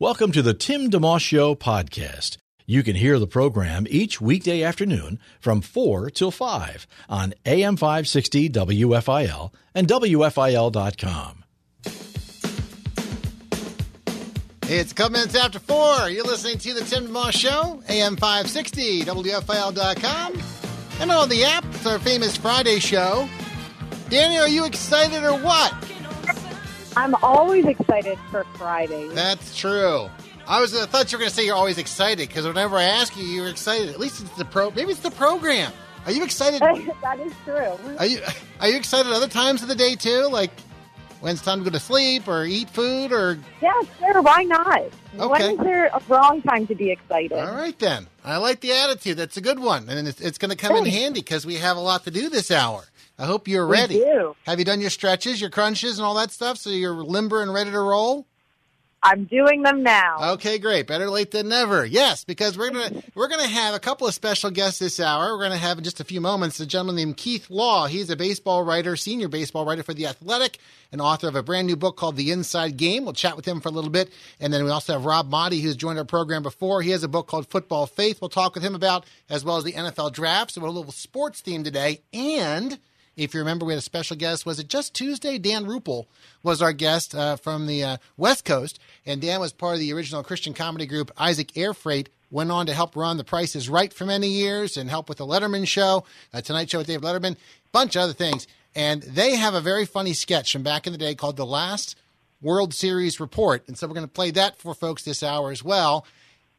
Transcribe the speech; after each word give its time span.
Welcome 0.00 0.32
to 0.32 0.40
the 0.40 0.54
Tim 0.54 0.88
DeMoss 0.88 1.20
Show 1.20 1.54
podcast. 1.54 2.38
You 2.64 2.82
can 2.82 2.96
hear 2.96 3.18
the 3.18 3.26
program 3.26 3.86
each 3.90 4.18
weekday 4.18 4.62
afternoon 4.62 5.18
from 5.40 5.60
4 5.60 6.08
till 6.08 6.30
5 6.30 6.86
on 7.10 7.34
AM 7.44 7.76
560 7.76 8.48
WFIL 8.48 9.52
and 9.74 9.86
WFIL.com. 9.86 11.44
It's 14.70 14.92
a 14.92 14.94
couple 14.94 15.12
minutes 15.12 15.34
after 15.34 15.58
four. 15.58 16.08
You're 16.08 16.24
listening 16.24 16.56
to 16.56 16.72
the 16.72 16.80
Tim 16.80 17.08
DeMoss 17.08 17.32
Show, 17.32 17.82
AM 17.90 18.16
560, 18.16 19.02
WFIL.com, 19.02 20.42
and 21.00 21.12
on 21.12 21.28
the 21.28 21.44
app. 21.44 21.66
It's 21.74 21.84
our 21.84 21.98
famous 21.98 22.38
Friday 22.38 22.78
show. 22.78 23.28
Danny, 24.08 24.38
are 24.38 24.48
you 24.48 24.64
excited 24.64 25.22
or 25.24 25.38
what? 25.44 25.74
I'm 26.96 27.14
always 27.16 27.64
excited 27.66 28.18
for 28.30 28.44
Friday. 28.54 29.08
That's 29.08 29.56
true. 29.56 30.08
I 30.46 30.60
was 30.60 30.74
I 30.74 30.86
thought 30.86 31.12
you 31.12 31.18
were 31.18 31.20
going 31.20 31.30
to 31.30 31.34
say 31.36 31.46
you're 31.46 31.54
always 31.56 31.78
excited 31.78 32.28
because 32.28 32.46
whenever 32.46 32.76
I 32.76 32.84
ask 32.84 33.16
you, 33.16 33.24
you're 33.24 33.48
excited. 33.48 33.88
At 33.90 34.00
least 34.00 34.20
it's 34.20 34.30
the 34.36 34.44
pro. 34.44 34.70
Maybe 34.70 34.90
it's 34.90 35.00
the 35.00 35.10
program. 35.12 35.72
Are 36.06 36.12
you 36.12 36.24
excited? 36.24 36.60
that 37.02 37.20
is 37.20 37.32
true. 37.44 37.76
Are 37.98 38.06
you 38.06 38.20
are 38.60 38.68
you 38.68 38.76
excited 38.76 39.12
other 39.12 39.28
times 39.28 39.62
of 39.62 39.68
the 39.68 39.74
day 39.74 39.94
too? 39.94 40.28
Like 40.30 40.50
when 41.20 41.32
it's 41.34 41.42
time 41.42 41.58
to 41.58 41.64
go 41.64 41.70
to 41.70 41.78
sleep 41.78 42.26
or 42.26 42.44
eat 42.44 42.70
food 42.70 43.12
or 43.12 43.38
Yeah, 43.60 43.72
sure. 43.98 44.22
Why 44.22 44.42
not? 44.44 44.82
When 45.12 45.30
Okay. 45.30 45.52
is 45.52 45.58
there 45.58 45.86
a 45.86 46.02
wrong 46.08 46.40
time 46.42 46.66
to 46.66 46.74
be 46.74 46.90
excited? 46.90 47.32
All 47.32 47.54
right 47.54 47.78
then. 47.78 48.06
I 48.24 48.38
like 48.38 48.60
the 48.60 48.72
attitude. 48.72 49.18
That's 49.18 49.36
a 49.36 49.40
good 49.40 49.58
one, 49.58 49.88
and 49.88 50.06
it's, 50.08 50.20
it's 50.20 50.38
going 50.38 50.50
to 50.50 50.56
come 50.56 50.76
in 50.76 50.84
handy 50.86 51.20
because 51.20 51.46
we 51.46 51.56
have 51.56 51.76
a 51.76 51.80
lot 51.80 52.04
to 52.04 52.10
do 52.10 52.28
this 52.28 52.50
hour. 52.50 52.84
I 53.20 53.26
hope 53.26 53.46
you're 53.46 53.66
We 53.66 53.72
ready. 53.76 53.94
do. 53.98 54.34
Have 54.46 54.58
you 54.58 54.64
done 54.64 54.80
your 54.80 54.90
stretches, 54.90 55.40
your 55.40 55.50
crunches, 55.50 55.98
and 55.98 56.06
all 56.06 56.14
that 56.14 56.30
stuff, 56.30 56.56
so 56.56 56.70
you're 56.70 56.94
limber 56.94 57.42
and 57.42 57.52
ready 57.52 57.70
to 57.70 57.78
roll? 57.78 58.26
I'm 59.02 59.24
doing 59.24 59.62
them 59.62 59.82
now. 59.82 60.32
Okay, 60.32 60.58
great. 60.58 60.86
Better 60.86 61.08
late 61.08 61.30
than 61.30 61.48
never. 61.48 61.86
Yes, 61.86 62.22
because 62.24 62.58
we're 62.58 62.68
gonna 62.70 63.02
we're 63.14 63.28
gonna 63.28 63.46
have 63.46 63.74
a 63.74 63.78
couple 63.78 64.06
of 64.06 64.12
special 64.12 64.50
guests 64.50 64.78
this 64.78 65.00
hour. 65.00 65.34
We're 65.34 65.42
gonna 65.42 65.56
have 65.56 65.78
in 65.78 65.84
just 65.84 66.00
a 66.00 66.04
few 66.04 66.20
moments 66.20 66.60
a 66.60 66.66
gentleman 66.66 66.96
named 66.96 67.16
Keith 67.16 67.48
Law. 67.48 67.86
He's 67.86 68.10
a 68.10 68.16
baseball 68.16 68.62
writer, 68.62 68.96
senior 68.96 69.28
baseball 69.28 69.64
writer 69.64 69.82
for 69.82 69.94
the 69.94 70.06
Athletic, 70.06 70.58
and 70.92 71.00
author 71.00 71.28
of 71.28 71.34
a 71.34 71.42
brand 71.42 71.66
new 71.66 71.76
book 71.76 71.96
called 71.96 72.16
The 72.16 72.30
Inside 72.30 72.76
Game. 72.76 73.04
We'll 73.04 73.14
chat 73.14 73.36
with 73.36 73.46
him 73.46 73.62
for 73.62 73.70
a 73.70 73.72
little 73.72 73.88
bit, 73.90 74.10
and 74.38 74.52
then 74.52 74.64
we 74.64 74.70
also 74.70 74.92
have 74.92 75.06
Rob 75.06 75.30
Maaddi, 75.30 75.62
who's 75.62 75.76
joined 75.76 75.98
our 75.98 76.04
program 76.04 76.42
before. 76.42 76.82
He 76.82 76.90
has 76.90 77.02
a 77.02 77.08
book 77.08 77.26
called 77.26 77.48
Football 77.48 77.86
Faith. 77.86 78.20
We'll 78.20 78.28
talk 78.28 78.54
with 78.54 78.62
him 78.62 78.74
about 78.74 79.06
as 79.30 79.44
well 79.46 79.56
as 79.56 79.64
the 79.64 79.72
NFL 79.72 80.12
draft. 80.12 80.50
So 80.52 80.60
we're 80.60 80.66
a 80.68 80.72
little 80.72 80.92
sports 80.92 81.40
theme 81.40 81.64
today, 81.64 82.02
and 82.12 82.78
if 83.20 83.34
you 83.34 83.40
remember, 83.40 83.66
we 83.66 83.74
had 83.74 83.78
a 83.78 83.82
special 83.82 84.16
guest. 84.16 84.46
Was 84.46 84.58
it 84.58 84.68
just 84.68 84.94
Tuesday? 84.94 85.36
Dan 85.36 85.66
Rupple 85.66 86.08
was 86.42 86.62
our 86.62 86.72
guest 86.72 87.14
uh, 87.14 87.36
from 87.36 87.66
the 87.66 87.84
uh, 87.84 87.96
West 88.16 88.46
Coast, 88.46 88.78
and 89.04 89.20
Dan 89.20 89.40
was 89.40 89.52
part 89.52 89.74
of 89.74 89.80
the 89.80 89.92
original 89.92 90.22
Christian 90.22 90.54
comedy 90.54 90.86
group 90.86 91.10
Isaac 91.18 91.54
Air 91.54 91.74
Freight. 91.74 92.08
Went 92.30 92.50
on 92.50 92.64
to 92.66 92.72
help 92.72 92.96
run 92.96 93.18
The 93.18 93.24
Price 93.24 93.54
is 93.54 93.68
Right 93.68 93.92
for 93.92 94.06
many 94.06 94.28
years 94.28 94.78
and 94.78 94.88
help 94.88 95.08
with 95.08 95.18
the 95.18 95.26
Letterman 95.26 95.66
Show, 95.66 96.04
uh, 96.32 96.40
Tonight 96.40 96.70
Show 96.70 96.78
with 96.78 96.86
Dave 96.86 97.02
Letterman, 97.02 97.36
bunch 97.72 97.94
of 97.94 98.02
other 98.02 98.12
things. 98.14 98.46
And 98.74 99.02
they 99.02 99.36
have 99.36 99.52
a 99.52 99.60
very 99.60 99.84
funny 99.84 100.14
sketch 100.14 100.52
from 100.52 100.62
back 100.62 100.86
in 100.86 100.92
the 100.92 100.98
day 100.98 101.14
called 101.14 101.36
The 101.36 101.44
Last 101.44 101.96
World 102.40 102.72
Series 102.72 103.20
Report. 103.20 103.66
And 103.66 103.76
so 103.76 103.86
we're 103.86 103.94
going 103.94 104.06
to 104.06 104.12
play 104.12 104.30
that 104.30 104.58
for 104.58 104.74
folks 104.74 105.02
this 105.02 105.22
hour 105.22 105.50
as 105.50 105.62
well. 105.62 106.06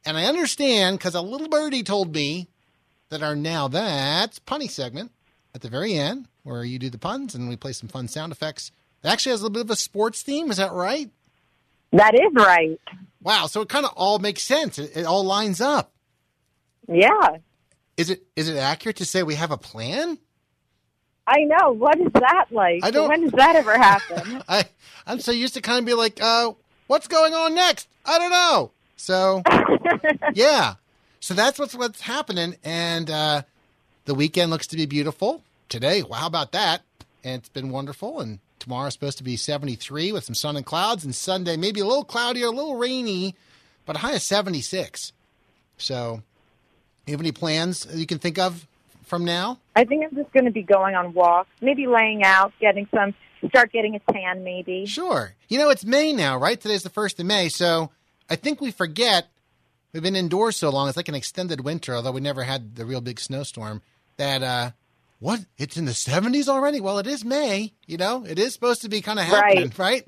And 0.05 0.15
I 0.15 0.25
understand 0.25 0.99
because 0.99 1.15
a 1.15 1.21
little 1.21 1.47
birdie 1.47 1.83
told 1.83 2.13
me 2.13 2.49
that 3.09 3.23
our 3.23 3.35
now 3.35 3.67
that's 3.67 4.39
punny 4.39 4.69
segment 4.69 5.11
at 5.53 5.61
the 5.61 5.69
very 5.69 5.93
end 5.93 6.27
where 6.43 6.63
you 6.63 6.79
do 6.79 6.89
the 6.89 6.97
puns 6.97 7.35
and 7.35 7.49
we 7.49 7.55
play 7.55 7.73
some 7.73 7.89
fun 7.89 8.07
sound 8.07 8.31
effects. 8.31 8.71
It 9.03 9.07
actually 9.07 9.31
has 9.31 9.41
a 9.41 9.43
little 9.43 9.53
bit 9.53 9.61
of 9.65 9.69
a 9.71 9.75
sports 9.75 10.21
theme. 10.21 10.49
Is 10.51 10.57
that 10.57 10.71
right? 10.71 11.09
That 11.91 12.13
is 12.15 12.33
right. 12.33 12.79
Wow. 13.21 13.47
So 13.47 13.61
it 13.61 13.69
kind 13.69 13.85
of 13.85 13.91
all 13.95 14.19
makes 14.19 14.43
sense. 14.43 14.79
It, 14.79 14.95
it 14.95 15.05
all 15.05 15.23
lines 15.23 15.59
up. 15.61 15.91
Yeah. 16.87 17.37
Is 17.97 18.09
it 18.09 18.23
is 18.35 18.47
it 18.47 18.57
accurate 18.57 18.95
to 18.97 19.05
say 19.05 19.23
we 19.23 19.35
have 19.35 19.51
a 19.51 19.57
plan? 19.57 20.17
I 21.27 21.43
know. 21.43 21.71
What 21.71 21.99
is 21.99 22.11
that 22.13 22.45
like? 22.51 22.83
I 22.83 22.91
don't- 22.91 23.09
When 23.09 23.21
does 23.21 23.31
that 23.33 23.55
ever 23.55 23.77
happen? 23.77 24.43
I 24.49 24.65
I'm 25.05 25.19
so 25.19 25.31
used 25.31 25.53
to 25.55 25.61
kind 25.61 25.79
of 25.79 25.85
be 25.85 25.93
like, 25.93 26.19
uh, 26.21 26.51
what's 26.87 27.07
going 27.07 27.33
on 27.33 27.53
next? 27.55 27.87
I 28.05 28.17
don't 28.17 28.31
know. 28.31 28.71
So 28.95 29.43
yeah. 30.33 30.75
So 31.19 31.33
that's 31.33 31.59
what's 31.59 31.75
what's 31.75 32.01
happening, 32.01 32.55
and 32.63 33.09
uh, 33.11 33.41
the 34.05 34.15
weekend 34.15 34.51
looks 34.51 34.67
to 34.67 34.77
be 34.77 34.85
beautiful 34.85 35.43
today. 35.69 36.03
Well, 36.03 36.19
how 36.19 36.27
about 36.27 36.51
that? 36.51 36.81
And 37.23 37.39
it's 37.39 37.49
been 37.49 37.69
wonderful. 37.69 38.19
And 38.19 38.39
tomorrow's 38.59 38.93
supposed 38.93 39.17
to 39.19 39.23
be 39.23 39.35
73 39.35 40.11
with 40.11 40.23
some 40.23 40.35
sun 40.35 40.57
and 40.57 40.65
clouds, 40.65 41.03
and 41.03 41.13
Sunday 41.13 41.57
maybe 41.57 41.79
a 41.79 41.85
little 41.85 42.03
cloudy 42.03 42.43
or 42.43 42.47
a 42.47 42.55
little 42.55 42.77
rainy, 42.77 43.35
but 43.85 43.95
a 43.95 43.99
high 43.99 44.13
of 44.13 44.21
76. 44.21 45.13
So, 45.77 46.21
you 47.05 47.13
have 47.13 47.21
any 47.21 47.31
plans 47.31 47.87
you 47.93 48.05
can 48.05 48.19
think 48.19 48.37
of 48.37 48.67
from 49.03 49.25
now? 49.25 49.59
I 49.75 49.83
think 49.83 50.05
I'm 50.05 50.15
just 50.15 50.31
going 50.31 50.45
to 50.45 50.51
be 50.51 50.63
going 50.63 50.95
on 50.95 51.13
walks, 51.13 51.49
maybe 51.59 51.87
laying 51.87 52.23
out, 52.23 52.53
getting 52.59 52.87
some, 52.93 53.13
start 53.49 53.71
getting 53.71 53.95
a 53.95 54.11
tan 54.11 54.43
maybe. 54.43 54.85
Sure. 54.85 55.33
You 55.49 55.57
know, 55.57 55.69
it's 55.69 55.83
May 55.83 56.13
now, 56.13 56.37
right? 56.37 56.59
Today's 56.59 56.83
the 56.83 56.89
first 56.89 57.19
of 57.19 57.25
May, 57.25 57.49
so 57.49 57.91
I 58.29 58.35
think 58.35 58.61
we 58.61 58.71
forget 58.71 59.27
we've 59.93 60.03
been 60.03 60.15
indoors 60.15 60.57
so 60.57 60.69
long. 60.69 60.87
It's 60.87 60.97
like 60.97 61.09
an 61.09 61.15
extended 61.15 61.61
winter, 61.61 61.95
although 61.95 62.11
we 62.11 62.21
never 62.21 62.43
had 62.43 62.75
the 62.75 62.85
real 62.85 63.01
big 63.01 63.19
snowstorm. 63.19 63.81
That 64.17 64.43
uh, 64.43 64.71
what? 65.19 65.41
It's 65.57 65.77
in 65.77 65.85
the 65.85 65.93
seventies 65.93 66.47
already. 66.49 66.79
Well, 66.79 66.99
it 66.99 67.07
is 67.07 67.23
May. 67.25 67.73
You 67.85 67.97
know, 67.97 68.25
it 68.25 68.39
is 68.39 68.53
supposed 68.53 68.81
to 68.83 68.89
be 68.89 69.01
kind 69.01 69.19
of 69.19 69.25
happening, 69.25 69.71
right? 69.77 70.03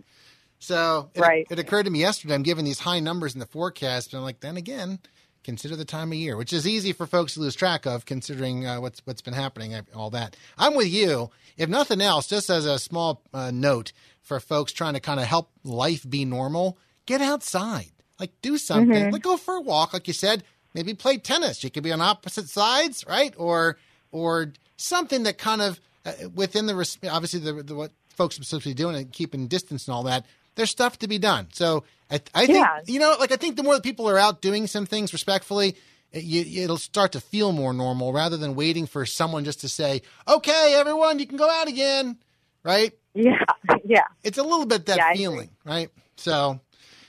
So 0.59 1.09
it, 1.13 1.19
Right. 1.19 1.47
it 1.49 1.59
occurred 1.59 1.83
to 1.83 1.91
me 1.91 1.99
yesterday. 1.99 2.33
I'm 2.35 2.43
giving 2.43 2.65
these 2.65 2.79
high 2.79 2.99
numbers 2.99 3.33
in 3.33 3.39
the 3.39 3.45
forecast, 3.45 4.11
but 4.11 4.17
I'm 4.17 4.23
like, 4.23 4.39
then 4.39 4.55
again, 4.55 4.99
consider 5.43 5.75
the 5.75 5.83
time 5.85 6.11
of 6.13 6.17
year, 6.17 6.37
which 6.37 6.53
is 6.53 6.65
easy 6.65 6.93
for 6.93 7.05
folks 7.05 7.33
to 7.33 7.41
lose 7.41 7.53
track 7.55 7.85
of, 7.85 8.05
considering 8.05 8.65
uh, 8.65 8.79
what's 8.79 9.01
what's 9.05 9.21
been 9.21 9.33
happening, 9.33 9.73
uh, 9.73 9.81
all 9.93 10.09
that. 10.11 10.37
I'm 10.57 10.75
with 10.75 10.87
you. 10.87 11.31
If 11.57 11.67
nothing 11.69 11.99
else, 12.01 12.27
just 12.27 12.49
as 12.49 12.65
a 12.65 12.79
small 12.79 13.21
uh, 13.33 13.51
note 13.51 13.91
for 14.21 14.39
folks 14.39 14.71
trying 14.71 14.93
to 14.93 14.99
kind 15.01 15.19
of 15.19 15.25
help 15.25 15.51
life 15.63 16.09
be 16.09 16.23
normal, 16.23 16.77
get 17.05 17.19
outside, 17.21 17.91
like 18.19 18.31
do 18.41 18.57
something, 18.57 19.11
like 19.11 19.21
go 19.23 19.37
for 19.37 19.55
a 19.55 19.61
walk, 19.61 19.93
like 19.93 20.07
you 20.07 20.13
said. 20.13 20.43
Maybe 20.73 20.93
play 20.93 21.17
tennis. 21.17 21.63
You 21.63 21.69
could 21.69 21.83
be 21.83 21.91
on 21.91 22.01
opposite 22.01 22.49
sides, 22.49 23.05
right? 23.07 23.33
Or 23.37 23.77
or 24.11 24.53
something 24.77 25.23
that 25.23 25.37
kind 25.37 25.61
of 25.61 25.79
uh, 26.05 26.13
within 26.33 26.65
the 26.65 26.75
res- 26.75 26.97
obviously 27.09 27.39
the, 27.39 27.63
the 27.63 27.75
what 27.75 27.91
folks 28.09 28.39
are 28.39 28.43
supposed 28.43 28.63
to 28.63 28.69
be 28.69 28.73
doing 28.73 28.95
and 28.95 29.11
keeping 29.11 29.47
distance 29.47 29.87
and 29.87 29.93
all 29.95 30.03
that. 30.03 30.25
There's 30.55 30.69
stuff 30.69 30.99
to 30.99 31.07
be 31.07 31.17
done. 31.19 31.47
So 31.53 31.83
I, 32.11 32.21
I 32.33 32.45
think 32.45 32.57
Yeah. 32.65 32.79
you 32.87 32.99
know, 32.99 33.15
like 33.19 33.31
I 33.31 33.35
think 33.37 33.55
the 33.55 33.63
more 33.63 33.73
that 33.75 33.83
people 33.83 34.09
are 34.09 34.17
out 34.17 34.41
doing 34.41 34.67
some 34.67 34.85
things 34.85 35.13
respectfully, 35.13 35.75
it, 36.11 36.23
you, 36.23 36.63
it'll 36.63 36.77
start 36.77 37.11
to 37.13 37.21
feel 37.21 37.51
more 37.51 37.73
normal 37.73 38.11
rather 38.13 38.37
than 38.37 38.55
waiting 38.55 38.85
for 38.87 39.05
someone 39.05 39.45
just 39.45 39.61
to 39.61 39.69
say, 39.69 40.01
"Okay, 40.27 40.75
everyone, 40.75 41.19
you 41.19 41.27
can 41.27 41.37
go 41.37 41.49
out 41.49 41.67
again." 41.67 42.17
Right? 42.63 42.93
Yeah, 43.13 43.43
yeah. 43.85 44.05
It's 44.23 44.37
a 44.37 44.43
little 44.43 44.65
bit 44.65 44.85
that 44.87 44.97
Yeah, 44.97 45.13
feeling, 45.13 45.49
right? 45.65 45.89
So 46.17 46.59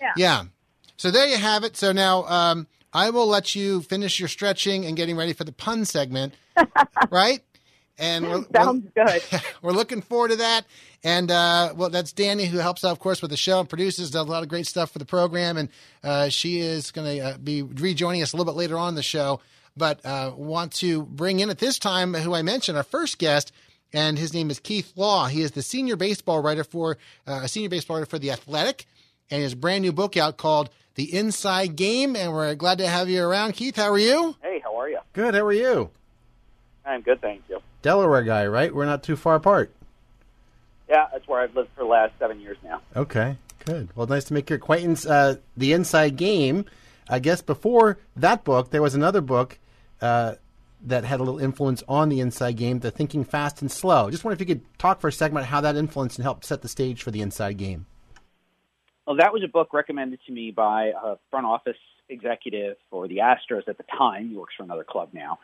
Yeah. 0.01 0.13
yeah. 0.17 0.45
So 0.97 1.11
there 1.11 1.27
you 1.27 1.37
have 1.37 1.65
it. 1.65 1.77
So 1.77 1.93
now 1.93 2.25
um, 2.25 2.67
I 2.93 3.11
will 3.11 3.27
let 3.27 3.55
you 3.55 3.83
finish 3.83 4.19
your 4.19 4.29
stretching 4.29 4.85
and 4.85 4.97
getting 4.97 5.17
ready 5.17 5.33
for 5.33 5.45
the 5.45 5.53
pun 5.53 5.85
segment, 5.85 6.35
right? 7.11 7.41
And 7.99 8.27
we're, 8.27 8.45
Sounds 8.55 8.89
we're, 8.97 9.07
good. 9.07 9.23
we're 9.63 9.73
looking 9.73 10.03
forward 10.03 10.31
to 10.31 10.37
that. 10.37 10.65
And 11.03 11.31
uh, 11.31 11.75
well, 11.77 11.91
that's 11.91 12.13
Danny 12.13 12.47
who 12.47 12.59
helps 12.59 12.85
out, 12.85 12.93
of 12.93 12.99
course, 12.99 13.21
with 13.21 13.31
the 13.31 13.37
show 13.37 13.61
and 13.61 13.69
produces, 13.69 14.11
does 14.11 14.27
a 14.27 14.31
lot 14.31 14.43
of 14.43 14.49
great 14.49 14.67
stuff 14.67 14.91
for 14.91 14.99
the 14.99 15.05
program. 15.05 15.57
And 15.57 15.69
uh, 16.03 16.29
she 16.29 16.61
is 16.61 16.91
going 16.91 17.17
to 17.17 17.25
uh, 17.25 17.39
be 17.39 17.63
rejoining 17.63 18.23
us 18.23 18.33
a 18.33 18.37
little 18.37 18.53
bit 18.53 18.59
later 18.59 18.79
on 18.79 18.91
in 18.91 18.95
the 18.95 19.03
show. 19.03 19.41
But 19.77 20.05
uh, 20.07 20.33
want 20.37 20.73
to 20.75 21.03
bring 21.03 21.41
in 21.41 21.51
at 21.51 21.59
this 21.59 21.79
time 21.79 22.15
who 22.15 22.33
I 22.33 22.43
mentioned, 22.43 22.79
our 22.79 22.85
first 22.85 23.19
guest, 23.19 23.53
and 23.93 24.19
his 24.19 24.33
name 24.33 24.51
is 24.51 24.61
Keith 24.61 24.93
Law. 24.97 25.27
He 25.27 25.43
is 25.43 25.51
the 25.51 25.63
senior 25.63 25.97
baseball 25.97 26.41
writer 26.41 26.65
for 26.65 26.97
uh, 27.27 27.41
a 27.43 27.49
senior 27.49 27.69
baseball 27.69 27.97
writer 27.97 28.07
for 28.07 28.19
the 28.19 28.31
Athletic, 28.31 28.87
and 29.31 29.43
his 29.43 29.55
brand 29.55 29.83
new 29.83 29.93
book 29.93 30.17
out 30.17 30.37
called 30.37 30.71
The 30.95 31.15
Inside 31.15 31.77
Game. 31.77 32.17
And 32.17 32.33
we're 32.33 32.55
glad 32.55 32.79
to 32.79 32.87
have 32.87 33.09
you 33.09 33.23
around, 33.23 33.53
Keith. 33.53 33.77
How 33.77 33.91
are 33.91 33.99
you? 33.99 34.37
Hey, 34.43 34.61
how 34.63 34.77
are 34.77 34.89
you? 34.89 34.99
Good. 35.13 35.35
How 35.35 35.45
are 35.45 35.53
you? 35.53 35.91
I'm 36.87 37.01
good, 37.01 37.21
thank 37.21 37.43
you. 37.49 37.61
Delaware 37.83 38.23
guy, 38.23 38.47
right? 38.47 38.75
We're 38.75 38.85
not 38.87 39.03
too 39.03 39.17
far 39.17 39.35
apart. 39.37 39.73
Yeah, 40.89 41.07
that's 41.13 41.27
where 41.27 41.41
I've 41.41 41.55
lived 41.55 41.71
for 41.75 41.83
the 41.83 41.89
last 41.89 42.13
seven 42.19 42.41
years 42.41 42.59
now. 42.63 42.81
Okay. 42.95 43.37
Good. 43.65 43.89
Well, 43.95 44.07
nice 44.07 44.25
to 44.25 44.35
make 44.35 44.51
your 44.51 44.59
acquaintance. 44.59 45.07
Uh, 45.07 45.37
the 45.57 45.73
Inside 45.73 46.17
Game. 46.17 46.67
I 47.09 47.19
guess 47.19 47.43
before 47.43 47.99
that 48.17 48.45
book, 48.45 48.71
there 48.71 48.83
was 48.83 48.95
another 48.95 49.21
book 49.21 49.59
uh, 50.01 50.35
that 50.83 51.05
had 51.05 51.21
a 51.21 51.23
little 51.23 51.41
influence 51.41 51.83
on 51.89 52.09
the 52.09 52.21
Inside 52.21 52.57
Game, 52.57 52.81
The 52.81 52.91
Thinking 52.91 53.25
Fast 53.25 53.63
and 53.63 53.71
Slow. 53.71 54.11
Just 54.11 54.25
wonder 54.25 54.35
if 54.35 54.41
you 54.41 54.47
could 54.47 54.79
talk 54.79 55.01
for 55.01 55.09
a 55.09 55.13
second 55.13 55.37
about 55.37 55.49
how 55.49 55.61
that 55.63 55.77
influenced 55.77 56.19
and 56.19 56.25
helped 56.25 56.45
set 56.45 56.63
the 56.63 56.69
stage 56.69 57.03
for 57.03 57.11
the 57.11 57.23
Inside 57.23 57.57
Game. 57.57 57.87
Well, 59.07 59.17
that 59.17 59.33
was 59.33 59.43
a 59.45 59.49
book 59.49 59.73
recommended 59.73 60.21
to 60.27 60.33
me 60.33 60.51
by 60.51 60.93
a 61.01 61.17
front 61.31 61.47
office 61.47 61.77
executive 62.09 62.77
for 62.91 63.07
the 63.09 63.19
Astros 63.19 63.69
at 63.69 63.77
the 63.77 63.85
time. 63.97 64.31
He 64.31 64.37
works 64.37 64.55
for 64.57 64.63
another 64.63 64.85
club 64.85 65.11
now. 65.13 65.39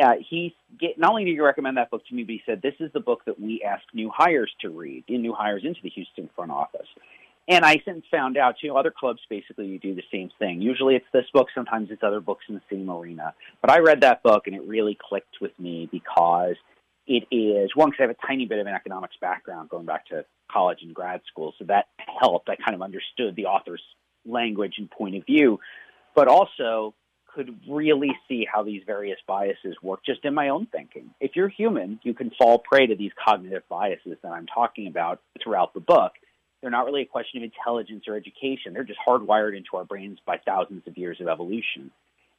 Uh, 0.00 0.14
he 0.28 0.54
get, 0.80 0.98
not 0.98 1.10
only 1.10 1.24
did 1.24 1.32
he 1.32 1.40
recommend 1.40 1.76
that 1.76 1.90
book 1.90 2.04
to 2.06 2.14
me, 2.14 2.24
but 2.24 2.32
he 2.32 2.42
said 2.46 2.60
this 2.62 2.74
is 2.80 2.92
the 2.92 3.00
book 3.00 3.24
that 3.26 3.38
we 3.40 3.62
ask 3.62 3.82
new 3.92 4.10
hires 4.14 4.50
to 4.60 4.70
read, 4.70 5.04
in 5.08 5.22
new 5.22 5.32
hires 5.32 5.62
into 5.64 5.80
the 5.82 5.90
Houston 5.90 6.28
front 6.34 6.50
office. 6.50 6.86
And 7.46 7.64
I 7.64 7.80
since 7.84 8.04
found 8.10 8.36
out, 8.36 8.56
you 8.62 8.70
know, 8.70 8.76
other 8.76 8.90
clubs 8.90 9.20
basically 9.28 9.78
do 9.78 9.94
the 9.94 10.02
same 10.10 10.30
thing. 10.38 10.62
Usually 10.62 10.96
it's 10.96 11.06
this 11.12 11.26
book, 11.32 11.48
sometimes 11.54 11.90
it's 11.90 12.02
other 12.02 12.20
books 12.20 12.44
in 12.48 12.54
the 12.54 12.62
same 12.70 12.90
arena. 12.90 13.34
But 13.60 13.70
I 13.70 13.80
read 13.80 14.00
that 14.00 14.22
book 14.22 14.46
and 14.46 14.56
it 14.56 14.62
really 14.66 14.96
clicked 15.08 15.40
with 15.40 15.52
me 15.58 15.88
because 15.92 16.56
it 17.06 17.24
is, 17.30 17.70
one, 17.74 17.90
because 17.90 18.00
I 18.00 18.06
have 18.08 18.16
a 18.22 18.26
tiny 18.26 18.46
bit 18.46 18.58
of 18.58 18.66
an 18.66 18.74
economics 18.74 19.16
background 19.20 19.68
going 19.68 19.86
back 19.86 20.06
to 20.06 20.24
college 20.50 20.78
and 20.82 20.94
grad 20.94 21.20
school. 21.30 21.54
So 21.58 21.64
that 21.66 21.86
helped. 22.20 22.48
I 22.48 22.56
kind 22.56 22.74
of 22.74 22.82
understood 22.82 23.36
the 23.36 23.46
author's 23.46 23.82
language 24.24 24.74
and 24.78 24.90
point 24.90 25.16
of 25.16 25.26
view, 25.26 25.60
but 26.14 26.28
also 26.28 26.94
could 27.34 27.58
really 27.68 28.12
see 28.28 28.46
how 28.50 28.62
these 28.62 28.82
various 28.86 29.18
biases 29.26 29.76
work 29.82 30.00
just 30.06 30.24
in 30.24 30.34
my 30.34 30.48
own 30.48 30.66
thinking. 30.66 31.10
If 31.20 31.32
you're 31.34 31.48
human, 31.48 31.98
you 32.04 32.14
can 32.14 32.30
fall 32.38 32.58
prey 32.58 32.86
to 32.86 32.94
these 32.94 33.10
cognitive 33.22 33.64
biases 33.68 34.16
that 34.22 34.30
I'm 34.30 34.46
talking 34.46 34.86
about 34.86 35.20
throughout 35.42 35.74
the 35.74 35.80
book. 35.80 36.12
They're 36.60 36.70
not 36.70 36.86
really 36.86 37.02
a 37.02 37.06
question 37.06 37.42
of 37.42 37.50
intelligence 37.50 38.04
or 38.08 38.16
education. 38.16 38.72
They're 38.72 38.84
just 38.84 39.00
hardwired 39.06 39.56
into 39.56 39.76
our 39.76 39.84
brains 39.84 40.18
by 40.24 40.38
thousands 40.38 40.86
of 40.86 40.96
years 40.96 41.20
of 41.20 41.28
evolution. 41.28 41.90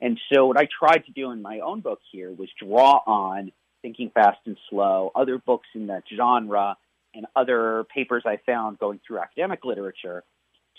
And 0.02 0.20
so, 0.34 0.48
what 0.48 0.58
I 0.58 0.68
tried 0.80 1.06
to 1.06 1.12
do 1.12 1.32
in 1.32 1.42
my 1.42 1.60
own 1.60 1.82
book 1.82 2.00
here 2.12 2.32
was 2.32 2.50
draw 2.60 3.02
on 3.06 3.52
Thinking 3.86 4.10
Fast 4.10 4.40
and 4.48 4.58
Slow, 4.68 5.12
other 5.14 5.38
books 5.38 5.68
in 5.76 5.86
that 5.88 6.02
genre, 6.18 6.76
and 7.14 7.28
other 7.36 7.86
papers 7.94 8.24
I 8.26 8.40
found 8.44 8.80
going 8.80 9.00
through 9.06 9.20
academic 9.20 9.64
literature 9.64 10.24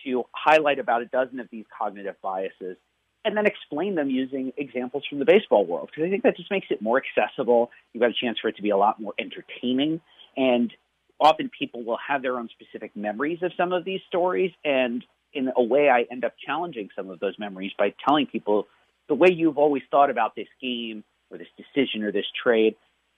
to 0.05 0.25
highlight 0.33 0.81
about 0.81 1.03
a 1.03 1.07
dozen 1.07 1.39
of 1.39 1.47
these 1.53 1.67
cognitive 1.79 2.17
biases 2.21 2.77
and 3.25 3.37
then 3.37 3.47
explain 3.47 3.95
them 3.95 4.11
using 4.11 4.53
examples 4.57 5.05
from 5.09 5.21
the 5.21 5.25
baseball 5.25 5.65
world 5.65 5.89
because 5.93 6.05
I 6.05 6.11
think 6.11 6.25
that 6.25 6.37
just 6.37 6.51
makes 6.51 6.67
it 6.71 6.83
more 6.83 7.01
accessible. 7.01 7.71
You've 7.93 8.01
got 8.01 8.11
a 8.11 8.15
chance 8.21 8.39
for 8.43 8.49
it 8.49 8.57
to 8.57 8.63
be 8.63 8.71
a 8.71 8.77
lot 8.77 9.01
more 9.01 9.15
entertaining. 9.21 10.01
And 10.37 10.73
often 11.21 11.49
people 11.57 11.85
will 11.85 11.99
have 12.09 12.23
their 12.23 12.37
own 12.41 12.49
specific 12.49 12.97
memories 12.97 13.39
of 13.43 13.53
some 13.57 13.73
of 13.73 13.85
these 13.85 14.01
stories. 14.09 14.51
And 14.65 15.05
in 15.33 15.53
a 15.57 15.63
way, 15.63 15.89
I 15.89 16.07
end 16.11 16.25
up 16.25 16.35
challenging 16.45 16.89
some 16.97 17.09
of 17.09 17.21
those 17.21 17.39
memories 17.39 17.71
by 17.79 17.95
telling 18.05 18.27
people 18.27 18.67
the 19.09 19.15
way 19.15 19.29
you've 19.31 19.59
always 19.59 19.85
thought 19.93 20.11
about 20.11 20.35
this 20.35 20.49
game 20.61 21.05
or 21.31 21.39
this 21.39 21.49
decision 21.57 22.03
or 22.03 22.11
this 22.11 22.27
trade, 22.43 22.75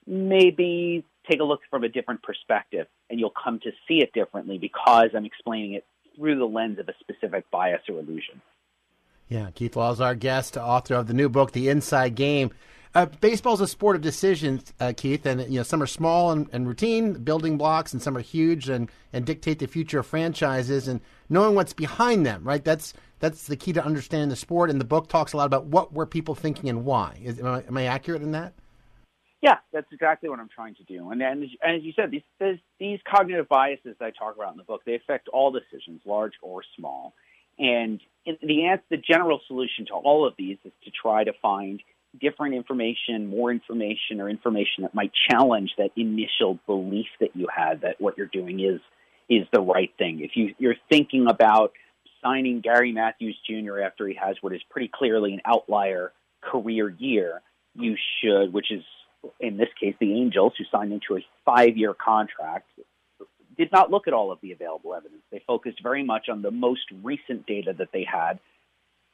maybe 0.09 1.05
take 1.31 1.41
a 1.41 1.45
look 1.45 1.61
from 1.71 1.85
a 1.85 1.89
different 1.89 2.23
perspective 2.23 2.87
and 3.11 3.21
you'll 3.21 3.33
come 3.45 3.61
to 3.61 3.71
see 3.87 4.03
it 4.03 4.13
differently 4.13 4.59
because 4.59 5.11
I'm 5.15 5.27
explaining 5.27 5.75
it 5.75 5.85
through 6.17 6.39
the 6.39 6.47
lens 6.47 6.79
of 6.79 6.89
a 6.89 6.95
specific 7.01 7.51
bias 7.51 7.83
or 7.89 7.99
illusion. 7.99 8.41
Yeah, 9.29 9.51
Keith 9.55 9.77
Law 9.77 9.93
is 9.93 10.01
our 10.01 10.15
guest, 10.15 10.57
author 10.57 10.95
of 10.95 11.07
the 11.07 11.13
new 11.13 11.29
book, 11.29 11.53
The 11.53 11.69
Inside 11.69 12.15
Game. 12.15 12.51
Uh, 12.95 13.05
baseball 13.21 13.53
is 13.53 13.61
a 13.61 13.67
sport 13.67 13.95
of 13.95 14.01
decisions, 14.03 14.73
uh, 14.81 14.95
Keith, 14.97 15.27
and 15.27 15.43
you 15.43 15.59
know 15.59 15.63
some 15.63 15.83
are 15.83 15.87
small 15.87 16.31
and, 16.31 16.49
and, 16.53 16.67
routine 16.67 17.13
building 17.13 17.59
blocks, 17.59 17.93
and 17.93 18.01
some 18.01 18.17
are 18.17 18.21
huge 18.21 18.71
and, 18.71 18.91
and 19.13 19.27
dictate 19.27 19.59
the 19.59 19.67
future 19.67 19.99
of 19.99 20.07
franchises. 20.07 20.89
And 20.89 21.03
knowing 21.29 21.55
what's 21.55 21.75
behind 21.75 22.25
them, 22.25 22.43
right? 22.43 22.65
That's 22.65 22.95
that's 23.21 23.47
the 23.47 23.57
key 23.57 23.75
to 23.75 23.85
understanding 23.85 24.31
the 24.31 24.37
sport. 24.37 24.71
And 24.71 24.81
the 24.81 24.87
book 24.87 25.09
talks 25.09 25.35
a 25.35 25.37
lot 25.37 25.45
about 25.45 25.67
what 25.67 25.93
were 25.93 26.07
people 26.07 26.35
thinking 26.35 26.71
and 26.71 26.87
why. 26.87 27.21
Is, 27.23 27.39
am, 27.39 27.47
I, 27.47 27.63
am 27.65 27.77
I 27.77 27.85
accurate 27.85 28.23
in 28.23 28.33
that? 28.33 28.55
Yeah, 29.41 29.57
that's 29.73 29.87
exactly 29.93 30.29
what 30.29 30.41
I'm 30.41 30.49
trying 30.53 30.75
to 30.77 30.85
do. 30.85 31.11
And, 31.11 31.23
and, 31.23 31.45
and 31.63 31.77
as 31.77 31.83
you 31.83 31.93
said, 31.95 32.11
these, 32.11 32.59
these, 32.81 32.99
cognitive 33.09 33.49
biases 33.49 33.95
that 34.01 34.05
I 34.05 34.11
talk 34.11 34.35
about 34.35 34.53
in 34.53 34.59
the 34.59 34.65
book, 34.65 34.83
they 34.85 34.97
affect 34.97 35.29
all 35.29 35.53
decisions, 35.53 36.01
large 36.05 36.33
or 36.43 36.63
small. 36.77 37.15
And 37.59 38.01
the 38.25 38.67
answer, 38.67 38.85
the 38.91 38.97
general 38.97 39.41
solution 39.47 39.87
to 39.87 39.95
all 39.95 40.27
of 40.27 40.35
these 40.37 40.59
is 40.65 40.73
to 40.85 40.91
try 40.91 41.25
to 41.25 41.33
find 41.41 41.81
different 42.21 42.55
information, 42.55 43.27
more 43.27 43.51
information, 43.51 44.21
or 44.21 44.29
information 44.29 44.83
that 44.83 44.95
might 44.95 45.13
challenge 45.31 45.71
that 45.79 45.91
initial 45.97 46.59
belief 46.67 47.07
that 47.21 47.35
you 47.35 47.47
had 47.55 47.83
that 47.83 48.01
what 48.01 48.17
you're 48.19 48.27
doing 48.27 48.61
is 48.61 48.81
is 49.29 49.47
the 49.53 49.61
right 49.61 49.93
thing. 49.99 50.21
If 50.21 50.31
you, 50.37 50.55
you're 50.59 50.77
thinking 50.91 51.27
about 51.29 51.73
signing 52.23 52.61
Gary 52.61 52.93
Matthews 52.93 53.37
Jr. 53.47 53.81
after 53.81 54.09
he 54.09 54.15
has 54.15 54.37
what 54.41 54.55
is 54.55 54.63
pretty 54.71 54.91
clearly 54.93 55.35
an 55.35 55.43
outlier 55.45 56.13
career 56.41 56.89
year, 56.89 57.43
you 57.75 57.97
should, 58.21 58.55
which 58.55 58.73
is 58.73 58.83
in 59.41 59.57
this 59.57 59.69
case 59.81 59.95
the 60.01 60.15
Angels, 60.15 60.53
who 60.59 60.65
signed 60.71 60.93
into 60.93 61.17
a 61.17 61.25
five-year 61.45 61.95
contract, 61.95 62.69
did 63.57 63.73
not 63.73 63.91
look 63.91 64.07
at 64.07 64.15
all 64.15 64.31
of 64.31 64.39
the 64.41 64.53
available 64.53 64.95
evidence. 64.95 65.23
They 65.33 65.43
focused 65.47 65.83
very 65.83 66.05
much 66.05 66.29
on 66.29 66.43
the 66.43 66.51
most 66.51 66.83
recent 67.03 67.47
data 67.47 67.75
that 67.79 67.89
they 67.93 68.05
had. 68.05 68.39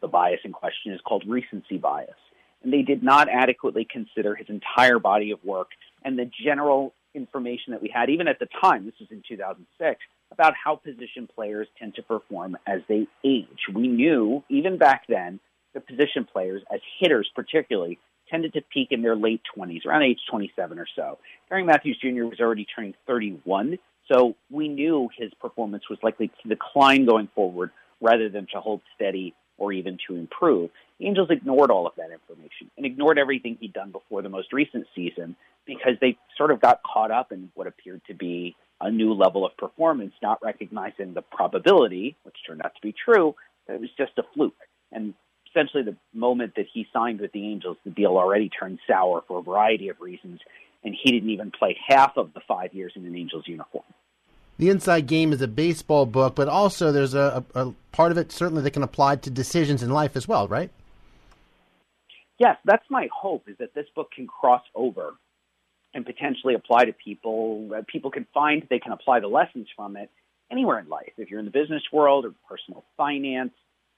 The 0.03 0.09
bias 0.09 0.41
in 0.45 0.53
question 0.53 0.93
is 0.93 1.01
called 1.07 1.25
recency 1.27 1.79
bias 1.79 2.17
and 2.65 2.73
they 2.73 2.83
did 2.83 3.03
not 3.03 3.29
adequately 3.29 3.87
consider 3.89 4.35
his 4.35 4.49
entire 4.49 4.99
body 4.99 5.31
of 5.31 5.45
work 5.45 5.69
and 6.05 6.19
the 6.19 6.29
general 6.45 6.95
information 7.15 7.73
that 7.73 7.83
we 7.83 7.93
had, 7.95 8.11
even 8.11 8.27
at 8.27 8.39
the 8.41 8.49
time, 8.61 8.87
this 8.87 8.95
was 8.99 9.09
in 9.13 9.23
2006, 9.29 10.01
about 10.33 10.55
how 10.63 10.75
position 10.75 11.29
players 11.33 11.69
tend 11.79 11.95
to 11.95 12.03
perform 12.03 12.57
as 12.67 12.81
they 12.89 13.07
age. 13.23 13.69
We 13.73 13.87
knew, 13.87 14.43
even 14.49 14.79
back 14.79 15.05
then, 15.09 15.39
that 15.75 15.87
position 15.87 16.25
players, 16.25 16.63
as 16.73 16.81
hitters 16.99 17.31
particularly, 17.35 18.01
tended 18.35 18.53
to 18.55 18.63
peak 18.63 18.89
in 18.91 19.01
their 19.01 19.15
late 19.15 19.41
20s, 19.57 19.87
around 19.87 20.03
age 20.03 20.19
27 20.29 20.77
or 20.81 20.87
so. 20.97 21.19
Gary 21.49 21.63
Matthews 21.63 21.97
Jr. 22.01 22.25
was 22.25 22.41
already 22.41 22.67
turning 22.75 22.95
31, 23.07 23.79
so 24.13 24.35
we 24.51 24.67
knew 24.67 25.09
his 25.17 25.33
performance 25.41 25.85
was 25.89 26.01
likely 26.03 26.33
to 26.43 26.49
decline 26.49 27.07
going 27.07 27.29
forward 27.33 27.71
rather 28.01 28.29
than 28.29 28.49
to 28.53 28.61
hold 28.61 28.81
steady 28.97 29.35
or 29.57 29.73
even 29.73 29.99
to 30.09 30.17
improve. 30.17 30.71
The 30.99 31.07
Angels 31.07 31.29
ignored 31.31 31.71
all 31.71 31.87
of 31.87 31.93
that 31.97 32.11
information 32.11 32.73
and 32.77 32.85
ignored 32.85 33.21
everything 33.21 33.57
he'd 33.61 33.73
done 33.73 33.93
before 33.93 34.21
the 34.21 34.29
most 34.29 34.53
recent 34.53 34.87
season 34.97 35.37
because 35.65 35.93
they 36.01 36.19
sort 36.37 36.51
of 36.51 36.61
got 36.61 36.81
caught 36.83 37.13
up 37.13 37.31
in 37.31 37.51
what 37.55 37.69
appeared 37.69 38.03
to 38.09 38.15
be 38.15 38.57
a 38.81 38.91
new 38.91 39.15
level 39.15 39.47
of 39.47 39.57
performance, 39.57 40.13
not 40.21 40.43
recognizing 40.43 41.15
the 41.15 41.23
probability, 41.23 42.17
which 42.25 42.35
turned 42.45 42.63
out 42.65 42.75
to 42.75 42.83
be 42.83 42.93
true, 42.93 43.37
that 43.69 43.75
it 43.75 43.81
was 43.81 43.91
just 43.97 44.19
a 44.19 44.25
fluke. 44.35 44.57
Essentially, 45.55 45.85
the 45.85 45.97
moment 46.13 46.55
that 46.57 46.67
he 46.73 46.87
signed 46.93 47.21
with 47.21 47.33
the 47.33 47.47
Angels, 47.47 47.77
the 47.85 47.91
deal 47.91 48.17
already 48.17 48.49
turned 48.49 48.81
sour 48.89 49.23
for 49.29 49.39
a 49.39 49.43
variety 49.43 49.89
of 49.89 50.01
reasons, 50.01 50.41
and 50.83 50.97
he 51.01 51.13
didn't 51.13 51.31
even 51.31 51.53
play 51.53 51.77
half 51.89 52.17
of 52.17 52.35
the 52.35 52.41
five 52.49 52.75
years 52.75 52.93
in 52.97 53.07
an 53.07 53.15
Angels 53.15 53.45
uniform. 53.47 53.85
The 54.59 54.71
Inside 54.71 55.07
Game 55.07 55.33
is 55.33 55.41
a 55.43 55.49
baseball 55.49 56.07
book, 56.07 56.35
but 56.35 56.49
also 56.49 56.93
there's 56.93 57.15
a, 57.15 57.45
a, 57.55 57.67
a 57.67 57.75
part 57.93 58.13
of 58.13 58.19
it 58.19 58.33
certainly 58.33 58.63
that 58.63 58.71
can 58.71 58.83
apply 58.83 59.17
to 59.17 59.31
decisions 59.31 59.83
in 59.83 59.91
life 59.91 60.17
as 60.17 60.27
well, 60.27 60.49
right? 60.49 60.71
Yes, 62.39 62.57
that's 62.65 62.85
my 62.91 63.09
hope 63.13 63.49
is 63.49 63.57
that 63.59 63.75
this 63.75 63.87
book 63.95 64.11
can 64.11 64.27
cross 64.27 64.63
over 64.75 65.15
and 65.93 66.05
potentially 66.05 66.55
apply 66.55 66.87
to 66.87 66.93
people. 66.93 67.69
That 67.69 67.87
people 67.87 68.11
can 68.11 68.27
find 68.35 68.67
they 68.69 68.81
can 68.81 68.93
apply 68.93 69.21
the 69.21 69.29
lessons 69.29 69.69
from 69.77 69.97
it 69.97 70.11
anywhere 70.51 70.79
in 70.81 70.89
life. 70.89 71.13
If 71.17 71.31
you're 71.31 71.39
in 71.39 71.47
the 71.47 71.53
business 71.53 71.83
world 71.93 72.25
or 72.25 72.35
personal 72.49 72.85
finance, 72.97 73.53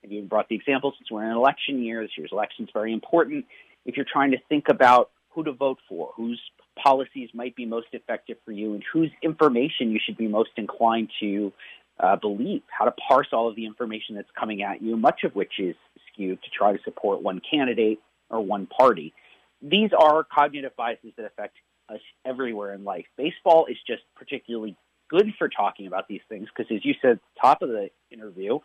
and 0.06 0.14
you 0.14 0.22
brought 0.22 0.48
the 0.48 0.54
example 0.54 0.92
since 0.98 1.10
we're 1.10 1.24
in 1.24 1.30
an 1.30 1.36
election 1.36 1.82
year, 1.82 2.02
this 2.02 2.12
year's 2.16 2.30
election 2.32 2.64
is 2.64 2.70
very 2.72 2.92
important. 2.92 3.44
If 3.84 3.96
you're 3.96 4.06
trying 4.10 4.30
to 4.30 4.38
think 4.48 4.68
about 4.68 5.10
who 5.30 5.44
to 5.44 5.52
vote 5.52 5.78
for, 5.88 6.12
whose 6.16 6.40
policies 6.82 7.28
might 7.34 7.54
be 7.56 7.66
most 7.66 7.88
effective 7.92 8.38
for 8.44 8.52
you, 8.52 8.74
and 8.74 8.82
whose 8.92 9.10
information 9.22 9.90
you 9.90 10.00
should 10.04 10.16
be 10.16 10.28
most 10.28 10.50
inclined 10.56 11.10
to 11.20 11.52
uh, 11.98 12.16
believe, 12.16 12.62
how 12.68 12.84
to 12.84 12.92
parse 12.92 13.28
all 13.32 13.48
of 13.48 13.56
the 13.56 13.66
information 13.66 14.14
that's 14.14 14.30
coming 14.38 14.62
at 14.62 14.82
you, 14.82 14.96
much 14.96 15.24
of 15.24 15.34
which 15.34 15.54
is 15.58 15.74
skewed 16.12 16.42
to 16.42 16.50
try 16.50 16.72
to 16.72 16.78
support 16.84 17.22
one 17.22 17.40
candidate 17.48 18.00
or 18.30 18.40
one 18.40 18.66
party. 18.66 19.12
These 19.62 19.90
are 19.98 20.24
cognitive 20.24 20.72
biases 20.76 21.12
that 21.16 21.26
affect 21.26 21.56
us 21.88 22.00
everywhere 22.24 22.74
in 22.74 22.84
life. 22.84 23.06
Baseball 23.16 23.66
is 23.66 23.76
just 23.86 24.02
particularly 24.16 24.76
good 25.08 25.32
for 25.38 25.48
talking 25.48 25.86
about 25.86 26.08
these 26.08 26.20
things 26.28 26.48
because, 26.54 26.70
as 26.74 26.84
you 26.84 26.94
said, 27.00 27.20
top 27.40 27.62
of 27.62 27.68
the 27.68 27.88
interview, 28.10 28.58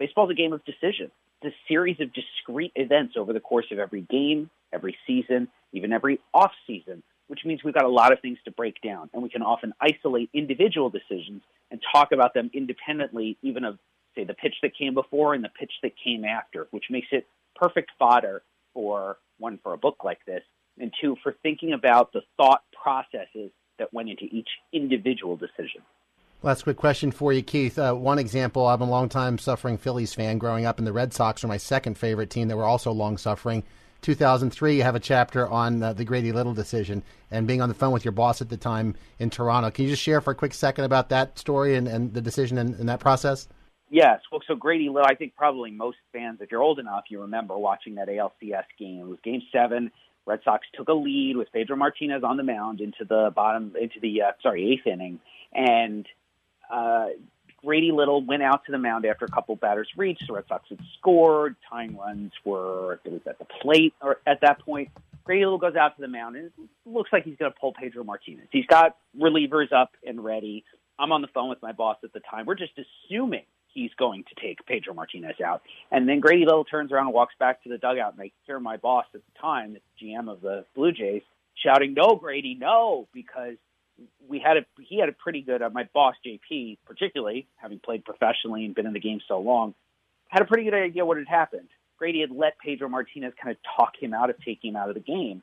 baseball 0.00 0.24
is 0.24 0.30
a 0.30 0.34
game 0.34 0.52
of 0.52 0.64
decision. 0.64 1.12
It's 1.42 1.54
a 1.54 1.68
series 1.68 2.00
of 2.00 2.08
discrete 2.12 2.72
events 2.74 3.14
over 3.16 3.32
the 3.32 3.40
course 3.40 3.66
of 3.70 3.78
every 3.78 4.00
game, 4.00 4.50
every 4.72 4.96
season, 5.06 5.46
even 5.72 5.92
every 5.92 6.18
off 6.34 6.52
season, 6.66 7.02
which 7.28 7.40
means 7.44 7.62
we've 7.62 7.74
got 7.74 7.84
a 7.84 7.88
lot 7.88 8.12
of 8.12 8.20
things 8.20 8.38
to 8.46 8.50
break 8.50 8.80
down, 8.82 9.10
and 9.12 9.22
we 9.22 9.28
can 9.28 9.42
often 9.42 9.72
isolate 9.80 10.30
individual 10.34 10.90
decisions 10.90 11.42
and 11.70 11.80
talk 11.92 12.10
about 12.12 12.34
them 12.34 12.50
independently, 12.52 13.36
even 13.42 13.62
of 13.62 13.78
say 14.16 14.24
the 14.24 14.34
pitch 14.34 14.54
that 14.62 14.76
came 14.76 14.94
before 14.94 15.34
and 15.34 15.44
the 15.44 15.50
pitch 15.50 15.72
that 15.82 15.92
came 16.02 16.24
after, 16.24 16.66
which 16.72 16.86
makes 16.90 17.06
it 17.12 17.26
perfect 17.54 17.92
fodder 17.98 18.42
for 18.74 19.18
one 19.38 19.58
for 19.62 19.74
a 19.74 19.78
book 19.78 19.98
like 20.02 20.24
this, 20.26 20.42
and 20.80 20.92
two 21.00 21.14
for 21.22 21.36
thinking 21.42 21.74
about 21.74 22.12
the 22.12 22.22
thought 22.36 22.62
processes 22.82 23.50
that 23.78 23.92
went 23.92 24.08
into 24.08 24.24
each 24.24 24.48
individual 24.72 25.36
decision. 25.36 25.82
Last 26.42 26.62
quick 26.62 26.78
question 26.78 27.10
for 27.10 27.34
you, 27.34 27.42
Keith. 27.42 27.78
Uh, 27.78 27.92
one 27.92 28.18
example: 28.18 28.66
I'm 28.66 28.80
a 28.80 28.88
long-time 28.88 29.36
suffering 29.36 29.76
Phillies 29.76 30.14
fan. 30.14 30.38
Growing 30.38 30.64
up, 30.64 30.78
and 30.78 30.86
the 30.86 30.92
Red 30.92 31.12
Sox 31.12 31.44
are 31.44 31.48
my 31.48 31.58
second 31.58 31.98
favorite 31.98 32.30
team. 32.30 32.48
That 32.48 32.56
were 32.56 32.64
also 32.64 32.92
long-suffering. 32.92 33.62
2003, 34.00 34.76
you 34.76 34.82
have 34.82 34.94
a 34.94 35.00
chapter 35.00 35.46
on 35.46 35.82
uh, 35.82 35.92
the 35.92 36.04
Grady 36.04 36.32
Little 36.32 36.54
decision 36.54 37.02
and 37.30 37.46
being 37.46 37.60
on 37.60 37.68
the 37.68 37.74
phone 37.74 37.92
with 37.92 38.04
your 38.04 38.12
boss 38.12 38.40
at 38.40 38.48
the 38.48 38.56
time 38.56 38.94
in 39.18 39.28
Toronto. 39.28 39.70
Can 39.70 39.84
you 39.84 39.90
just 39.90 40.02
share 40.02 40.22
for 40.22 40.30
a 40.30 40.34
quick 40.34 40.54
second 40.54 40.84
about 40.84 41.10
that 41.10 41.38
story 41.38 41.76
and, 41.76 41.86
and 41.86 42.14
the 42.14 42.22
decision 42.22 42.56
in, 42.56 42.74
in 42.76 42.86
that 42.86 43.00
process? 43.00 43.46
Yes. 43.90 44.20
Well, 44.32 44.40
so 44.46 44.54
Grady 44.54 44.88
Little, 44.88 45.06
I 45.06 45.16
think 45.16 45.36
probably 45.36 45.70
most 45.70 45.98
fans, 46.12 46.38
if 46.40 46.50
you're 46.50 46.62
old 46.62 46.78
enough, 46.78 47.04
you 47.10 47.20
remember 47.20 47.58
watching 47.58 47.96
that 47.96 48.08
ALCS 48.08 48.64
game. 48.78 49.00
It 49.00 49.06
was 49.06 49.18
Game 49.22 49.42
Seven. 49.52 49.90
Red 50.26 50.40
Sox 50.44 50.66
took 50.74 50.88
a 50.88 50.94
lead 50.94 51.36
with 51.36 51.52
Pedro 51.52 51.76
Martinez 51.76 52.22
on 52.24 52.36
the 52.36 52.42
mound 52.42 52.80
into 52.80 53.04
the 53.04 53.30
bottom, 53.34 53.74
into 53.78 54.00
the 54.00 54.22
uh, 54.22 54.32
sorry 54.42 54.72
eighth 54.72 54.86
inning, 54.86 55.18
and 55.52 56.06
uh, 56.70 57.08
Grady 57.64 57.92
Little 57.92 58.22
went 58.24 58.42
out 58.42 58.64
to 58.66 58.72
the 58.72 58.78
mound 58.78 59.04
after 59.04 59.24
a 59.24 59.28
couple 59.28 59.54
batters 59.56 59.88
reached. 59.96 60.26
The 60.26 60.34
Red 60.34 60.44
Sox 60.48 60.68
had 60.68 60.78
scored. 60.98 61.56
Tying 61.68 61.96
runs 61.96 62.32
were 62.44 63.00
it 63.04 63.12
was 63.12 63.20
at 63.26 63.38
the 63.38 63.44
plate 63.44 63.94
or 64.00 64.18
at 64.26 64.40
that 64.40 64.60
point. 64.60 64.88
Grady 65.24 65.44
Little 65.44 65.58
goes 65.58 65.76
out 65.76 65.94
to 65.96 66.00
the 66.00 66.08
mound 66.08 66.36
and 66.36 66.46
it 66.46 66.52
looks 66.86 67.10
like 67.12 67.24
he's 67.24 67.36
going 67.36 67.52
to 67.52 67.58
pull 67.58 67.72
Pedro 67.72 68.02
Martinez. 68.02 68.48
He's 68.50 68.66
got 68.66 68.96
relievers 69.18 69.72
up 69.72 69.92
and 70.06 70.24
ready. 70.24 70.64
I'm 70.98 71.12
on 71.12 71.22
the 71.22 71.28
phone 71.28 71.48
with 71.48 71.62
my 71.62 71.72
boss 71.72 71.98
at 72.02 72.12
the 72.12 72.20
time. 72.20 72.46
We're 72.46 72.54
just 72.54 72.72
assuming 72.78 73.44
he's 73.72 73.90
going 73.98 74.24
to 74.24 74.40
take 74.40 74.64
Pedro 74.66 74.94
Martinez 74.94 75.36
out. 75.44 75.62
And 75.90 76.08
then 76.08 76.20
Grady 76.20 76.44
Little 76.44 76.64
turns 76.64 76.92
around 76.92 77.06
and 77.06 77.14
walks 77.14 77.34
back 77.38 77.62
to 77.62 77.68
the 77.68 77.78
dugout, 77.78 78.14
and 78.14 78.22
I 78.22 78.32
hear 78.46 78.60
my 78.60 78.76
boss 78.76 79.06
at 79.14 79.20
the 79.20 79.38
time, 79.40 79.74
the 79.74 80.04
GM 80.04 80.30
of 80.30 80.40
the 80.40 80.64
Blue 80.74 80.92
Jays, 80.92 81.22
shouting, 81.54 81.94
"No, 81.94 82.16
Grady, 82.16 82.54
no!" 82.54 83.08
Because 83.12 83.56
we 84.28 84.38
had 84.38 84.56
a 84.56 84.66
he 84.80 84.98
had 84.98 85.08
a 85.08 85.12
pretty 85.12 85.42
good 85.42 85.62
uh, 85.62 85.70
my 85.70 85.88
boss 85.92 86.14
JP 86.26 86.78
particularly 86.86 87.46
having 87.56 87.78
played 87.78 88.04
professionally 88.04 88.64
and 88.64 88.74
been 88.74 88.86
in 88.86 88.92
the 88.92 89.00
game 89.00 89.20
so 89.26 89.38
long 89.40 89.74
had 90.30 90.42
a 90.42 90.44
pretty 90.44 90.64
good 90.64 90.74
idea 90.74 91.04
what 91.04 91.18
had 91.18 91.28
happened. 91.28 91.68
Grady 91.98 92.20
had 92.20 92.30
let 92.30 92.58
Pedro 92.58 92.88
Martinez 92.88 93.34
kind 93.42 93.54
of 93.54 93.58
talk 93.76 93.92
him 94.00 94.14
out 94.14 94.30
of 94.30 94.36
taking 94.42 94.70
him 94.70 94.76
out 94.76 94.88
of 94.88 94.94
the 94.94 95.00
game. 95.00 95.42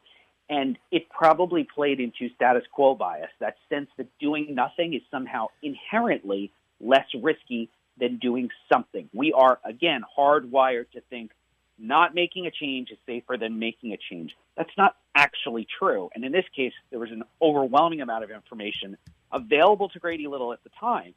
And 0.50 0.78
it 0.92 1.10
probably 1.10 1.68
played 1.76 2.00
into 2.00 2.34
status 2.34 2.64
quo 2.72 2.96
bias, 2.96 3.30
that 3.40 3.58
sense 3.70 3.90
that 3.98 4.08
doing 4.18 4.56
nothing 4.56 4.94
is 4.94 5.02
somehow 5.12 5.48
inherently 5.62 6.52
less 6.80 7.06
risky 7.22 7.70
than 8.00 8.18
doing 8.18 8.50
something. 8.72 9.10
We 9.14 9.34
are, 9.34 9.60
again, 9.66 10.04
hardwired 10.18 10.90
to 10.92 11.02
think 11.10 11.32
not 11.78 12.16
making 12.16 12.48
a 12.48 12.52
change 12.52 12.92
is 12.92 12.98
safer 13.06 13.38
than 13.38 13.60
making 13.60 13.92
a 13.92 13.98
change. 14.10 14.36
That's 14.56 14.72
not 14.78 14.96
actually 15.18 15.68
true. 15.80 16.10
And 16.14 16.24
in 16.24 16.32
this 16.32 16.46
case, 16.56 16.74
there 16.92 17.00
was 17.00 17.10
an 17.12 17.24
overwhelming 17.42 18.02
amount 18.02 18.24
of 18.24 18.30
information 18.30 18.96
available 19.32 19.90
to 19.90 20.00
Grady 20.00 20.28
Little 20.28 20.54
at 20.54 20.64
the 20.64 20.70
time 20.80 21.16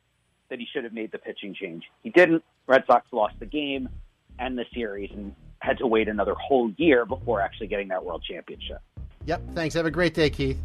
that 0.49 0.59
he 0.59 0.66
should 0.73 0.85
have 0.85 0.95
made 0.95 1.12
the 1.12 1.19
pitching 1.19 1.54
change. 1.54 1.85
He 2.02 2.11
didn't. 2.11 2.42
Red 2.66 2.83
Sox 2.87 3.07
lost 3.12 3.35
the 3.38 3.47
game 3.47 3.88
and 4.38 4.57
the 4.59 4.64
series 4.75 5.11
and 5.12 5.35
had 5.59 5.76
to 5.78 5.87
wait 5.87 6.09
another 6.09 6.35
whole 6.35 6.73
year 6.78 7.04
before 7.04 7.42
actually 7.42 7.66
getting 7.66 7.88
that 7.88 8.02
world 8.04 8.25
championship. 8.28 8.80
Yep. 9.26 9.42
Thanks. 9.54 9.75
Have 9.75 9.87
a 9.87 9.90
great 9.90 10.14
day, 10.14 10.30
Keith. 10.30 10.59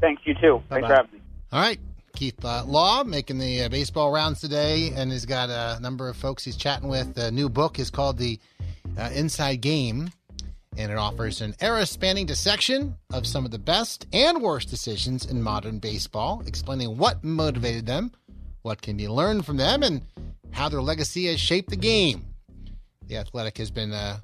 Thanks. 0.00 0.22
You 0.24 0.34
too. 0.34 0.62
Bye-bye. 0.68 0.80
Thanks 0.80 0.88
for 0.88 0.94
having 0.94 1.12
me. 1.12 1.20
All 1.52 1.60
right. 1.60 1.78
Keith 2.14 2.42
uh, 2.44 2.64
Law 2.64 3.04
making 3.04 3.38
the 3.38 3.64
uh, 3.64 3.68
baseball 3.68 4.10
rounds 4.10 4.40
today, 4.40 4.92
and 4.96 5.12
he's 5.12 5.26
got 5.26 5.50
a 5.50 5.78
number 5.80 6.08
of 6.08 6.16
folks 6.16 6.42
he's 6.44 6.56
chatting 6.56 6.88
with. 6.88 7.14
The 7.14 7.30
new 7.30 7.48
book 7.48 7.78
is 7.78 7.90
called 7.90 8.16
The 8.16 8.40
uh, 8.98 9.10
Inside 9.14 9.60
Game, 9.60 10.10
and 10.78 10.92
it 10.92 10.96
offers 10.96 11.40
an 11.40 11.56
era 11.60 11.84
spanning 11.84 12.24
dissection 12.24 12.96
of 13.12 13.26
some 13.26 13.44
of 13.44 13.50
the 13.50 13.58
best 13.58 14.06
and 14.12 14.40
worst 14.40 14.70
decisions 14.70 15.26
in 15.26 15.42
modern 15.42 15.80
baseball, 15.80 16.40
explaining 16.46 16.96
what 16.96 17.22
motivated 17.24 17.84
them, 17.84 18.12
what 18.62 18.80
can 18.80 18.96
be 18.96 19.08
learned 19.08 19.44
from 19.44 19.56
them, 19.56 19.82
and 19.82 20.02
how 20.52 20.68
their 20.68 20.80
legacy 20.80 21.26
has 21.26 21.40
shaped 21.40 21.68
the 21.68 21.76
game. 21.76 22.24
The 23.08 23.16
Athletic 23.16 23.58
has 23.58 23.72
been 23.72 23.92
a, 23.92 24.20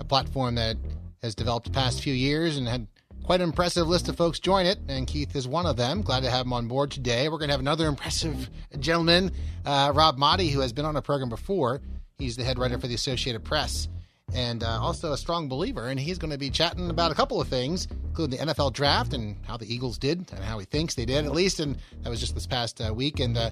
a 0.00 0.04
platform 0.04 0.54
that 0.54 0.78
has 1.22 1.34
developed 1.34 1.66
the 1.66 1.72
past 1.72 2.02
few 2.02 2.14
years 2.14 2.56
and 2.56 2.66
had 2.66 2.86
quite 3.22 3.42
an 3.42 3.48
impressive 3.48 3.86
list 3.86 4.08
of 4.08 4.16
folks 4.16 4.40
join 4.40 4.64
it, 4.64 4.78
and 4.88 5.06
Keith 5.06 5.36
is 5.36 5.46
one 5.46 5.66
of 5.66 5.76
them. 5.76 6.00
Glad 6.00 6.22
to 6.22 6.30
have 6.30 6.46
him 6.46 6.54
on 6.54 6.68
board 6.68 6.90
today. 6.90 7.28
We're 7.28 7.36
going 7.36 7.48
to 7.48 7.52
have 7.52 7.60
another 7.60 7.86
impressive 7.86 8.48
gentleman, 8.80 9.32
uh, 9.66 9.92
Rob 9.94 10.16
Maaddi, 10.16 10.50
who 10.50 10.60
has 10.60 10.72
been 10.72 10.86
on 10.86 10.96
a 10.96 11.02
program 11.02 11.28
before. 11.28 11.82
He's 12.16 12.36
the 12.36 12.44
head 12.44 12.58
writer 12.58 12.78
for 12.78 12.86
the 12.86 12.94
Associated 12.94 13.44
Press 13.44 13.88
and 14.34 14.62
uh, 14.62 14.78
also 14.80 15.12
a 15.12 15.16
strong 15.16 15.48
believer. 15.48 15.88
And 15.88 15.98
he's 15.98 16.18
going 16.18 16.30
to 16.30 16.38
be 16.38 16.50
chatting 16.50 16.90
about 16.90 17.10
a 17.10 17.14
couple 17.14 17.40
of 17.40 17.48
things, 17.48 17.88
including 18.08 18.38
the 18.38 18.52
NFL 18.52 18.72
draft 18.72 19.14
and 19.14 19.36
how 19.46 19.56
the 19.56 19.72
Eagles 19.72 19.98
did 19.98 20.30
and 20.32 20.44
how 20.44 20.58
he 20.58 20.64
thinks 20.66 20.94
they 20.94 21.04
did, 21.04 21.24
at 21.24 21.32
least. 21.32 21.60
And 21.60 21.76
that 22.02 22.10
was 22.10 22.20
just 22.20 22.34
this 22.34 22.46
past 22.46 22.80
uh, 22.80 22.92
week. 22.92 23.20
And 23.20 23.36
uh, 23.36 23.50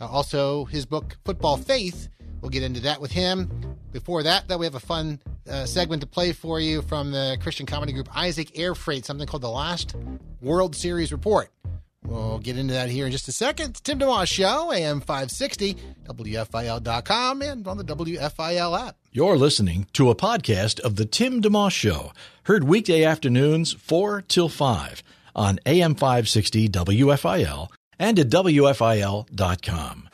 also 0.00 0.64
his 0.66 0.86
book, 0.86 1.16
Football 1.24 1.56
Faith. 1.56 2.08
We'll 2.40 2.50
get 2.50 2.62
into 2.62 2.80
that 2.80 3.00
with 3.00 3.10
him. 3.10 3.76
Before 3.90 4.22
that, 4.22 4.46
though, 4.46 4.58
we 4.58 4.66
have 4.66 4.76
a 4.76 4.80
fun 4.80 5.20
uh, 5.50 5.64
segment 5.66 6.02
to 6.02 6.06
play 6.06 6.32
for 6.32 6.60
you 6.60 6.82
from 6.82 7.10
the 7.10 7.36
Christian 7.40 7.66
comedy 7.66 7.92
group 7.92 8.08
Isaac 8.16 8.56
Air 8.58 8.74
Freight, 8.74 9.04
something 9.04 9.26
called 9.26 9.42
the 9.42 9.50
Last 9.50 9.96
World 10.40 10.76
Series 10.76 11.10
Report. 11.10 11.50
We'll 12.08 12.38
get 12.38 12.56
into 12.56 12.72
that 12.72 12.88
here 12.88 13.04
in 13.04 13.12
just 13.12 13.28
a 13.28 13.32
second. 13.32 13.70
It's 13.70 13.80
Tim 13.80 13.98
DeMoss 13.98 14.28
Show, 14.28 14.72
AM 14.72 15.00
560, 15.00 15.76
WFIL.com, 16.08 17.42
and 17.42 17.66
on 17.66 17.76
the 17.76 17.84
WFIL 17.84 18.88
app. 18.88 18.96
You're 19.12 19.36
listening 19.36 19.86
to 19.92 20.08
a 20.08 20.14
podcast 20.14 20.80
of 20.80 20.96
The 20.96 21.04
Tim 21.04 21.42
DeMoss 21.42 21.72
Show, 21.72 22.12
heard 22.44 22.64
weekday 22.64 23.04
afternoons 23.04 23.72
4 23.74 24.22
till 24.22 24.48
5 24.48 25.02
on 25.36 25.58
AM 25.66 25.94
560 25.94 26.68
WFIL 26.70 27.68
and 27.98 28.18
at 28.18 28.28
WFIL.com. 28.28 30.08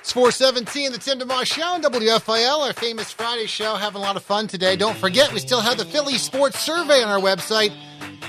It's 0.00 0.12
417, 0.12 0.92
the 0.92 0.98
Tim 0.98 1.18
DeMoss 1.18 1.46
Show 1.46 1.62
on 1.62 1.82
WFIL, 1.82 2.66
our 2.66 2.72
famous 2.74 3.10
Friday 3.10 3.46
show. 3.46 3.74
Having 3.74 4.02
a 4.02 4.04
lot 4.04 4.16
of 4.16 4.22
fun 4.22 4.46
today. 4.46 4.76
Don't 4.76 4.96
forget, 4.96 5.32
we 5.32 5.40
still 5.40 5.60
have 5.60 5.78
the 5.78 5.84
Philly 5.84 6.18
Sports 6.18 6.60
Survey 6.60 7.02
on 7.02 7.08
our 7.08 7.18
website. 7.18 7.72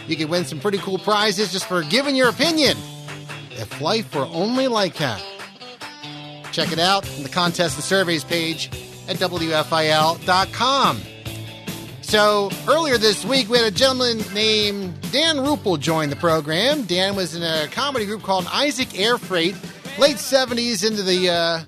You 0.08 0.16
can 0.16 0.30
win 0.30 0.46
some 0.46 0.60
pretty 0.60 0.78
cool 0.78 0.98
prizes 0.98 1.52
just 1.52 1.68
for 1.68 1.84
giving 1.84 2.16
your 2.16 2.30
opinion. 2.30 2.78
If 3.52 3.82
life 3.82 4.16
were 4.16 4.28
only 4.32 4.68
like 4.68 4.96
that. 4.96 5.24
Check 6.52 6.72
it 6.72 6.80
out 6.80 7.08
on 7.18 7.24
the 7.24 7.30
contest 7.30 7.76
and 7.76 7.84
surveys 7.84 8.24
page 8.24 8.68
at 9.08 9.18
WFIL.com. 9.18 11.02
So 12.02 12.50
earlier 12.70 12.98
this 12.98 13.26
week, 13.26 13.50
we 13.50 13.58
had 13.58 13.68
a 13.68 13.76
gentleman 13.76 14.20
named 14.34 14.96
Dan 15.12 15.42
Rupple 15.42 15.76
join 15.76 16.10
the 16.10 16.16
program. 16.16 16.84
Dan 16.84 17.18
was 17.18 17.36
in 17.36 17.44
a 17.44 17.68
comedy 17.68 18.06
group 18.06 18.24
called 18.24 18.48
Isaac 18.50 18.98
Air 18.98 19.18
Freight, 19.18 19.56
late 20.00 20.16
70s 20.16 20.88
into 20.88 21.04
the, 21.04 21.30
uh, 21.30 21.60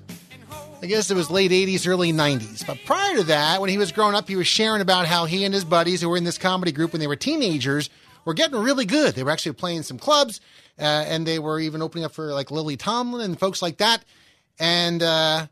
I 0.82 0.86
guess 0.86 1.10
it 1.10 1.14
was 1.14 1.30
late 1.30 1.50
80s, 1.50 1.86
early 1.86 2.10
90s. 2.10 2.66
But 2.66 2.78
prior 2.86 3.16
to 3.16 3.24
that, 3.24 3.60
when 3.60 3.68
he 3.68 3.76
was 3.76 3.92
growing 3.92 4.14
up, 4.14 4.28
he 4.28 4.36
was 4.36 4.46
sharing 4.46 4.80
about 4.80 5.06
how 5.06 5.26
he 5.26 5.44
and 5.44 5.52
his 5.52 5.64
buddies 5.64 6.00
who 6.00 6.08
were 6.08 6.16
in 6.16 6.24
this 6.24 6.38
comedy 6.38 6.72
group 6.72 6.92
when 6.92 7.00
they 7.00 7.06
were 7.06 7.16
teenagers 7.16 7.90
were 8.24 8.34
getting 8.34 8.60
really 8.60 8.84
good. 8.84 9.14
They 9.14 9.22
were 9.22 9.30
actually 9.30 9.52
playing 9.52 9.82
some 9.82 9.98
clubs, 9.98 10.40
uh, 10.78 11.04
and 11.06 11.26
they 11.26 11.38
were 11.38 11.60
even 11.60 11.82
opening 11.82 12.04
up 12.04 12.12
for 12.12 12.32
like 12.32 12.50
Lily 12.50 12.76
Tomlin 12.76 13.24
and 13.24 13.38
folks 13.38 13.62
like 13.62 13.78
that. 13.78 14.04
And 14.58 15.02
uh, 15.02 15.46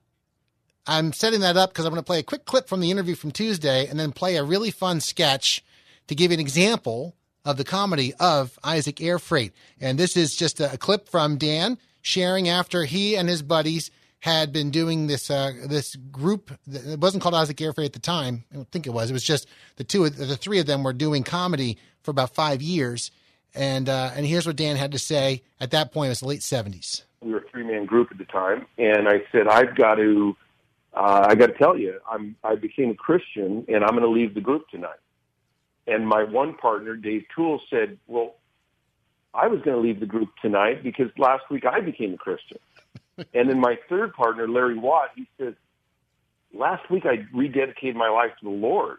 I'm 0.86 1.12
setting 1.12 1.40
that 1.40 1.56
up 1.56 1.70
because 1.70 1.84
I'm 1.84 1.92
going 1.92 2.02
to 2.02 2.06
play 2.06 2.18
a 2.18 2.24
quick 2.24 2.44
clip 2.44 2.68
from 2.68 2.80
the 2.80 2.90
interview 2.90 3.14
from 3.14 3.30
Tuesday 3.30 3.86
and 3.86 3.98
then 3.98 4.12
play 4.12 4.36
a 4.36 4.44
really 4.44 4.70
fun 4.70 5.00
sketch 5.00 5.64
to 6.06 6.14
give 6.14 6.30
you 6.30 6.36
an 6.36 6.40
example 6.40 7.14
of 7.44 7.56
the 7.56 7.64
comedy 7.64 8.12
of 8.20 8.58
Isaac 8.64 9.00
Air 9.00 9.18
Freight. 9.18 9.52
And 9.80 9.98
this 9.98 10.16
is 10.16 10.34
just 10.36 10.60
a, 10.60 10.72
a 10.72 10.78
clip 10.78 11.08
from 11.08 11.36
Dan 11.36 11.78
sharing 12.02 12.48
after 12.48 12.84
he 12.84 13.16
and 13.16 13.28
his 13.28 13.42
buddies 13.42 13.90
had 14.20 14.52
been 14.52 14.70
doing 14.70 15.06
this 15.06 15.30
uh, 15.30 15.52
this 15.66 15.96
group. 15.96 16.50
It 16.70 16.98
wasn't 16.98 17.22
called 17.22 17.34
Isaac 17.34 17.60
Air 17.60 17.72
Freight 17.72 17.86
at 17.86 17.92
the 17.92 17.98
time. 18.00 18.44
I 18.52 18.56
don't 18.56 18.70
think 18.70 18.86
it 18.86 18.90
was. 18.90 19.10
It 19.10 19.12
was 19.12 19.22
just 19.22 19.46
the 19.76 19.84
two, 19.84 20.04
of, 20.04 20.16
the 20.16 20.36
three 20.36 20.58
of 20.58 20.66
them 20.66 20.82
were 20.82 20.92
doing 20.92 21.22
comedy 21.22 21.78
for 22.02 22.10
about 22.10 22.34
five 22.34 22.60
years. 22.60 23.10
And 23.54 23.88
uh, 23.88 24.10
and 24.14 24.26
here's 24.26 24.46
what 24.46 24.56
Dan 24.56 24.76
had 24.76 24.92
to 24.92 24.98
say 24.98 25.42
at 25.60 25.70
that 25.70 25.92
point. 25.92 26.06
It 26.06 26.10
was 26.10 26.20
the 26.20 26.26
late 26.26 26.40
'70s. 26.40 27.02
We 27.20 27.32
were 27.32 27.38
a 27.38 27.48
three 27.50 27.64
man 27.64 27.86
group 27.86 28.08
at 28.10 28.18
the 28.18 28.24
time, 28.24 28.66
and 28.76 29.08
I 29.08 29.22
said, 29.32 29.48
I've 29.48 29.74
got 29.74 29.96
to, 29.96 30.36
uh, 30.94 31.26
I 31.28 31.34
got 31.34 31.46
to 31.46 31.54
tell 31.54 31.76
you, 31.76 31.98
I'm 32.08 32.36
I 32.44 32.56
became 32.56 32.90
a 32.90 32.94
Christian, 32.94 33.64
and 33.68 33.84
I'm 33.84 33.90
going 33.90 34.02
to 34.02 34.08
leave 34.08 34.34
the 34.34 34.40
group 34.40 34.68
tonight. 34.68 34.98
And 35.86 36.06
my 36.06 36.22
one 36.22 36.54
partner, 36.54 36.94
Dave 36.96 37.24
Toole, 37.34 37.60
said, 37.70 37.98
Well, 38.06 38.34
I 39.32 39.46
was 39.48 39.60
going 39.62 39.76
to 39.76 39.82
leave 39.82 40.00
the 40.00 40.06
group 40.06 40.28
tonight 40.42 40.82
because 40.82 41.06
last 41.16 41.44
week 41.50 41.64
I 41.64 41.80
became 41.80 42.14
a 42.14 42.18
Christian. 42.18 42.58
And 43.34 43.48
then 43.48 43.60
my 43.60 43.78
third 43.88 44.14
partner, 44.14 44.48
Larry 44.48 44.78
Watt, 44.78 45.10
he 45.16 45.28
said, 45.38 45.56
Last 46.54 46.90
week 46.90 47.04
I 47.04 47.26
rededicated 47.34 47.94
my 47.94 48.08
life 48.08 48.30
to 48.40 48.44
the 48.44 48.50
Lord. 48.50 48.98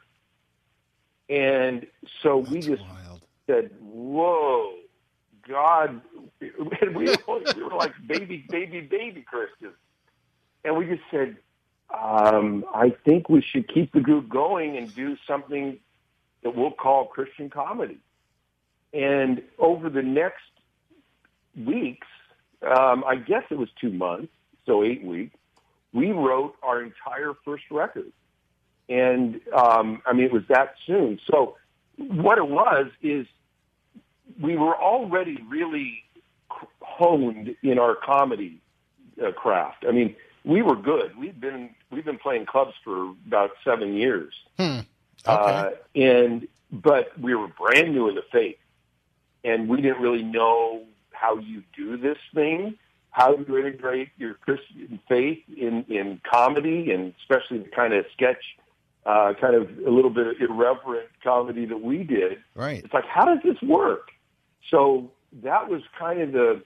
And 1.29 1.87
so 2.21 2.41
That's 2.41 2.51
we 2.51 2.61
just 2.61 2.83
wild. 2.83 3.21
said, 3.47 3.71
Whoa, 3.81 4.73
God. 5.47 6.01
And 6.41 6.95
we, 6.95 7.05
were, 7.05 7.41
we 7.55 7.63
were 7.63 7.75
like 7.75 7.93
baby, 8.07 8.45
baby, 8.49 8.81
baby 8.81 9.25
Christians. 9.27 9.75
And 10.63 10.77
we 10.77 10.85
just 10.85 11.01
said, 11.09 11.37
um, 11.97 12.65
I 12.73 12.91
think 13.05 13.29
we 13.29 13.41
should 13.41 13.67
keep 13.73 13.91
the 13.93 13.99
group 13.99 14.29
going 14.29 14.77
and 14.77 14.93
do 14.93 15.17
something 15.27 15.79
that 16.43 16.55
we'll 16.55 16.71
call 16.71 17.05
Christian 17.05 17.49
comedy. 17.49 17.97
And 18.93 19.41
over 19.57 19.89
the 19.89 20.01
next 20.01 20.43
weeks, 21.55 22.07
um, 22.63 23.03
I 23.07 23.15
guess 23.15 23.43
it 23.49 23.57
was 23.57 23.69
two 23.79 23.91
months, 23.91 24.31
so 24.65 24.83
eight 24.83 25.03
weeks. 25.03 25.35
we 25.93 26.11
wrote 26.11 26.55
our 26.61 26.81
entire 26.81 27.33
first 27.45 27.63
record. 27.71 28.11
And 28.89 29.39
um, 29.53 30.01
I 30.05 30.13
mean, 30.13 30.25
it 30.25 30.33
was 30.33 30.43
that 30.49 30.75
soon. 30.87 31.19
So 31.29 31.55
what 31.97 32.37
it 32.37 32.47
was 32.47 32.87
is 33.01 33.27
we 34.41 34.55
were 34.55 34.75
already 34.75 35.37
really 35.47 36.03
honed 36.81 37.55
in 37.61 37.79
our 37.79 37.95
comedy 37.95 38.61
uh, 39.23 39.31
craft. 39.31 39.85
I 39.87 39.91
mean, 39.91 40.15
we 40.43 40.61
were 40.61 40.75
good. 40.75 41.15
We've 41.17 41.39
been 41.39 41.69
we've 41.91 42.05
been 42.05 42.17
playing 42.17 42.45
clubs 42.47 42.73
for 42.83 43.11
about 43.27 43.51
seven 43.63 43.93
years, 43.93 44.33
Hmm. 44.57 44.79
uh, 45.25 45.71
and 45.95 46.47
but 46.71 47.17
we 47.19 47.35
were 47.35 47.47
brand 47.47 47.93
new 47.93 48.07
in 48.09 48.15
the 48.15 48.23
faith, 48.31 48.57
and 49.43 49.67
we 49.67 49.81
didn't 49.81 50.01
really 50.01 50.23
know 50.23 50.83
how 51.19 51.37
you 51.37 51.63
do 51.75 51.97
this 51.97 52.17
thing, 52.33 52.75
how 53.11 53.35
you 53.35 53.57
integrate 53.57 54.09
your 54.17 54.35
Christian 54.35 54.99
faith 55.07 55.39
in 55.55 55.83
in 55.89 56.21
comedy, 56.29 56.91
and 56.91 57.13
especially 57.21 57.59
the 57.59 57.69
kind 57.69 57.93
of 57.93 58.05
sketch, 58.13 58.43
uh, 59.05 59.33
kind 59.39 59.55
of 59.55 59.69
a 59.85 59.89
little 59.89 60.11
bit 60.11 60.27
of 60.27 60.35
irreverent 60.39 61.09
comedy 61.23 61.65
that 61.65 61.81
we 61.81 62.03
did. 62.03 62.37
Right. 62.55 62.83
It's 62.83 62.93
like, 62.93 63.05
how 63.05 63.25
does 63.25 63.39
this 63.43 63.61
work? 63.61 64.09
So 64.69 65.11
that 65.43 65.69
was 65.69 65.81
kind 65.97 66.21
of 66.21 66.31
the, 66.31 66.61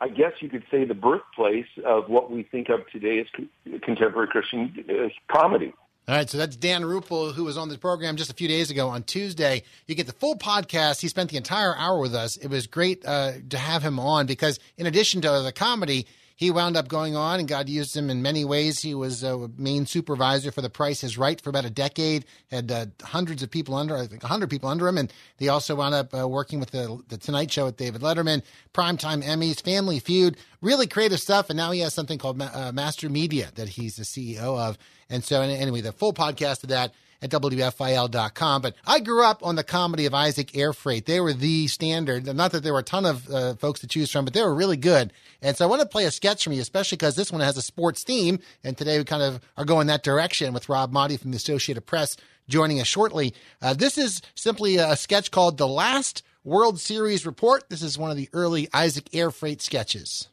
I 0.00 0.08
guess 0.08 0.32
you 0.40 0.48
could 0.48 0.64
say, 0.70 0.84
the 0.84 0.94
birthplace 0.94 1.66
of 1.84 2.08
what 2.08 2.30
we 2.30 2.42
think 2.42 2.68
of 2.68 2.80
today 2.90 3.20
as 3.20 3.26
con- 3.34 3.50
contemporary 3.80 4.28
Christian 4.28 4.84
uh, 4.88 5.08
comedy. 5.28 5.72
All 6.06 6.14
right, 6.14 6.28
so 6.28 6.36
that's 6.36 6.54
Dan 6.54 6.84
Rupple, 6.84 7.32
who 7.32 7.44
was 7.44 7.56
on 7.56 7.70
the 7.70 7.78
program 7.78 8.16
just 8.16 8.30
a 8.30 8.34
few 8.34 8.46
days 8.46 8.70
ago 8.70 8.90
on 8.90 9.04
Tuesday. 9.04 9.62
You 9.86 9.94
get 9.94 10.06
the 10.06 10.12
full 10.12 10.36
podcast. 10.36 11.00
He 11.00 11.08
spent 11.08 11.30
the 11.30 11.38
entire 11.38 11.74
hour 11.74 11.98
with 11.98 12.14
us. 12.14 12.36
It 12.36 12.48
was 12.48 12.66
great 12.66 13.06
uh, 13.06 13.32
to 13.48 13.56
have 13.56 13.82
him 13.82 13.98
on 13.98 14.26
because, 14.26 14.60
in 14.76 14.84
addition 14.84 15.22
to 15.22 15.40
the 15.42 15.50
comedy, 15.50 16.06
he 16.36 16.50
wound 16.50 16.76
up 16.76 16.88
going 16.88 17.14
on 17.14 17.38
and 17.38 17.48
God 17.48 17.68
used 17.68 17.96
him 17.96 18.10
in 18.10 18.20
many 18.20 18.44
ways. 18.44 18.80
He 18.80 18.94
was 18.94 19.22
a 19.22 19.48
main 19.56 19.86
supervisor 19.86 20.50
for 20.50 20.62
The 20.62 20.70
Price 20.70 21.04
is 21.04 21.16
Right 21.16 21.40
for 21.40 21.50
about 21.50 21.64
a 21.64 21.70
decade, 21.70 22.24
had 22.50 22.70
uh, 22.72 22.86
hundreds 23.02 23.42
of 23.42 23.50
people 23.50 23.74
under, 23.76 23.96
I 23.96 24.06
think 24.06 24.22
100 24.22 24.50
people 24.50 24.68
under 24.68 24.88
him. 24.88 24.98
And 24.98 25.12
he 25.38 25.48
also 25.48 25.76
wound 25.76 25.94
up 25.94 26.12
uh, 26.12 26.28
working 26.28 26.58
with 26.58 26.72
the, 26.72 27.00
the 27.08 27.18
Tonight 27.18 27.52
Show 27.52 27.66
with 27.66 27.76
David 27.76 28.00
Letterman, 28.00 28.42
Primetime 28.72 29.22
Emmys, 29.22 29.62
Family 29.62 30.00
Feud, 30.00 30.36
really 30.60 30.88
creative 30.88 31.20
stuff. 31.20 31.50
And 31.50 31.56
now 31.56 31.70
he 31.70 31.80
has 31.80 31.94
something 31.94 32.18
called 32.18 32.42
uh, 32.42 32.72
Master 32.72 33.08
Media 33.08 33.50
that 33.54 33.68
he's 33.68 33.96
the 33.96 34.02
CEO 34.02 34.58
of. 34.58 34.76
And 35.08 35.22
so, 35.22 35.40
anyway, 35.40 35.82
the 35.82 35.92
full 35.92 36.12
podcast 36.12 36.64
of 36.64 36.70
that 36.70 36.92
at 37.24 37.30
WFIL.com. 37.30 38.62
But 38.62 38.74
I 38.86 39.00
grew 39.00 39.24
up 39.24 39.42
on 39.42 39.56
the 39.56 39.64
comedy 39.64 40.04
of 40.04 40.14
Isaac 40.14 40.56
Air 40.56 40.74
Freight. 40.74 41.06
They 41.06 41.20
were 41.20 41.32
the 41.32 41.66
standard. 41.68 42.26
Not 42.26 42.52
that 42.52 42.62
there 42.62 42.74
were 42.74 42.80
a 42.80 42.84
ton 42.84 43.06
of 43.06 43.28
uh, 43.30 43.54
folks 43.54 43.80
to 43.80 43.86
choose 43.86 44.12
from, 44.12 44.26
but 44.26 44.34
they 44.34 44.42
were 44.42 44.54
really 44.54 44.76
good. 44.76 45.12
And 45.40 45.56
so 45.56 45.64
I 45.64 45.68
want 45.68 45.80
to 45.80 45.88
play 45.88 46.04
a 46.04 46.10
sketch 46.10 46.44
from 46.44 46.52
you, 46.52 46.60
especially 46.60 46.96
because 46.96 47.16
this 47.16 47.32
one 47.32 47.40
has 47.40 47.56
a 47.56 47.62
sports 47.62 48.04
theme. 48.04 48.38
And 48.62 48.76
today 48.76 48.98
we 48.98 49.04
kind 49.04 49.22
of 49.22 49.40
are 49.56 49.64
going 49.64 49.86
that 49.86 50.02
direction 50.02 50.52
with 50.52 50.68
Rob 50.68 50.92
Maaddi 50.92 51.18
from 51.18 51.30
the 51.30 51.36
Associated 51.38 51.86
Press 51.86 52.16
joining 52.46 52.78
us 52.78 52.86
shortly. 52.86 53.32
Uh, 53.62 53.72
this 53.72 53.96
is 53.96 54.20
simply 54.34 54.76
a 54.76 54.94
sketch 54.94 55.30
called 55.30 55.56
The 55.56 55.66
Last 55.68 56.22
World 56.44 56.78
Series 56.78 57.24
Report. 57.24 57.64
This 57.70 57.82
is 57.82 57.96
one 57.96 58.10
of 58.10 58.18
the 58.18 58.28
early 58.34 58.68
Isaac 58.74 59.08
Air 59.14 59.30
Freight 59.30 59.62
sketches. 59.62 60.28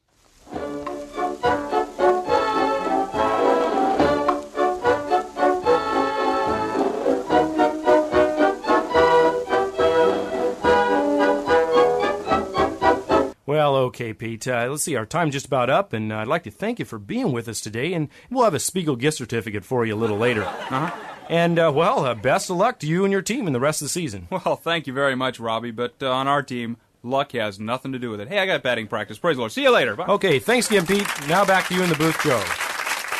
Well, 13.72 13.84
okay, 13.84 14.12
Pete. 14.12 14.50
Uh, 14.50 14.68
let's 14.70 14.84
see, 14.84 14.98
our 14.98 15.06
time's 15.06 15.32
just 15.32 15.46
about 15.46 15.70
up, 15.70 15.94
and 15.94 16.12
uh, 16.12 16.18
I'd 16.18 16.28
like 16.28 16.44
to 16.44 16.52
thank 16.52 16.78
you 16.80 16.84
for 16.84 17.00
being 17.00 17.32
with 17.32 17.48
us 17.48 17.62
today, 17.62 17.94
and 17.94 18.10
we'll 18.30 18.44
have 18.44 18.54
a 18.54 18.60
Spiegel 18.60 18.98
gift 18.98 19.16
certificate 19.16 19.64
for 19.64 19.86
you 19.86 19.96
a 19.96 19.98
little 19.98 20.18
later. 20.18 20.44
Uh-huh. 20.44 20.92
And, 21.30 21.58
uh, 21.58 21.72
well, 21.74 22.04
uh, 22.06 22.14
best 22.14 22.50
of 22.50 22.58
luck 22.58 22.80
to 22.80 22.88
you 22.88 23.06
and 23.06 23.14
your 23.14 23.22
team 23.22 23.48
in 23.48 23.54
the 23.54 23.62
rest 23.62 23.82
of 23.82 23.86
the 23.86 23.90
season. 23.90 24.28
Well, 24.30 24.58
thank 24.58 24.88
you 24.88 24.94
very 24.94 25.16
much, 25.16 25.40
Robbie. 25.40 25.72
But 25.72 25.96
uh, 26.02 26.12
on 26.12 26.28
our 26.28 26.44
team, 26.44 26.76
luck 27.02 27.32
has 27.32 27.62
nothing 27.62 27.94
to 27.94 28.00
do 28.00 28.10
with 28.10 28.20
it. 28.20 28.28
Hey, 28.28 28.40
I 28.40 28.46
got 28.46 28.62
batting 28.62 28.88
practice. 28.88 29.18
Praise 29.18 29.38
the 29.38 29.42
Lord. 29.42 29.54
See 29.54 29.64
you 29.64 29.72
later. 29.72 29.96
Bye. 29.96 30.08
Okay, 30.08 30.40
thanks 30.40 30.70
again, 30.70 30.86
Pete. 30.86 31.08
Now 31.30 31.46
back 31.46 31.70
to 31.70 31.74
you 31.74 31.82
in 31.82 31.90
the 31.90 31.96
booth, 31.96 32.22
Joe. 32.22 32.44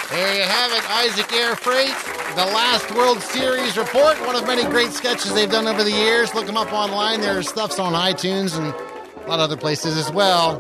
There 0.10 0.36
you 0.36 0.44
have 0.44 0.74
it, 0.74 0.90
Isaac 0.90 1.32
Air 1.32 1.56
Freight, 1.56 1.96
the 2.36 2.52
last 2.52 2.94
World 2.94 3.22
Series 3.22 3.78
report. 3.78 4.20
One 4.28 4.36
of 4.36 4.46
many 4.46 4.66
great 4.66 4.92
sketches 4.92 5.34
they've 5.34 5.50
done 5.50 5.68
over 5.68 5.86
the 5.86 5.92
years. 5.92 6.36
Look 6.36 6.46
them 6.48 6.58
up 6.58 6.74
online. 6.74 7.22
Their 7.22 7.42
stuff's 7.42 7.80
on 7.80 7.94
iTunes 7.94 8.60
and 8.60 8.91
of 9.40 9.40
other 9.40 9.58
places 9.58 9.98
as 9.98 10.12
well. 10.12 10.60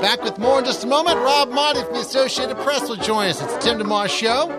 Back 0.00 0.22
with 0.22 0.38
more 0.38 0.58
in 0.58 0.64
just 0.64 0.82
a 0.84 0.86
moment. 0.86 1.16
Rob 1.18 1.50
Maaddi 1.50 1.84
from 1.84 1.94
the 1.94 2.00
Associated 2.00 2.56
Press 2.58 2.88
will 2.88 2.96
join 2.96 3.28
us. 3.28 3.42
It's 3.42 3.64
Tim 3.64 3.78
DeMoss 3.78 4.08
Show, 4.08 4.50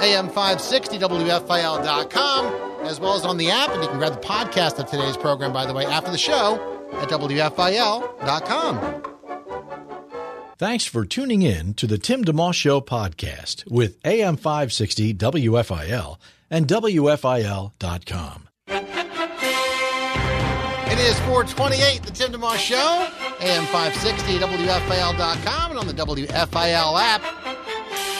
AM 0.00 0.26
560, 0.28 0.98
WFIL.com, 0.98 2.86
as 2.86 2.98
well 2.98 3.14
as 3.14 3.24
on 3.24 3.36
the 3.36 3.50
app. 3.50 3.70
And 3.70 3.82
you 3.82 3.88
can 3.88 3.98
grab 3.98 4.14
the 4.14 4.26
podcast 4.26 4.78
of 4.78 4.90
today's 4.90 5.16
program, 5.16 5.52
by 5.52 5.66
the 5.66 5.74
way, 5.74 5.84
after 5.84 6.10
the 6.10 6.18
show 6.18 6.56
at 6.94 7.08
WFIL.com. 7.08 9.02
Thanks 10.56 10.84
for 10.86 11.04
tuning 11.04 11.42
in 11.42 11.74
to 11.74 11.86
the 11.86 11.98
Tim 11.98 12.24
DeMoss 12.24 12.54
Show 12.54 12.80
podcast 12.80 13.70
with 13.70 13.98
AM 14.04 14.36
560 14.36 15.14
WFIL 15.14 16.16
and 16.50 16.66
WFIL.com. 16.66 18.47
It 20.98 21.12
is 21.12 21.20
428, 21.20 22.02
the 22.02 22.10
Tim 22.10 22.32
DeMoss 22.32 22.56
Show, 22.56 23.06
AM 23.38 23.64
560, 23.66 24.40
WFIL.com, 24.40 25.70
and 25.70 25.78
on 25.78 25.86
the 25.86 25.92
WFIL 25.92 27.00
app. 27.00 27.22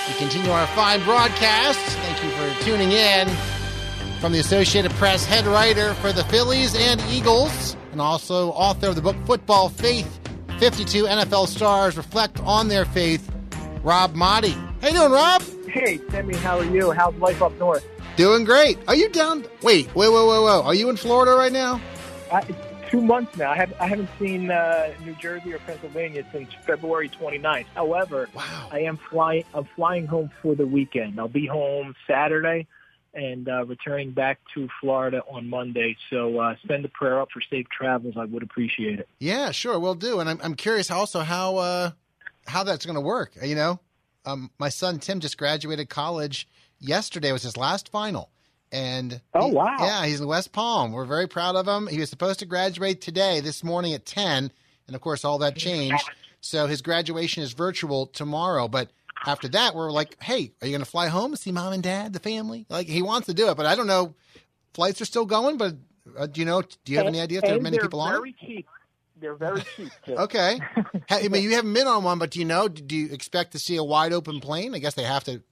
We 0.06 0.14
continue 0.14 0.48
our 0.52 0.64
fine 0.68 1.02
broadcast. 1.02 1.80
Thank 1.80 2.22
you 2.22 2.30
for 2.30 2.64
tuning 2.64 2.92
in. 2.92 3.28
From 4.20 4.30
the 4.30 4.38
Associated 4.38 4.92
Press, 4.92 5.24
head 5.24 5.44
writer 5.46 5.92
for 5.94 6.12
the 6.12 6.22
Phillies 6.26 6.76
and 6.76 7.00
Eagles, 7.10 7.76
and 7.90 8.00
also 8.00 8.50
author 8.50 8.86
of 8.86 8.94
the 8.94 9.02
book 9.02 9.16
Football 9.26 9.70
Faith 9.70 10.20
52 10.60 11.02
NFL 11.02 11.48
Stars 11.48 11.96
Reflect 11.96 12.38
on 12.42 12.68
Their 12.68 12.84
Faith, 12.84 13.28
Rob 13.82 14.14
Maaddi. 14.14 14.52
How 14.80 14.86
you 14.86 14.94
doing, 14.94 15.10
Rob? 15.10 15.42
Hey, 15.66 15.98
Timmy, 16.10 16.36
how 16.36 16.58
are 16.58 16.64
you? 16.64 16.92
How's 16.92 17.16
life 17.16 17.42
up 17.42 17.58
north? 17.58 17.84
Doing 18.14 18.44
great. 18.44 18.78
Are 18.86 18.94
you 18.94 19.08
down? 19.08 19.44
Wait, 19.62 19.92
wait, 19.96 20.12
wait, 20.12 20.28
wait, 20.28 20.44
wait. 20.44 20.64
Are 20.64 20.74
you 20.74 20.88
in 20.90 20.96
Florida 20.96 21.32
right 21.32 21.52
now? 21.52 21.80
I, 22.30 22.40
it's 22.40 22.67
two 22.88 23.00
months 23.00 23.36
now. 23.36 23.50
I, 23.50 23.56
have, 23.56 23.72
I 23.80 23.86
haven't 23.86 24.08
seen 24.18 24.50
uh, 24.50 24.92
New 25.04 25.14
Jersey 25.14 25.52
or 25.52 25.58
Pennsylvania 25.58 26.24
since 26.32 26.52
February 26.66 27.08
29th. 27.08 27.66
However, 27.74 28.28
wow. 28.34 28.68
I 28.72 28.80
am 28.80 28.98
flying. 29.10 29.44
I'm 29.54 29.68
flying 29.76 30.06
home 30.06 30.30
for 30.42 30.54
the 30.54 30.66
weekend. 30.66 31.18
I'll 31.20 31.28
be 31.28 31.46
home 31.46 31.94
Saturday 32.06 32.66
and 33.14 33.48
uh, 33.48 33.64
returning 33.64 34.12
back 34.12 34.38
to 34.54 34.68
Florida 34.80 35.22
on 35.30 35.48
Monday. 35.48 35.96
So 36.10 36.38
uh, 36.38 36.54
send 36.66 36.84
a 36.84 36.88
prayer 36.88 37.20
up 37.20 37.28
for 37.32 37.40
safe 37.50 37.66
travels. 37.68 38.14
I 38.16 38.24
would 38.24 38.42
appreciate 38.42 39.00
it. 39.00 39.08
Yeah, 39.18 39.50
sure, 39.50 39.78
we'll 39.78 39.94
do. 39.94 40.20
And 40.20 40.28
I'm, 40.28 40.40
I'm 40.42 40.54
curious 40.54 40.90
also 40.90 41.20
how 41.20 41.56
uh, 41.56 41.90
how 42.46 42.64
that's 42.64 42.86
going 42.86 42.94
to 42.94 43.00
work. 43.00 43.32
You 43.42 43.54
know, 43.54 43.80
um, 44.24 44.50
my 44.58 44.68
son 44.68 44.98
Tim 44.98 45.20
just 45.20 45.38
graduated 45.38 45.88
college 45.88 46.48
yesterday. 46.78 47.32
Was 47.32 47.42
his 47.42 47.56
last 47.56 47.90
final. 47.90 48.30
And 48.72 49.20
oh 49.34 49.48
he- 49.48 49.54
wow, 49.54 49.76
yeah, 49.80 50.04
he's 50.06 50.20
in 50.20 50.26
West 50.26 50.52
Palm. 50.52 50.92
We're 50.92 51.04
very 51.06 51.26
proud 51.26 51.56
of 51.56 51.66
him. 51.66 51.86
He 51.86 51.98
was 52.00 52.10
supposed 52.10 52.38
to 52.40 52.46
graduate 52.46 53.00
today, 53.00 53.40
this 53.40 53.64
morning 53.64 53.94
at 53.94 54.04
ten, 54.06 54.50
and 54.86 54.94
of 54.96 55.00
course, 55.02 55.24
all 55.24 55.38
that 55.38 55.56
changed. 55.56 56.04
So 56.40 56.66
his 56.66 56.82
graduation 56.82 57.42
is 57.42 57.52
virtual 57.52 58.06
tomorrow. 58.06 58.68
But 58.68 58.90
after 59.26 59.48
that, 59.48 59.74
we're 59.74 59.90
like, 59.90 60.22
hey, 60.22 60.52
are 60.62 60.66
you 60.66 60.72
going 60.72 60.84
to 60.84 60.90
fly 60.90 61.08
home 61.08 61.32
and 61.32 61.38
see 61.38 61.50
mom 61.50 61.72
and 61.72 61.82
dad, 61.82 62.12
the 62.12 62.20
family? 62.20 62.66
Like 62.68 62.86
he 62.86 63.02
wants 63.02 63.26
to 63.26 63.34
do 63.34 63.48
it, 63.50 63.56
but 63.56 63.66
I 63.66 63.74
don't 63.74 63.86
know. 63.88 64.14
Flights 64.74 65.00
are 65.00 65.04
still 65.06 65.26
going, 65.26 65.56
but 65.56 65.74
uh, 66.16 66.26
do 66.26 66.40
you 66.40 66.44
know? 66.46 66.62
Do 66.62 66.92
you 66.92 66.98
have 66.98 67.06
any 67.06 67.20
idea 67.20 67.38
if 67.38 67.44
there 67.44 67.56
are 67.56 67.60
many 67.60 67.78
people 67.78 68.00
on? 68.00 68.12
Very 68.12 68.34
cheap. 68.40 68.68
They're 69.20 69.34
very 69.34 69.62
cheap. 69.76 69.90
Too. 70.06 70.14
Okay. 70.18 70.60
I 71.10 71.26
mean, 71.28 71.42
you 71.48 71.54
haven't 71.56 71.72
been 71.72 71.88
on 71.88 72.04
one, 72.04 72.18
but 72.20 72.30
do 72.30 72.38
you 72.38 72.44
know? 72.44 72.68
Do 72.68 72.96
you 72.96 73.10
expect 73.12 73.52
to 73.52 73.58
see 73.58 73.76
a 73.76 73.82
wide 73.82 74.12
open 74.12 74.40
plane? 74.40 74.74
I 74.74 74.78
guess 74.78 74.94
they 74.94 75.02
have 75.02 75.24
to. 75.24 75.42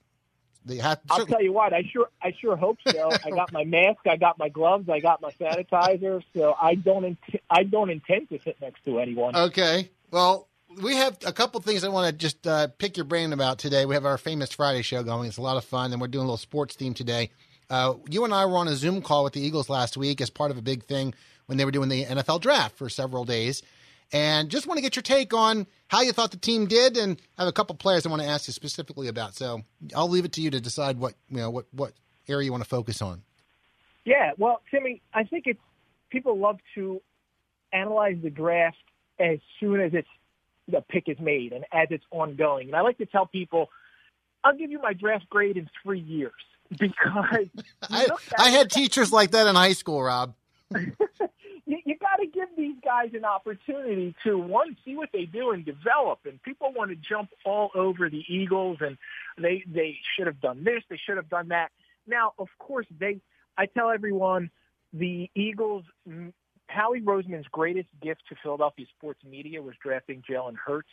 They 0.67 0.77
have. 0.77 0.99
I'll 1.09 1.25
tell 1.25 1.41
you 1.41 1.53
what. 1.53 1.73
I 1.73 1.83
sure, 1.91 2.09
I 2.21 2.33
sure 2.39 2.55
hope 2.55 2.77
so. 2.87 3.09
I 3.25 3.29
got 3.29 3.51
my 3.51 3.63
mask. 3.63 3.99
I 4.05 4.17
got 4.17 4.37
my 4.37 4.49
gloves. 4.49 4.89
I 4.89 4.99
got 4.99 5.21
my 5.21 5.31
sanitizer. 5.31 6.23
So 6.35 6.55
I 6.61 6.75
don't, 6.75 7.05
int- 7.05 7.41
I 7.49 7.63
don't 7.63 7.89
intend 7.89 8.29
to 8.29 8.39
sit 8.43 8.59
next 8.61 8.83
to 8.85 8.99
anyone. 8.99 9.35
Okay. 9.35 9.89
Well, 10.11 10.47
we 10.81 10.95
have 10.95 11.17
a 11.25 11.33
couple 11.33 11.59
things 11.61 11.83
I 11.83 11.89
want 11.89 12.11
to 12.11 12.17
just 12.17 12.45
uh, 12.45 12.67
pick 12.77 12.97
your 12.97 13.05
brain 13.05 13.33
about 13.33 13.59
today. 13.59 13.85
We 13.85 13.95
have 13.95 14.05
our 14.05 14.17
famous 14.17 14.51
Friday 14.51 14.81
show 14.81 15.03
going. 15.03 15.27
It's 15.27 15.37
a 15.37 15.41
lot 15.41 15.57
of 15.57 15.65
fun, 15.65 15.91
and 15.91 16.01
we're 16.01 16.07
doing 16.07 16.23
a 16.23 16.27
little 16.27 16.37
sports 16.37 16.75
theme 16.75 16.93
today. 16.93 17.31
Uh, 17.69 17.95
you 18.09 18.23
and 18.23 18.33
I 18.33 18.45
were 18.45 18.57
on 18.57 18.67
a 18.67 18.75
Zoom 18.75 19.01
call 19.01 19.23
with 19.23 19.33
the 19.33 19.41
Eagles 19.41 19.69
last 19.69 19.97
week 19.97 20.21
as 20.21 20.29
part 20.29 20.51
of 20.51 20.57
a 20.57 20.61
big 20.61 20.83
thing 20.83 21.13
when 21.47 21.57
they 21.57 21.65
were 21.65 21.71
doing 21.71 21.89
the 21.89 22.05
NFL 22.05 22.41
draft 22.41 22.77
for 22.77 22.89
several 22.89 23.25
days. 23.25 23.61
And 24.13 24.49
just 24.49 24.67
want 24.67 24.77
to 24.77 24.81
get 24.81 24.95
your 24.95 25.03
take 25.03 25.33
on 25.33 25.67
how 25.89 26.01
you 26.01 26.13
thought 26.13 26.31
the 26.31 26.37
team 26.37 26.65
did, 26.65 26.97
and 26.97 27.21
I 27.37 27.41
have 27.43 27.49
a 27.49 27.53
couple 27.53 27.75
players 27.75 28.05
I 28.05 28.09
want 28.09 28.21
to 28.21 28.27
ask 28.27 28.47
you 28.47 28.53
specifically 28.53 29.07
about. 29.07 29.35
So 29.35 29.61
I'll 29.95 30.09
leave 30.09 30.25
it 30.25 30.31
to 30.33 30.41
you 30.41 30.49
to 30.51 30.61
decide 30.61 30.97
what 30.97 31.15
you 31.29 31.37
know 31.37 31.49
what 31.49 31.65
what 31.71 31.93
area 32.29 32.45
you 32.45 32.51
want 32.51 32.63
to 32.63 32.69
focus 32.69 33.01
on. 33.01 33.21
Yeah, 34.05 34.31
well, 34.37 34.61
Timmy, 34.71 35.01
I 35.13 35.23
think 35.25 35.43
it's 35.47 35.59
people 36.09 36.37
love 36.37 36.57
to 36.75 37.01
analyze 37.73 38.17
the 38.23 38.29
draft 38.29 38.77
as 39.19 39.39
soon 39.59 39.81
as 39.81 39.93
it's 39.93 40.07
the 40.67 40.81
pick 40.89 41.05
is 41.07 41.19
made 41.19 41.53
and 41.53 41.65
as 41.73 41.87
it's 41.91 42.03
ongoing. 42.11 42.67
And 42.67 42.75
I 42.75 42.81
like 42.81 42.97
to 42.99 43.05
tell 43.05 43.25
people, 43.25 43.69
I'll 44.43 44.55
give 44.55 44.71
you 44.71 44.81
my 44.81 44.93
draft 44.93 45.29
grade 45.29 45.57
in 45.57 45.69
three 45.83 45.99
years 45.99 46.31
because 46.69 47.47
I, 47.89 48.07
I 48.37 48.49
had 48.49 48.69
teachers 48.69 49.11
like 49.11 49.31
that 49.31 49.47
in 49.47 49.55
high 49.55 49.73
school, 49.73 50.01
Rob. 50.01 50.33
you, 51.67 51.79
you 51.85 51.97
got 51.97 52.15
to 52.17 52.25
give 52.25 52.47
these 52.57 52.77
guys 52.83 53.09
an 53.13 53.25
opportunity 53.25 54.15
to 54.23 54.37
one 54.37 54.77
see 54.85 54.95
what 54.95 55.09
they 55.11 55.25
do 55.25 55.51
and 55.51 55.65
develop. 55.65 56.19
And 56.25 56.41
people 56.41 56.71
want 56.73 56.91
to 56.91 56.95
jump 56.95 57.29
all 57.45 57.69
over 57.75 58.09
the 58.09 58.23
Eagles 58.27 58.77
and 58.79 58.97
they 59.37 59.63
they 59.67 59.97
should 60.15 60.27
have 60.27 60.41
done 60.41 60.63
this, 60.63 60.81
they 60.89 60.97
should 60.97 61.17
have 61.17 61.29
done 61.29 61.49
that. 61.49 61.71
Now, 62.07 62.33
of 62.39 62.47
course, 62.57 62.87
they. 62.97 63.19
I 63.57 63.65
tell 63.65 63.89
everyone 63.89 64.49
the 64.93 65.29
Eagles. 65.35 65.83
Mm, 66.07 66.33
Howie 66.69 67.01
Roseman's 67.01 67.47
greatest 67.49 67.87
gift 68.01 68.23
to 68.27 68.35
Philadelphia 68.43 68.85
sports 68.97 69.23
media 69.23 69.61
was 69.61 69.75
drafting 69.81 70.21
Jalen 70.29 70.55
Hurts 70.57 70.89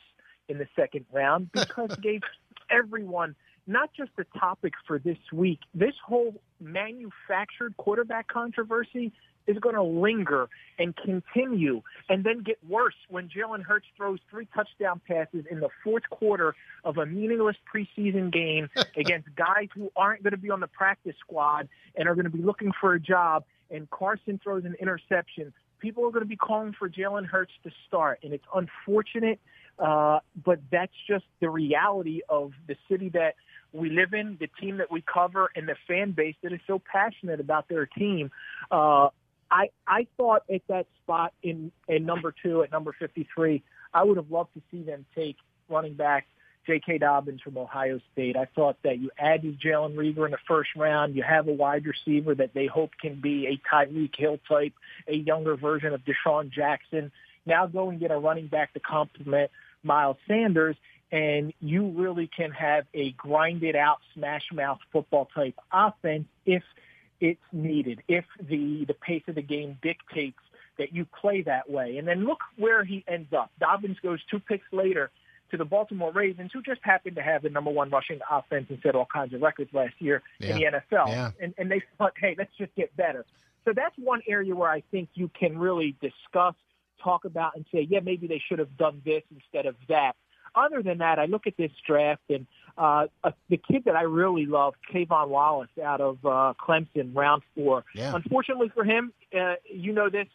in 0.48 0.58
the 0.58 0.68
second 0.76 1.04
round 1.12 1.50
because 1.52 1.90
it 1.90 2.00
gave 2.00 2.22
everyone 2.70 3.34
not 3.66 3.90
just 3.96 4.11
the 4.16 4.27
topic 4.38 4.74
for 4.87 4.98
this 4.98 5.18
week. 5.33 5.61
This 5.74 5.94
whole 6.05 6.35
manufactured 6.61 7.77
quarterback 7.77 8.29
controversy 8.29 9.12
is 9.46 9.59
going 9.59 9.74
to 9.74 9.83
linger 9.83 10.48
and 10.79 10.96
continue 10.96 11.83
and 12.09 12.24
then 12.24 12.42
get 12.42 12.59
worse 12.66 12.94
when 13.09 13.29
Jalen 13.29 13.62
Hurts 13.62 13.87
throws 13.96 14.18
three 14.31 14.48
touchdown 14.55 15.00
passes 15.07 15.44
in 15.50 15.61
the 15.61 15.68
fourth 15.83 16.05
quarter 16.11 16.55
of 16.85 16.98
a 16.98 17.07
meaningless 17.07 17.57
preseason 17.72 18.33
game 18.33 18.68
against 18.96 19.29
guys 19.37 19.68
who 19.74 19.90
aren't 19.96 20.22
going 20.22 20.33
to 20.33 20.38
be 20.38 20.50
on 20.50 20.61
the 20.61 20.66
practice 20.66 21.16
squad 21.20 21.68
and 21.94 22.09
are 22.09 22.14
going 22.14 22.24
to 22.24 22.31
be 22.31 22.42
looking 22.42 22.72
for 22.81 22.94
a 22.94 23.00
job 23.00 23.44
and 23.70 23.88
Carson 23.90 24.40
throws 24.42 24.64
an 24.64 24.74
interception. 24.81 25.53
People 25.79 26.07
are 26.07 26.11
going 26.11 26.22
to 26.22 26.29
be 26.29 26.37
calling 26.37 26.74
for 26.79 26.88
Jalen 26.88 27.27
Hurts 27.27 27.53
to 27.64 27.70
start 27.87 28.20
and 28.22 28.33
it's 28.33 28.44
unfortunate, 28.55 29.40
uh, 29.79 30.20
but 30.44 30.61
that's 30.70 30.92
just 31.09 31.24
the 31.40 31.50
reality 31.50 32.20
of 32.29 32.53
the 32.66 32.77
city 32.88 33.11
that 33.11 33.35
we 33.74 33.90
live 33.90 34.14
in, 34.14 34.37
the 34.40 34.48
team 34.60 34.78
that 34.78 34.90
we 34.90 35.02
cover, 35.02 35.50
and 35.54 35.68
the 35.68 35.76
fan 35.87 36.12
base 36.12 36.37
that 36.42 36.52
is 36.52 36.60
so 36.66 36.80
passionate 36.80 37.40
about 37.40 37.68
their 37.68 37.87
team. 37.87 38.30
Uh, 38.70 39.08
I 39.50 39.68
I 39.87 40.06
thought 40.16 40.42
at 40.52 40.62
that 40.68 40.87
spot 41.02 41.32
in 41.42 41.72
in 41.88 42.06
number 42.06 42.34
two 42.42 42.62
at 42.62 42.72
number 42.72 42.94
53, 42.98 43.62
I 43.92 44.04
would 44.04 44.16
have 44.16 44.30
loved 44.30 44.54
to 44.54 44.62
see 44.70 44.82
them 44.82 45.04
take 45.14 45.37
running 45.68 45.94
back 45.94 46.26
J.K. 46.66 46.98
Dobbins 46.98 47.42
from 47.42 47.58
Ohio 47.58 48.00
State. 48.12 48.37
I 48.37 48.46
thought 48.46 48.76
that 48.84 48.98
you 48.98 49.10
added 49.18 49.60
Jalen 49.60 49.94
Reagor 49.94 50.24
in 50.24 50.30
the 50.30 50.38
first 50.48 50.70
round. 50.76 51.14
You 51.14 51.22
have 51.22 51.48
a 51.48 51.52
wide 51.52 51.84
receiver 51.84 52.34
that 52.37 52.54
they 52.54 52.66
hope 52.66 52.92
can 53.00 53.20
be 53.20 53.46
a 53.46 53.60
Tyreek 53.68 54.16
Hill 54.16 54.38
type, 54.48 54.72
a 55.06 55.14
younger 55.14 55.56
version 55.56 55.92
of 55.92 56.02
DeSean 56.04 56.50
Jackson. 56.50 57.12
Now 57.44 57.66
go 57.66 57.90
and 57.90 58.00
get 58.00 58.10
a 58.10 58.18
running 58.18 58.46
back 58.46 58.72
to 58.74 58.80
complement 58.80 59.50
Miles 59.82 60.16
Sanders, 60.26 60.76
and 61.14 61.53
you 61.61 61.88
really 61.96 62.27
can 62.27 62.50
have 62.50 62.85
a 62.92 63.12
grinded 63.12 63.77
out, 63.77 63.98
smash 64.14 64.44
mouth 64.53 64.79
football 64.92 65.29
type 65.35 65.55
offense 65.72 66.27
if– 66.44 66.62
it's 67.20 67.40
needed 67.53 68.03
if 68.09 68.24
the 68.38 68.85
the 68.87 68.94
pace 68.94 69.22
of 69.29 69.35
the 69.35 69.42
game 69.42 69.79
dictates 69.83 70.38
that 70.79 70.92
you 70.92 71.07
play 71.20 71.42
that 71.42 71.70
way. 71.70 71.96
And 71.98 72.07
then 72.07 72.27
look 72.27 72.40
where 72.57 72.85
he 72.85 73.05
ends 73.07 73.33
up. 73.33 73.50
Dobbins 73.61 73.96
goes 74.03 74.18
two 74.31 74.40
picks 74.40 74.66
later 74.72 75.11
to 75.50 75.57
the 75.57 75.64
Baltimore 75.64 76.12
Ravens, 76.12 76.50
who 76.53 76.62
just 76.62 76.81
happened 76.83 77.16
to 77.16 77.22
have 77.22 77.42
the 77.42 77.48
number 77.48 77.70
one 77.70 77.90
rushing 77.90 78.18
offense 78.29 78.66
and 78.70 78.81
set 78.83 78.96
all 78.96 79.07
kinds 79.07 79.33
of 79.35 79.40
records 79.40 79.72
last 79.72 79.94
year 80.00 80.22
yeah. 80.40 80.48
in 80.48 80.57
the 80.57 80.64
NFL. 80.64 81.09
Yeah. 81.09 81.31
And, 81.40 81.55
and 81.59 81.70
they 81.70 81.81
thought, 81.96 82.14
hey, 82.20 82.35
let's 82.37 82.50
just 82.59 82.74
get 82.74 82.94
better. 82.96 83.24
So 83.64 83.72
that's 83.74 83.94
one 83.96 84.20
area 84.27 84.55
where 84.55 84.68
I 84.68 84.83
think 84.90 85.11
you 85.14 85.31
can 85.38 85.57
really 85.57 85.96
discuss, 86.03 86.55
talk 87.03 87.24
about, 87.24 87.55
and 87.55 87.64
say, 87.72 87.87
yeah, 87.88 88.00
maybe 88.00 88.27
they 88.27 88.42
should 88.48 88.59
have 88.59 88.77
done 88.77 89.00
this 89.05 89.22
instead 89.33 89.66
of 89.66 89.77
that. 89.88 90.14
Other 90.55 90.83
than 90.83 90.99
that, 90.99 91.19
I 91.19 91.27
look 91.27 91.47
at 91.47 91.57
this 91.57 91.73
draft 91.87 92.23
and 92.29 92.47
uh, 92.77 93.07
uh, 93.23 93.31
the 93.49 93.57
kid 93.57 93.85
that 93.85 93.97
I 93.97 94.03
really 94.03 94.47
love, 94.47 94.75
K'Von 94.93 95.29
Wallace 95.29 95.71
out 95.83 96.01
of 96.01 96.25
uh, 96.25 96.55
Clemson, 96.61 97.14
round 97.14 97.43
four. 97.55 97.85
Yeah. 97.95 98.14
Unfortunately 98.14 98.71
for 98.75 98.85
him, 98.85 99.12
uh, 99.38 99.55
you 99.64 99.93
know 99.93 100.09
this, 100.11 100.27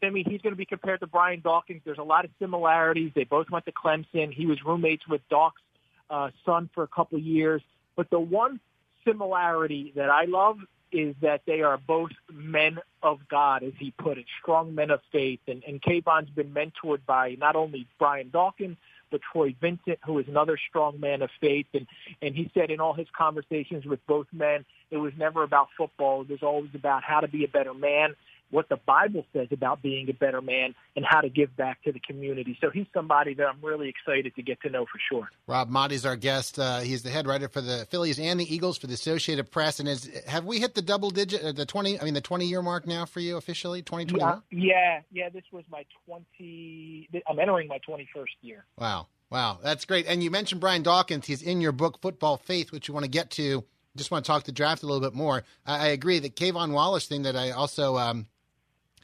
Timmy, 0.00 0.24
he's 0.26 0.40
going 0.40 0.52
to 0.52 0.56
be 0.56 0.64
compared 0.64 1.00
to 1.00 1.06
Brian 1.06 1.40
Dawkins. 1.40 1.82
There's 1.84 1.98
a 1.98 2.02
lot 2.02 2.24
of 2.24 2.30
similarities. 2.38 3.12
They 3.14 3.24
both 3.24 3.50
went 3.50 3.64
to 3.66 3.72
Clemson. 3.72 4.32
He 4.32 4.46
was 4.46 4.58
roommates 4.64 5.06
with 5.06 5.20
Doc's 5.28 5.60
uh, 6.08 6.30
son 6.44 6.70
for 6.74 6.82
a 6.82 6.88
couple 6.88 7.18
of 7.18 7.24
years. 7.24 7.62
But 7.96 8.08
the 8.10 8.20
one 8.20 8.60
similarity 9.04 9.92
that 9.96 10.10
I 10.10 10.24
love 10.24 10.58
is 10.92 11.14
that 11.22 11.42
they 11.46 11.62
are 11.62 11.78
both 11.78 12.10
men 12.32 12.78
of 13.02 13.20
God, 13.28 13.62
as 13.62 13.72
he 13.78 13.92
put 13.92 14.18
it, 14.18 14.26
strong 14.42 14.74
men 14.74 14.90
of 14.90 15.00
faith. 15.12 15.40
And, 15.46 15.62
and 15.66 15.80
K'Von's 15.80 16.30
been 16.30 16.52
mentored 16.52 17.00
by 17.06 17.36
not 17.38 17.56
only 17.56 17.86
Brian 17.98 18.30
Dawkins, 18.30 18.76
but 19.10 19.20
Troy 19.32 19.54
Vincent, 19.60 19.98
who 20.04 20.18
is 20.18 20.28
another 20.28 20.58
strong 20.68 21.00
man 21.00 21.22
of 21.22 21.30
faith. 21.40 21.66
And, 21.74 21.86
and 22.22 22.34
he 22.34 22.50
said 22.54 22.70
in 22.70 22.80
all 22.80 22.94
his 22.94 23.08
conversations 23.16 23.84
with 23.84 24.04
both 24.06 24.26
men, 24.32 24.64
it 24.90 24.98
was 24.98 25.12
never 25.16 25.42
about 25.42 25.68
football. 25.76 26.22
It 26.22 26.30
was 26.30 26.42
always 26.42 26.70
about 26.74 27.02
how 27.02 27.20
to 27.20 27.28
be 27.28 27.44
a 27.44 27.48
better 27.48 27.74
man, 27.74 28.14
what 28.50 28.68
the 28.68 28.78
Bible 28.86 29.24
says 29.32 29.48
about 29.50 29.82
being 29.82 30.08
a 30.10 30.12
better 30.12 30.40
man, 30.40 30.74
and 30.96 31.04
how 31.08 31.20
to 31.20 31.28
give 31.28 31.56
back 31.56 31.82
to 31.84 31.92
the 31.92 32.00
community. 32.00 32.58
So 32.60 32.70
he's 32.70 32.86
somebody 32.92 33.34
that 33.34 33.46
I'm 33.46 33.60
really 33.62 33.88
excited 33.88 34.34
to 34.34 34.42
get 34.42 34.60
to 34.62 34.70
know 34.70 34.84
for 34.84 34.98
sure. 35.10 35.30
Rob 35.46 35.70
Maaddi's 35.70 36.04
our 36.04 36.16
guest. 36.16 36.58
Uh, 36.58 36.80
he's 36.80 37.02
the 37.02 37.10
head 37.10 37.26
writer 37.26 37.48
for 37.48 37.60
the 37.60 37.86
Phillies 37.90 38.18
and 38.18 38.40
the 38.40 38.54
Eagles 38.54 38.78
for 38.78 38.86
the 38.86 38.94
Associated 38.94 39.50
Press. 39.50 39.80
And 39.80 39.88
is 39.88 40.10
have 40.26 40.44
we 40.44 40.58
hit 40.58 40.74
the 40.74 40.82
double 40.82 41.10
digit, 41.10 41.42
uh, 41.42 41.52
the 41.52 41.66
twenty? 41.66 42.00
I 42.00 42.04
mean, 42.04 42.14
the 42.14 42.20
twenty 42.20 42.46
year 42.46 42.62
mark 42.62 42.86
now 42.86 43.04
for 43.04 43.20
you 43.20 43.36
officially, 43.36 43.82
twenty 43.82 44.06
twenty 44.06 44.24
one. 44.24 44.42
Yeah, 44.50 45.00
yeah. 45.12 45.28
This 45.28 45.44
was 45.52 45.64
my 45.70 45.84
twenty. 46.06 47.08
I'm 47.28 47.38
entering 47.38 47.68
my 47.68 47.78
twenty 47.78 48.08
first 48.14 48.34
year. 48.42 48.64
Wow. 48.76 49.06
Wow, 49.30 49.60
that's 49.62 49.84
great. 49.84 50.06
And 50.08 50.24
you 50.24 50.30
mentioned 50.32 50.60
Brian 50.60 50.82
Dawkins. 50.82 51.24
He's 51.24 51.40
in 51.40 51.60
your 51.60 51.70
book, 51.70 52.00
Football 52.02 52.36
Faith, 52.36 52.72
which 52.72 52.88
you 52.88 52.94
want 52.94 53.04
to 53.04 53.10
get 53.10 53.30
to. 53.30 53.62
Just 53.96 54.10
want 54.10 54.24
to 54.24 54.28
talk 54.28 54.42
the 54.42 54.50
draft 54.50 54.82
a 54.82 54.86
little 54.86 55.00
bit 55.00 55.14
more. 55.14 55.44
I, 55.64 55.88
agree. 55.88 56.18
The 56.18 56.30
K'Von 56.30 56.72
Wallace 56.72 57.06
thing 57.06 57.22
that 57.22 57.36
I 57.36 57.50
also 57.52 57.96
um, 57.96 58.26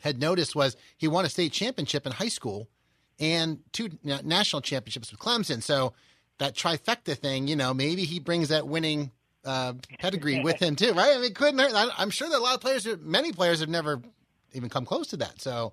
had 0.06 0.20
noticed 0.20 0.54
was 0.54 0.76
he 0.96 1.08
won 1.08 1.24
a 1.24 1.28
state 1.28 1.52
championship 1.52 2.06
in 2.06 2.12
high 2.12 2.28
school 2.28 2.68
and 3.18 3.60
two 3.72 3.90
national 4.02 4.62
championships 4.62 5.10
with 5.10 5.20
Clemson. 5.20 5.62
So 5.62 5.94
that 6.38 6.54
trifecta 6.54 7.16
thing, 7.16 7.48
you 7.48 7.56
know, 7.56 7.74
maybe 7.74 8.04
he 8.04 8.20
brings 8.20 8.48
that 8.48 8.66
winning 8.66 9.10
uh, 9.44 9.74
pedigree 9.98 10.40
with 10.40 10.60
him 10.60 10.76
too, 10.76 10.92
right? 10.92 11.16
I 11.16 11.20
mean, 11.20 11.34
couldn't 11.34 11.58
hurt. 11.58 11.72
I'm 11.98 12.10
sure 12.10 12.28
that 12.28 12.38
a 12.38 12.42
lot 12.42 12.54
of 12.54 12.60
players, 12.60 12.86
many 13.00 13.32
players, 13.32 13.60
have 13.60 13.68
never 13.68 14.02
even 14.52 14.68
come 14.68 14.84
close 14.84 15.08
to 15.08 15.16
that. 15.18 15.40
So 15.40 15.72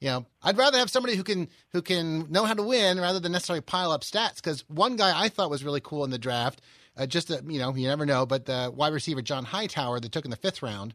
you 0.00 0.10
know, 0.10 0.26
I'd 0.42 0.58
rather 0.58 0.78
have 0.78 0.90
somebody 0.90 1.16
who 1.16 1.24
can 1.24 1.48
who 1.72 1.80
can 1.80 2.30
know 2.30 2.44
how 2.44 2.52
to 2.52 2.62
win 2.62 3.00
rather 3.00 3.20
than 3.20 3.32
necessarily 3.32 3.62
pile 3.62 3.90
up 3.90 4.02
stats. 4.02 4.36
Because 4.36 4.62
one 4.68 4.96
guy 4.96 5.18
I 5.18 5.28
thought 5.30 5.48
was 5.50 5.64
really 5.64 5.80
cool 5.80 6.04
in 6.04 6.10
the 6.10 6.18
draft, 6.18 6.60
uh, 6.96 7.06
just 7.06 7.28
to, 7.28 7.42
you 7.46 7.58
know, 7.58 7.74
you 7.74 7.88
never 7.88 8.04
know, 8.04 8.26
but 8.26 8.44
the 8.44 8.70
wide 8.74 8.92
receiver 8.92 9.22
John 9.22 9.44
Hightower 9.44 10.00
that 10.00 10.12
took 10.12 10.26
in 10.26 10.30
the 10.30 10.36
fifth 10.36 10.62
round, 10.62 10.94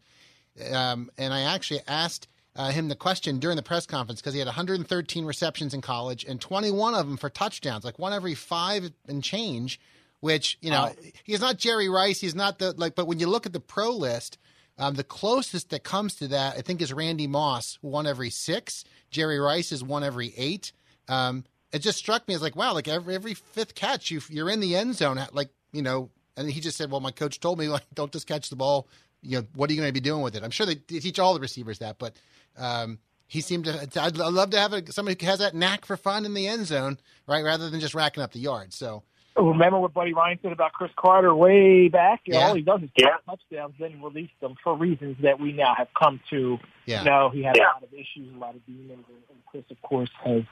um, 0.72 1.10
and 1.18 1.34
I 1.34 1.42
actually 1.42 1.82
asked 1.88 2.28
uh, 2.56 2.72
him 2.72 2.88
the 2.90 2.96
question 2.96 3.40
during 3.40 3.56
the 3.56 3.64
press 3.64 3.86
conference 3.86 4.22
because 4.22 4.34
he 4.34 4.40
had 4.40 4.48
113 4.48 5.26
receptions 5.26 5.74
in 5.74 5.82
college 5.82 6.26
and 6.26 6.42
21 6.42 6.96
of 6.96 7.08
them 7.08 7.18
for 7.18 7.30
touchdowns, 7.30 7.86
like 7.86 8.00
one 8.00 8.14
every 8.14 8.36
five 8.36 8.92
and 9.08 9.24
change. 9.24 9.80
Which 10.22 10.58
you 10.60 10.70
know, 10.70 10.92
oh. 10.92 11.10
he's 11.24 11.40
not 11.40 11.58
Jerry 11.58 11.88
Rice. 11.88 12.20
He's 12.20 12.36
not 12.36 12.60
the 12.60 12.74
like. 12.74 12.94
But 12.94 13.08
when 13.08 13.20
you 13.20 13.28
look 13.28 13.46
at 13.46 13.54
the 13.54 13.62
pro 13.62 13.92
list, 13.92 14.38
um, 14.78 14.96
the 14.96 15.04
closest 15.04 15.70
that 15.70 15.86
comes 15.86 16.16
to 16.16 16.28
that, 16.30 16.58
I 16.58 16.62
think, 16.62 16.82
is 16.82 16.92
Randy 16.92 17.26
Moss, 17.26 17.78
one 17.80 18.06
every 18.06 18.30
six. 18.30 18.84
Jerry 19.12 19.40
Rice 19.40 19.72
is 19.72 19.82
one 19.82 20.04
every 20.04 20.34
eight. 20.36 20.74
Um, 21.08 21.46
it 21.72 21.80
just 21.80 21.98
struck 21.98 22.28
me 22.28 22.34
as 22.34 22.42
like, 22.42 22.56
wow, 22.56 22.74
like 22.74 22.90
every 22.90 23.16
every 23.16 23.34
fifth 23.34 23.76
catch, 23.76 24.12
you 24.12 24.22
you're 24.30 24.50
in 24.50 24.60
the 24.60 24.76
end 24.76 24.96
zone, 24.96 25.26
like 25.32 25.50
you 25.72 25.82
know. 25.82 26.10
And 26.38 26.50
he 26.50 26.62
just 26.62 26.78
said, 26.78 26.90
well, 26.90 27.02
my 27.02 27.12
coach 27.12 27.42
told 27.42 27.60
me, 27.60 27.68
like, 27.70 27.84
don't 27.94 28.12
just 28.12 28.28
catch 28.28 28.50
the 28.50 28.56
ball. 28.56 28.88
You 29.22 29.40
know, 29.40 29.48
what 29.56 29.70
are 29.70 29.74
you 29.74 29.80
going 29.80 29.90
to 29.90 29.94
be 29.94 30.00
doing 30.00 30.22
with 30.22 30.36
it? 30.36 30.44
I'm 30.44 30.52
sure 30.52 30.66
they, 30.66 30.76
they 30.88 31.00
teach 31.00 31.20
all 31.20 31.34
the 31.34 31.40
receivers 31.40 31.80
that, 31.80 31.98
but 32.00 32.16
um, 32.58 33.00
he 33.28 33.42
seemed 33.42 33.66
to. 33.66 34.02
I'd 34.02 34.18
love 34.18 34.52
to 34.52 34.60
have 34.60 34.74
a, 34.74 34.92
somebody 34.92 35.18
who 35.20 35.30
has 35.30 35.40
that 35.40 35.54
knack 35.54 35.86
for 35.86 35.98
fun 35.98 36.26
in 36.26 36.34
the 36.34 36.48
end 36.48 36.66
zone, 36.66 36.98
right, 37.28 37.44
rather 37.44 37.70
than 37.70 37.80
just 37.80 37.94
racking 37.94 38.24
up 38.24 38.32
the 38.32 38.40
yards. 38.40 38.76
So 38.76 39.04
remember 39.36 39.80
what 39.80 39.94
Buddy 39.94 40.14
Ryan 40.14 40.40
said 40.42 40.52
about 40.52 40.74
Cris 40.74 40.92
Carter 40.96 41.34
way 41.34 41.88
back? 41.88 42.22
Yeah. 42.26 42.48
All 42.48 42.56
he 42.56 42.62
does 42.62 42.82
is 42.82 42.90
get 42.96 43.10
touchdowns, 43.26 43.76
then 43.80 44.02
release 44.02 44.32
them 44.42 44.56
for 44.64 44.76
reasons 44.76 45.18
that 45.22 45.40
we 45.40 45.52
now 45.52 45.74
have 45.78 45.88
come 45.98 46.20
to 46.30 46.58
yeah. 46.86 47.04
know. 47.04 47.30
He 47.30 47.44
had 47.44 47.56
yeah. 47.58 47.64
a 47.64 47.74
lot 47.74 47.84
of 47.84 47.94
issues, 47.94 48.34
a 48.34 48.38
lot 48.38 48.56
of 48.56 48.66
demons, 48.66 49.06
and, 49.08 49.18
and 49.30 49.46
Cris, 49.46 49.64
of 49.70 49.82
course, 49.82 50.10
has 50.24 50.44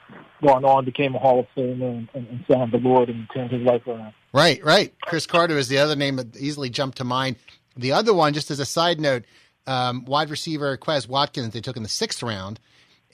gone 0.44 0.64
on, 0.64 0.84
became 0.84 1.14
a 1.14 1.18
Hall 1.18 1.40
of 1.40 1.46
Famer, 1.56 1.98
and, 1.98 2.08
and, 2.14 2.28
and 2.28 2.46
found 2.46 2.72
the 2.72 2.78
Lord 2.78 3.08
and 3.08 3.28
turned 3.34 3.50
his 3.50 3.62
life 3.62 3.86
around. 3.86 4.12
Right, 4.32 4.62
right. 4.64 4.94
Cris 5.00 5.26
Carter 5.26 5.56
is 5.56 5.68
the 5.68 5.78
other 5.78 5.96
name 5.96 6.16
that 6.16 6.36
easily 6.36 6.70
jumped 6.70 6.98
to 6.98 7.04
mind. 7.04 7.36
The 7.78 7.92
other 7.92 8.12
one, 8.12 8.34
just 8.34 8.50
as 8.50 8.60
a 8.60 8.66
side 8.66 9.00
note, 9.00 9.24
um, 9.66 10.04
wide 10.04 10.30
receiver 10.30 10.76
Quez 10.76 11.08
Watkins, 11.08 11.52
they 11.52 11.60
took 11.60 11.76
in 11.76 11.82
the 11.82 11.88
sixth 11.88 12.22
round. 12.22 12.60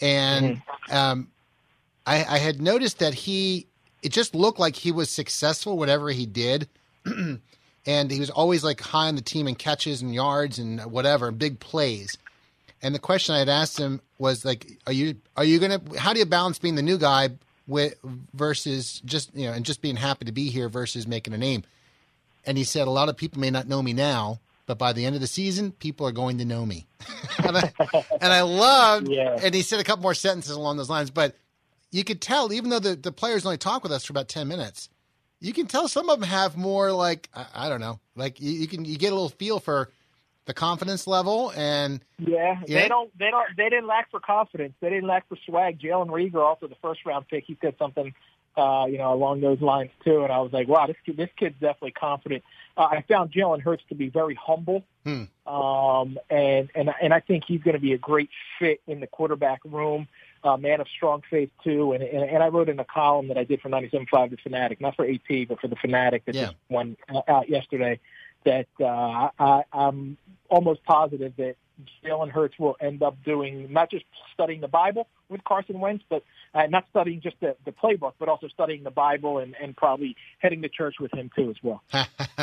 And 0.00 0.56
mm-hmm. 0.56 0.96
um, 0.96 1.28
I, 2.06 2.24
I 2.24 2.38
had 2.38 2.60
noticed 2.60 2.98
that 2.98 3.14
he 3.14 3.66
it 4.02 4.12
just 4.12 4.34
looked 4.34 4.58
like 4.58 4.76
he 4.76 4.92
was 4.92 5.08
successful 5.08 5.78
whatever 5.78 6.10
he 6.10 6.26
did. 6.26 6.68
and 7.86 8.10
he 8.10 8.20
was 8.20 8.30
always 8.30 8.64
like 8.64 8.80
high 8.80 9.08
on 9.08 9.16
the 9.16 9.22
team 9.22 9.46
in 9.46 9.54
catches 9.54 10.02
and 10.02 10.14
yards 10.14 10.58
and 10.58 10.80
whatever, 10.84 11.30
big 11.30 11.60
plays. 11.60 12.18
And 12.82 12.94
the 12.94 12.98
question 12.98 13.34
I 13.34 13.38
had 13.38 13.48
asked 13.48 13.78
him 13.78 14.00
was 14.18 14.44
like, 14.44 14.66
are 14.86 14.92
you 14.92 15.16
are 15.36 15.44
you 15.44 15.58
gonna 15.58 15.80
how 15.98 16.12
do 16.12 16.18
you 16.18 16.26
balance 16.26 16.58
being 16.58 16.74
the 16.74 16.82
new 16.82 16.98
guy 16.98 17.30
with 17.66 17.94
versus 18.34 19.00
just 19.04 19.34
you 19.34 19.46
know 19.46 19.52
and 19.52 19.64
just 19.64 19.80
being 19.80 19.96
happy 19.96 20.26
to 20.26 20.32
be 20.32 20.50
here 20.50 20.68
versus 20.68 21.06
making 21.06 21.34
a 21.34 21.38
name. 21.38 21.64
And 22.46 22.58
he 22.58 22.64
said 22.64 22.86
a 22.86 22.90
lot 22.90 23.08
of 23.08 23.16
people 23.16 23.40
may 23.40 23.50
not 23.50 23.68
know 23.68 23.82
me 23.82 23.94
now, 23.94 24.40
but 24.66 24.78
by 24.78 24.92
the 24.92 25.04
end 25.04 25.14
of 25.14 25.20
the 25.20 25.26
season, 25.26 25.72
people 25.72 26.06
are 26.06 26.12
going 26.12 26.38
to 26.38 26.44
know 26.44 26.64
me. 26.64 26.86
and, 27.44 27.56
I, 27.56 27.72
and 28.20 28.32
I 28.32 28.42
loved. 28.42 29.08
Yeah. 29.08 29.36
And 29.42 29.54
he 29.54 29.62
said 29.62 29.80
a 29.80 29.84
couple 29.84 30.02
more 30.02 30.14
sentences 30.14 30.56
along 30.56 30.76
those 30.76 30.90
lines, 30.90 31.10
but 31.10 31.36
you 31.90 32.04
could 32.04 32.20
tell 32.20 32.52
even 32.52 32.70
though 32.70 32.78
the 32.80 32.96
the 32.96 33.12
players 33.12 33.44
only 33.46 33.58
talk 33.58 33.82
with 33.82 33.92
us 33.92 34.04
for 34.04 34.12
about 34.12 34.28
ten 34.28 34.48
minutes, 34.48 34.88
you 35.40 35.52
can 35.52 35.66
tell 35.66 35.86
some 35.88 36.08
of 36.08 36.18
them 36.20 36.28
have 36.28 36.56
more 36.56 36.90
like 36.92 37.28
I, 37.34 37.46
I 37.54 37.68
don't 37.68 37.80
know, 37.80 38.00
like 38.16 38.40
you, 38.40 38.50
you 38.52 38.66
can 38.66 38.84
you 38.84 38.98
get 38.98 39.12
a 39.12 39.14
little 39.14 39.28
feel 39.28 39.60
for 39.60 39.90
the 40.46 40.54
confidence 40.54 41.06
level 41.06 41.52
and 41.56 42.00
Yeah, 42.18 42.60
Yeah. 42.66 42.82
they 42.82 42.88
don't. 42.88 43.16
They 43.18 43.30
don't. 43.30 43.46
They 43.56 43.68
didn't 43.70 43.86
lack 43.86 44.10
for 44.10 44.20
confidence. 44.20 44.74
They 44.80 44.90
didn't 44.90 45.06
lack 45.08 45.26
for 45.28 45.38
swag. 45.46 45.80
Jalen 45.80 46.08
Reagor, 46.08 46.44
also 46.44 46.66
the 46.66 46.74
first 46.82 47.00
round 47.06 47.28
pick, 47.28 47.44
he 47.46 47.56
said 47.62 47.76
something, 47.78 48.12
uh, 48.56 48.86
you 48.88 48.98
know, 48.98 49.12
along 49.12 49.40
those 49.40 49.60
lines 49.60 49.90
too. 50.04 50.22
And 50.22 50.32
I 50.32 50.40
was 50.40 50.52
like, 50.52 50.68
wow, 50.68 50.86
this 50.86 50.96
kid, 51.04 51.16
this 51.16 51.30
kid's 51.36 51.54
definitely 51.60 51.92
confident. 51.92 52.44
Uh, 52.76 52.88
I 52.90 53.04
found 53.08 53.32
Jalen 53.32 53.60
Hurts 53.62 53.82
to 53.88 53.94
be 53.94 54.08
very 54.08 54.34
humble, 54.34 54.84
Hmm. 55.04 55.24
um, 55.46 56.18
and 56.30 56.70
and 56.74 56.90
and 57.00 57.12
I 57.14 57.20
think 57.20 57.44
he's 57.46 57.62
going 57.62 57.74
to 57.74 57.80
be 57.80 57.92
a 57.92 57.98
great 57.98 58.30
fit 58.58 58.80
in 58.86 59.00
the 59.00 59.06
quarterback 59.06 59.60
room. 59.64 60.08
Uh, 60.42 60.58
man 60.58 60.80
of 60.80 60.86
strong 60.88 61.22
faith 61.30 61.50
too, 61.62 61.92
and, 61.92 62.02
and 62.02 62.22
and 62.28 62.42
I 62.42 62.48
wrote 62.48 62.68
in 62.68 62.78
a 62.78 62.84
column 62.84 63.28
that 63.28 63.38
I 63.38 63.44
did 63.44 63.60
for 63.62 63.70
97.5 63.70 64.30
The 64.30 64.36
Fanatic, 64.36 64.80
not 64.80 64.94
for 64.94 65.08
AP, 65.08 65.48
but 65.48 65.60
for 65.60 65.68
The 65.68 65.76
Fanatic 65.76 66.24
that 66.26 66.34
Yeah. 66.34 66.44
just 66.46 66.56
went 66.68 66.98
out 67.28 67.48
yesterday. 67.48 67.98
That 68.44 68.66
uh, 68.78 69.30
I, 69.38 69.64
I'm 69.72 70.18
almost 70.50 70.84
positive 70.84 71.32
that 71.38 71.56
Jalen 72.04 72.30
Hurts 72.30 72.58
will 72.58 72.76
end 72.80 73.02
up 73.02 73.16
doing 73.24 73.72
not 73.72 73.90
just 73.90 74.04
studying 74.32 74.60
the 74.60 74.68
Bible 74.68 75.08
with 75.28 75.42
Carson 75.44 75.80
Wentz, 75.80 76.04
but 76.08 76.22
uh, 76.54 76.66
not 76.66 76.84
studying 76.90 77.20
just 77.20 77.36
the, 77.40 77.56
the 77.64 77.72
playbook, 77.72 78.12
but 78.18 78.28
also 78.28 78.48
studying 78.48 78.84
the 78.84 78.90
Bible 78.90 79.38
and, 79.38 79.56
and 79.60 79.76
probably 79.76 80.16
heading 80.38 80.62
to 80.62 80.68
church 80.68 80.96
with 81.00 81.12
him 81.12 81.30
too 81.36 81.50
as 81.50 81.56
well. 81.62 81.82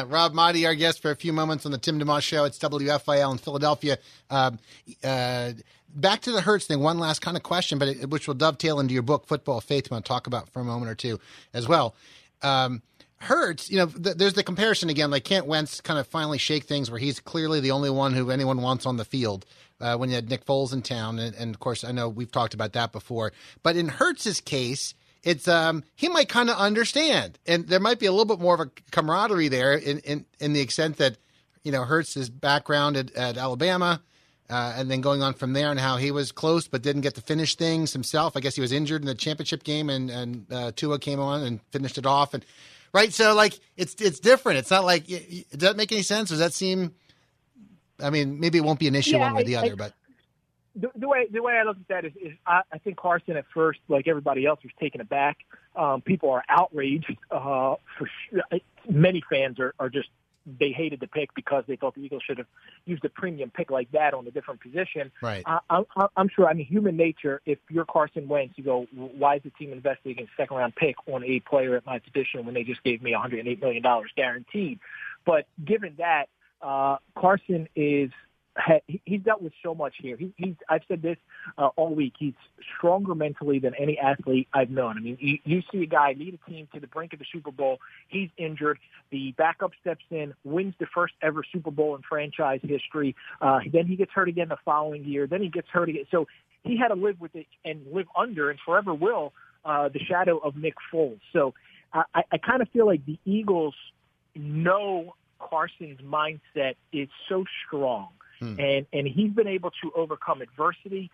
Rob 0.07 0.33
Maaddi, 0.33 0.65
our 0.65 0.75
guest 0.75 1.01
for 1.01 1.11
a 1.11 1.15
few 1.15 1.31
moments 1.31 1.65
on 1.65 1.71
the 1.71 1.77
Tim 1.77 1.99
DeMoss 1.99 2.23
Show. 2.23 2.43
It's 2.43 2.59
WFIL 2.59 3.31
in 3.31 3.37
Philadelphia. 3.37 3.97
Um, 4.29 4.59
uh, 5.03 5.53
back 5.95 6.21
to 6.21 6.31
the 6.31 6.41
Hurts 6.41 6.65
thing. 6.65 6.81
One 6.81 6.99
last 6.99 7.21
kind 7.21 7.37
of 7.37 7.43
question, 7.43 7.79
but 7.79 7.87
it, 7.87 8.09
which 8.09 8.27
will 8.27 8.35
dovetail 8.35 8.79
into 8.79 8.93
your 8.93 9.03
book, 9.03 9.27
Football 9.27 9.61
Faith. 9.61 9.85
I'm 9.85 9.95
going 9.95 10.03
to 10.03 10.07
talk 10.07 10.27
about 10.27 10.49
for 10.49 10.59
a 10.59 10.65
moment 10.65 10.91
or 10.91 10.95
two 10.95 11.19
as 11.53 11.67
well. 11.67 11.95
Um, 12.41 12.81
Hurts, 13.21 13.69
you 13.69 13.77
know, 13.77 13.85
th- 13.85 14.17
there's 14.17 14.33
the 14.33 14.43
comparison 14.43 14.89
again. 14.89 15.11
Like, 15.11 15.23
can't 15.23 15.45
Wentz 15.45 15.79
kind 15.79 15.99
of 15.99 16.07
finally 16.07 16.39
shake 16.39 16.63
things 16.63 16.89
where 16.89 16.99
he's 16.99 17.19
clearly 17.19 17.59
the 17.59 17.69
only 17.69 17.91
one 17.91 18.13
who 18.13 18.31
anyone 18.31 18.63
wants 18.63 18.87
on 18.87 18.97
the 18.97 19.05
field? 19.05 19.45
Uh, 19.79 19.95
when 19.95 20.09
you 20.09 20.15
had 20.15 20.27
Nick 20.27 20.43
Foles 20.43 20.73
in 20.73 20.81
town, 20.81 21.19
and, 21.19 21.35
and 21.35 21.53
of 21.53 21.59
course, 21.59 21.83
I 21.83 21.91
know 21.91 22.09
we've 22.09 22.31
talked 22.31 22.55
about 22.55 22.73
that 22.73 22.91
before. 22.91 23.31
But 23.61 23.75
in 23.75 23.89
Hurts's 23.89 24.41
case, 24.41 24.95
it's 25.23 25.47
um 25.47 25.83
he 25.95 26.09
might 26.09 26.29
kind 26.29 26.49
of 26.49 26.57
understand, 26.57 27.37
and 27.45 27.67
there 27.67 27.79
might 27.79 27.99
be 27.99 28.07
a 28.07 28.11
little 28.11 28.25
bit 28.25 28.39
more 28.39 28.55
of 28.55 28.59
a 28.59 28.71
camaraderie 28.91 29.49
there 29.49 29.73
in 29.73 29.99
in, 29.99 30.25
in 30.39 30.53
the 30.53 30.61
extent 30.61 30.97
that 30.97 31.17
you 31.63 31.71
know 31.71 31.83
Hurts's 31.83 32.29
background 32.29 32.97
at, 32.97 33.11
at 33.15 33.37
Alabama. 33.37 34.01
Uh, 34.49 34.73
and 34.75 34.91
then 34.91 34.99
going 34.99 35.23
on 35.23 35.33
from 35.33 35.53
there, 35.53 35.71
and 35.71 35.79
how 35.79 35.95
he 35.95 36.11
was 36.11 36.33
close 36.33 36.67
but 36.67 36.81
didn't 36.81 37.03
get 37.03 37.15
to 37.15 37.21
finish 37.21 37.55
things 37.55 37.93
himself. 37.93 38.35
I 38.35 38.41
guess 38.41 38.53
he 38.53 38.59
was 38.59 38.73
injured 38.73 39.01
in 39.01 39.07
the 39.07 39.15
championship 39.15 39.63
game, 39.63 39.89
and 39.89 40.09
and 40.09 40.45
uh, 40.51 40.71
Tua 40.75 40.99
came 40.99 41.21
on 41.21 41.41
and 41.41 41.61
finished 41.71 41.97
it 41.97 42.05
off. 42.05 42.33
And 42.33 42.43
right, 42.93 43.11
so 43.13 43.33
like 43.35 43.59
it's 43.77 43.95
it's 43.99 44.19
different. 44.19 44.59
It's 44.59 44.71
not 44.71 44.83
like 44.85 45.07
does 45.07 45.45
that 45.59 45.77
make 45.77 45.91
any 45.91 46.03
sense? 46.03 46.29
Does 46.29 46.39
that 46.39 46.53
seem? 46.53 46.93
I 47.99 48.09
mean, 48.09 48.39
maybe 48.39 48.57
it 48.57 48.63
won't 48.63 48.79
be 48.79 48.87
an 48.87 48.95
issue 48.95 49.11
Yeah, 49.17 49.19
one 49.19 49.35
way 49.35 49.41
or 49.41 49.45
the 49.45 49.55
I- 49.57 49.59
other, 49.59 49.73
I- 49.73 49.75
but 49.75 49.93
the, 50.75 50.89
the 50.95 51.07
way 51.07 51.27
the 51.29 51.41
way 51.41 51.57
I 51.57 51.63
look 51.63 51.77
at 51.77 51.87
that 51.89 52.05
is, 52.05 52.13
is 52.15 52.31
I, 52.47 52.61
I 52.71 52.77
think 52.77 52.97
Carson 52.97 53.35
at 53.37 53.45
first, 53.53 53.79
like 53.89 54.07
everybody 54.07 54.45
else, 54.45 54.59
was 54.63 54.71
taken 54.79 55.01
aback. 55.01 55.37
Um, 55.75 56.01
people 56.01 56.29
are 56.31 56.43
outraged. 56.49 57.13
Uh, 57.29 57.75
for 57.97 58.09
sure. 58.29 58.41
Many 58.89 59.21
fans 59.29 59.59
are, 59.59 59.73
are 59.79 59.89
just 59.89 60.09
they 60.45 60.71
hated 60.71 60.99
the 60.99 61.07
pick 61.07 61.33
because 61.35 61.63
they 61.67 61.75
thought 61.75 61.95
the 61.95 62.01
Eagles 62.01 62.23
should 62.25 62.37
have 62.37 62.47
used 62.85 63.03
a 63.05 63.09
premium 63.09 63.51
pick 63.51 63.69
like 63.69 63.91
that 63.91 64.13
on 64.13 64.25
a 64.27 64.31
different 64.31 64.61
position. 64.61 65.11
Right. 65.21 65.43
I, 65.45 65.59
I'm, 65.69 65.85
I'm 66.15 66.29
sure. 66.29 66.47
I 66.47 66.53
mean, 66.53 66.65
human 66.65 66.97
nature. 66.97 67.41
If 67.45 67.59
you're 67.69 67.85
Carson 67.85 68.27
Wentz, 68.27 68.53
you 68.57 68.63
go, 68.63 68.87
why 68.93 69.35
is 69.35 69.43
the 69.43 69.51
team 69.51 69.71
investing 69.71 70.17
in 70.17 70.25
a 70.25 70.29
second 70.37 70.57
round 70.57 70.75
pick 70.75 70.95
on 71.07 71.23
a 71.23 71.39
player 71.41 71.75
at 71.75 71.85
my 71.85 71.99
position 71.99 72.45
when 72.45 72.53
they 72.53 72.63
just 72.63 72.83
gave 72.83 73.01
me 73.01 73.11
108 73.11 73.61
million 73.61 73.83
dollars 73.83 74.11
guaranteed? 74.15 74.79
But 75.25 75.45
given 75.63 75.95
that, 75.97 76.29
uh, 76.61 76.97
Carson 77.17 77.67
is 77.75 78.11
he's 79.05 79.21
dealt 79.21 79.41
with 79.41 79.53
so 79.63 79.73
much 79.73 79.95
here. 80.01 80.17
He, 80.17 80.33
he's 80.35 80.55
I've 80.69 80.81
said 80.87 81.01
this 81.01 81.17
uh, 81.57 81.69
all 81.77 81.93
week. 81.95 82.13
He's 82.19 82.33
stronger 82.77 83.15
mentally 83.15 83.59
than 83.59 83.73
any 83.79 83.97
athlete 83.97 84.47
I've 84.53 84.69
known. 84.69 84.97
I 84.97 85.01
mean, 85.01 85.17
you, 85.19 85.37
you 85.43 85.61
see 85.71 85.83
a 85.83 85.85
guy 85.85 86.15
lead 86.17 86.37
a 86.45 86.49
team 86.49 86.67
to 86.73 86.79
the 86.79 86.87
brink 86.87 87.13
of 87.13 87.19
the 87.19 87.25
Super 87.31 87.51
Bowl. 87.51 87.79
He's 88.09 88.29
injured. 88.37 88.77
The 89.11 89.33
backup 89.37 89.71
steps 89.79 90.03
in, 90.09 90.33
wins 90.43 90.73
the 90.79 90.87
first 90.93 91.13
ever 91.21 91.43
Super 91.51 91.71
Bowl 91.71 91.95
in 91.95 92.01
franchise 92.01 92.59
history. 92.63 93.15
Uh, 93.41 93.59
then 93.71 93.87
he 93.87 93.95
gets 93.95 94.11
hurt 94.11 94.27
again 94.27 94.49
the 94.49 94.57
following 94.65 95.05
year. 95.05 95.27
Then 95.27 95.41
he 95.41 95.49
gets 95.49 95.67
hurt 95.69 95.89
again. 95.89 96.05
So 96.11 96.27
he 96.63 96.77
had 96.77 96.89
to 96.89 96.95
live 96.95 97.19
with 97.19 97.35
it 97.35 97.47
and 97.65 97.85
live 97.91 98.07
under, 98.17 98.49
and 98.49 98.59
forever 98.65 98.93
will, 98.93 99.33
uh, 99.65 99.89
the 99.89 99.99
shadow 99.99 100.37
of 100.37 100.55
Nick 100.55 100.75
Foles. 100.93 101.19
So 101.33 101.53
I, 101.93 102.03
I, 102.13 102.21
I 102.33 102.37
kind 102.37 102.61
of 102.61 102.69
feel 102.69 102.85
like 102.85 103.05
the 103.05 103.17
Eagles 103.25 103.75
know 104.35 105.15
Carson's 105.39 105.99
mindset 106.01 106.75
is 106.93 107.09
so 107.27 107.45
strong, 107.65 108.09
Hmm. 108.41 108.59
and 108.59 108.87
and 108.91 109.07
he's 109.07 109.31
been 109.31 109.47
able 109.47 109.69
to 109.83 109.91
overcome 109.95 110.41
adversity, 110.41 111.11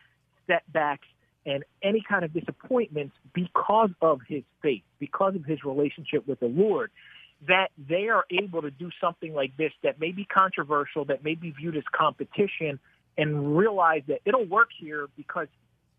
setbacks, 0.48 1.08
and 1.46 1.66
any 1.84 2.02
kind 2.08 2.24
of 2.24 2.32
disappointments 2.32 3.16
because 3.34 3.90
of 4.02 4.22
his 4.28 4.44
faith, 4.62 4.84
because 4.98 5.36
of 5.36 5.44
his 5.44 5.64
relationship 5.66 6.26
with 6.26 6.40
the 6.40 6.48
Lord. 6.48 6.90
That 7.48 7.70
they 7.78 8.08
are 8.08 8.26
able 8.32 8.64
to 8.64 8.72
do 8.72 8.90
something 9.00 9.34
like 9.34 9.56
this 9.58 9.72
that 9.84 10.00
may 10.00 10.12
be 10.12 10.26
controversial, 10.26 11.06
that 11.06 11.24
may 11.24 11.36
be 11.36 11.52
viewed 11.52 11.78
as 11.78 11.84
competition, 11.92 12.80
and 13.18 13.56
realize 13.56 14.04
that 14.08 14.22
it'll 14.26 14.46
work 14.46 14.70
here 14.80 15.08
because 15.18 15.48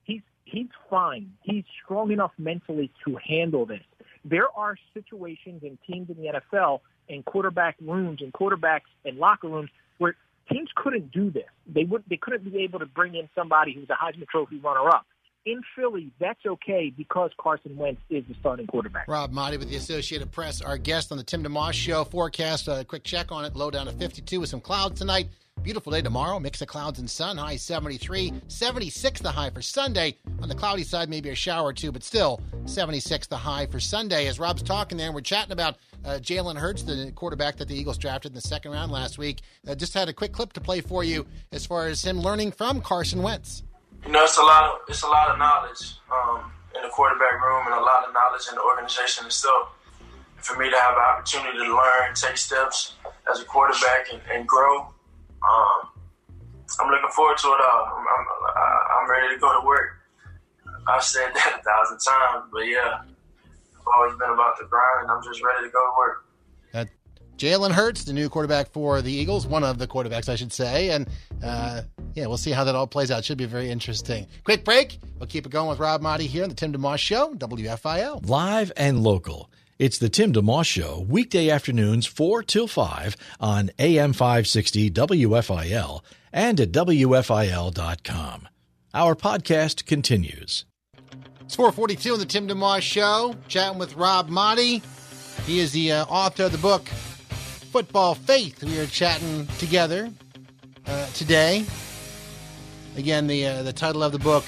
he's 0.04 0.22
he's 0.44 0.68
fine. 0.88 1.34
He's 1.42 1.64
strong 1.84 2.10
enough 2.10 2.32
mentally 2.38 2.90
to 3.04 3.18
handle 3.22 3.66
this. 3.66 3.82
There 4.24 4.48
are 4.56 4.76
situations 4.94 5.62
and 5.62 5.78
teams 5.86 6.08
in 6.08 6.16
the 6.16 6.40
NFL 6.40 6.80
and 7.08 7.24
quarterback 7.24 7.76
rooms 7.80 8.22
and 8.22 8.32
quarterbacks 8.32 8.88
and 9.04 9.18
locker 9.18 9.48
rooms 9.48 9.70
where 9.98 10.16
teams 10.50 10.70
couldn't 10.74 11.12
do 11.12 11.30
this. 11.30 11.48
They 11.66 11.84
would 11.84 12.04
they 12.08 12.16
couldn't 12.16 12.44
be 12.44 12.62
able 12.62 12.78
to 12.78 12.86
bring 12.86 13.14
in 13.14 13.28
somebody 13.34 13.74
who's 13.74 13.88
a 13.90 13.94
Heisman 13.94 14.28
Trophy 14.28 14.58
runner 14.58 14.88
up. 14.88 15.06
In 15.46 15.62
Philly, 15.74 16.10
that's 16.20 16.44
okay 16.44 16.92
because 16.94 17.30
Carson 17.40 17.76
Wentz 17.76 18.02
is 18.10 18.24
the 18.28 18.34
starting 18.38 18.66
quarterback. 18.66 19.08
Rob 19.08 19.32
Maaddi 19.32 19.58
with 19.58 19.70
the 19.70 19.76
Associated 19.76 20.30
Press, 20.30 20.60
our 20.60 20.76
guest 20.76 21.10
on 21.10 21.16
the 21.16 21.24
Tim 21.24 21.42
DeMoss 21.42 21.72
Show. 21.72 22.04
Forecast, 22.04 22.68
a 22.68 22.84
quick 22.84 23.02
check 23.04 23.32
on 23.32 23.44
it. 23.46 23.56
Low 23.56 23.70
down 23.70 23.86
to 23.86 23.92
52 23.92 24.40
with 24.40 24.50
some 24.50 24.60
clouds 24.60 24.98
tonight. 24.98 25.28
Beautiful 25.62 25.92
day 25.92 26.00
tomorrow. 26.00 26.38
Mix 26.38 26.62
of 26.62 26.68
clouds 26.68 26.98
and 26.98 27.10
sun. 27.10 27.36
High 27.36 27.56
73. 27.56 28.32
76 28.48 29.20
the 29.20 29.30
high 29.30 29.50
for 29.50 29.60
Sunday. 29.60 30.16
On 30.40 30.48
the 30.48 30.54
cloudy 30.54 30.82
side, 30.82 31.08
maybe 31.08 31.30
a 31.30 31.34
shower 31.34 31.68
or 31.68 31.72
two, 31.72 31.92
but 31.92 32.02
still 32.02 32.40
76 32.66 33.26
the 33.26 33.36
high 33.36 33.66
for 33.66 33.80
Sunday. 33.80 34.28
As 34.28 34.38
Rob's 34.38 34.62
talking 34.62 34.96
there, 34.96 35.12
we're 35.12 35.20
chatting 35.20 35.52
about 35.52 35.76
uh, 36.04 36.18
Jalen 36.22 36.56
Hurts, 36.56 36.84
the 36.84 37.12
quarterback 37.14 37.56
that 37.56 37.68
the 37.68 37.74
Eagles 37.74 37.98
drafted 37.98 38.30
in 38.30 38.34
the 38.34 38.40
second 38.40 38.72
round 38.72 38.92
last 38.92 39.18
week. 39.18 39.40
Uh, 39.66 39.74
just 39.74 39.94
had 39.94 40.08
a 40.08 40.12
quick 40.12 40.32
clip 40.32 40.52
to 40.54 40.60
play 40.60 40.80
for 40.80 41.02
you 41.02 41.26
as 41.52 41.66
far 41.66 41.88
as 41.88 42.04
him 42.04 42.20
learning 42.20 42.52
from 42.52 42.80
Carson 42.80 43.22
Wentz. 43.22 43.64
You 44.06 44.12
know, 44.12 44.24
it's 44.24 44.38
a 44.38 44.42
lot 44.42 44.64
of 44.64 44.80
it's 44.88 45.02
a 45.02 45.08
lot 45.08 45.28
of 45.28 45.38
knowledge 45.38 45.96
um, 46.12 46.52
in 46.76 46.82
the 46.82 46.88
quarterback 46.88 47.42
room 47.44 47.66
and 47.66 47.74
a 47.74 47.80
lot 47.80 48.06
of 48.06 48.14
knowledge 48.14 48.46
in 48.48 48.54
the 48.54 48.62
organization 48.62 49.26
itself. 49.26 49.70
For 50.36 50.56
me 50.56 50.70
to 50.70 50.76
have 50.78 50.94
an 50.94 51.00
opportunity 51.00 51.58
to 51.58 51.76
learn, 51.76 52.14
take 52.14 52.36
steps 52.36 52.94
as 53.30 53.40
a 53.40 53.44
quarterback, 53.44 54.06
and, 54.12 54.22
and 54.32 54.46
grow, 54.46 54.86
um, 55.42 55.88
I'm 56.80 56.90
looking 56.90 57.10
forward 57.10 57.38
to 57.38 57.48
it 57.48 57.60
all. 57.72 57.84
I'm, 57.86 58.04
I'm, 58.06 58.26
I'm 59.02 59.10
ready 59.10 59.34
to 59.34 59.40
go 59.40 59.60
to 59.60 59.66
work. 59.66 59.98
I've 60.86 61.02
said 61.02 61.30
that 61.34 61.60
a 61.60 61.62
thousand 61.62 61.98
times, 61.98 62.50
but 62.52 62.60
yeah, 62.60 63.00
I've 63.02 63.86
always 63.94 64.18
been 64.18 64.30
about 64.30 64.58
the 64.58 64.66
grind, 64.66 65.02
and 65.02 65.10
I'm 65.10 65.22
just 65.22 65.42
ready 65.42 65.66
to 65.66 65.70
go 65.70 65.78
to 65.78 65.92
work. 65.98 66.24
Uh, 66.74 66.84
Jalen 67.36 67.70
Hurts, 67.70 68.04
the 68.04 68.12
new 68.12 68.28
quarterback 68.28 68.70
for 68.70 69.00
the 69.00 69.12
Eagles, 69.12 69.46
one 69.46 69.64
of 69.64 69.78
the 69.78 69.86
quarterbacks, 69.86 70.28
I 70.28 70.34
should 70.34 70.52
say. 70.52 70.90
And 70.90 71.08
uh, 71.42 71.82
yeah, 72.18 72.26
we'll 72.26 72.36
see 72.36 72.50
how 72.50 72.64
that 72.64 72.74
all 72.74 72.88
plays 72.88 73.10
out. 73.12 73.24
Should 73.24 73.38
be 73.38 73.44
very 73.44 73.70
interesting. 73.70 74.26
Quick 74.42 74.64
break. 74.64 74.98
We'll 75.18 75.28
keep 75.28 75.46
it 75.46 75.52
going 75.52 75.68
with 75.68 75.78
Rob 75.78 76.02
Maaddi 76.02 76.26
here 76.26 76.42
on 76.42 76.48
the 76.48 76.54
Tim 76.54 76.72
DeMoss 76.72 76.98
Show, 76.98 77.32
WFIL. 77.34 78.28
Live 78.28 78.72
and 78.76 79.02
local. 79.02 79.48
It's 79.78 79.98
the 79.98 80.08
Tim 80.08 80.32
DeMoss 80.32 80.66
Show, 80.66 81.06
weekday 81.08 81.48
afternoons 81.48 82.06
4 82.06 82.42
till 82.42 82.66
5 82.66 83.16
on 83.38 83.70
AM 83.78 84.12
560 84.12 84.90
WFIL 84.90 86.02
and 86.32 86.60
at 86.60 86.72
WFIL.com. 86.72 88.48
Our 88.92 89.14
podcast 89.14 89.86
continues. 89.86 90.64
It's 91.42 91.54
442 91.54 92.14
on 92.14 92.18
the 92.18 92.26
Tim 92.26 92.48
DeMoss 92.48 92.82
Show, 92.82 93.36
chatting 93.46 93.78
with 93.78 93.94
Rob 93.94 94.28
Maaddi. 94.28 94.82
He 95.46 95.60
is 95.60 95.70
the 95.70 95.92
uh, 95.92 96.04
author 96.06 96.44
of 96.44 96.52
the 96.52 96.58
book 96.58 96.88
Football 96.88 98.16
Faith. 98.16 98.64
We 98.64 98.80
are 98.80 98.86
chatting 98.86 99.46
together 99.58 100.10
uh, 100.86 101.06
today. 101.12 101.64
Again, 102.98 103.28
the 103.28 103.46
uh, 103.46 103.62
the 103.62 103.72
title 103.72 104.02
of 104.02 104.10
the 104.10 104.18
book, 104.18 104.42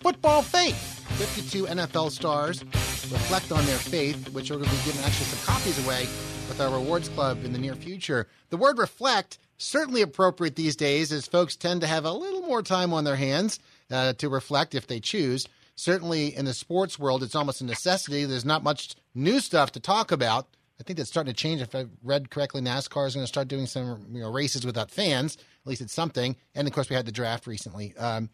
Football 0.00 0.40
Faith. 0.40 0.98
52 1.18 1.66
NFL 1.66 2.10
stars 2.10 2.64
reflect 2.64 3.52
on 3.52 3.66
their 3.66 3.76
faith, 3.76 4.30
which 4.32 4.50
we're 4.50 4.56
going 4.56 4.70
to 4.70 4.76
be 4.76 4.82
giving 4.86 5.04
actually 5.04 5.26
some 5.26 5.54
copies 5.54 5.84
away 5.84 6.08
with 6.48 6.58
our 6.58 6.72
rewards 6.72 7.10
club 7.10 7.44
in 7.44 7.52
the 7.52 7.58
near 7.58 7.74
future. 7.74 8.28
The 8.48 8.56
word 8.56 8.78
reflect 8.78 9.36
certainly 9.58 10.00
appropriate 10.00 10.56
these 10.56 10.74
days 10.74 11.12
as 11.12 11.26
folks 11.26 11.54
tend 11.54 11.82
to 11.82 11.86
have 11.86 12.06
a 12.06 12.12
little 12.12 12.40
more 12.40 12.62
time 12.62 12.94
on 12.94 13.04
their 13.04 13.16
hands 13.16 13.60
uh, 13.90 14.14
to 14.14 14.30
reflect 14.30 14.74
if 14.74 14.86
they 14.86 14.98
choose. 14.98 15.46
Certainly 15.76 16.34
in 16.34 16.46
the 16.46 16.54
sports 16.54 16.98
world, 16.98 17.22
it's 17.22 17.34
almost 17.34 17.60
a 17.60 17.66
necessity. 17.66 18.24
There's 18.24 18.46
not 18.46 18.62
much 18.62 18.94
new 19.14 19.38
stuff 19.38 19.70
to 19.72 19.80
talk 19.80 20.10
about. 20.10 20.46
I 20.80 20.82
think 20.82 20.96
that's 20.96 21.10
starting 21.10 21.34
to 21.34 21.38
change. 21.38 21.60
If 21.60 21.74
I 21.74 21.84
read 22.02 22.30
correctly, 22.30 22.62
NASCAR 22.62 23.06
is 23.06 23.14
going 23.14 23.24
to 23.24 23.28
start 23.28 23.48
doing 23.48 23.66
some 23.66 24.06
you 24.10 24.22
know, 24.22 24.32
races 24.32 24.64
without 24.64 24.90
fans. 24.90 25.36
At 25.64 25.68
least 25.68 25.80
it's 25.80 25.92
something. 25.92 26.36
And 26.54 26.66
of 26.66 26.74
course, 26.74 26.90
we 26.90 26.96
had 26.96 27.06
the 27.06 27.12
draft 27.12 27.46
recently. 27.46 27.96
Um, 27.96 28.30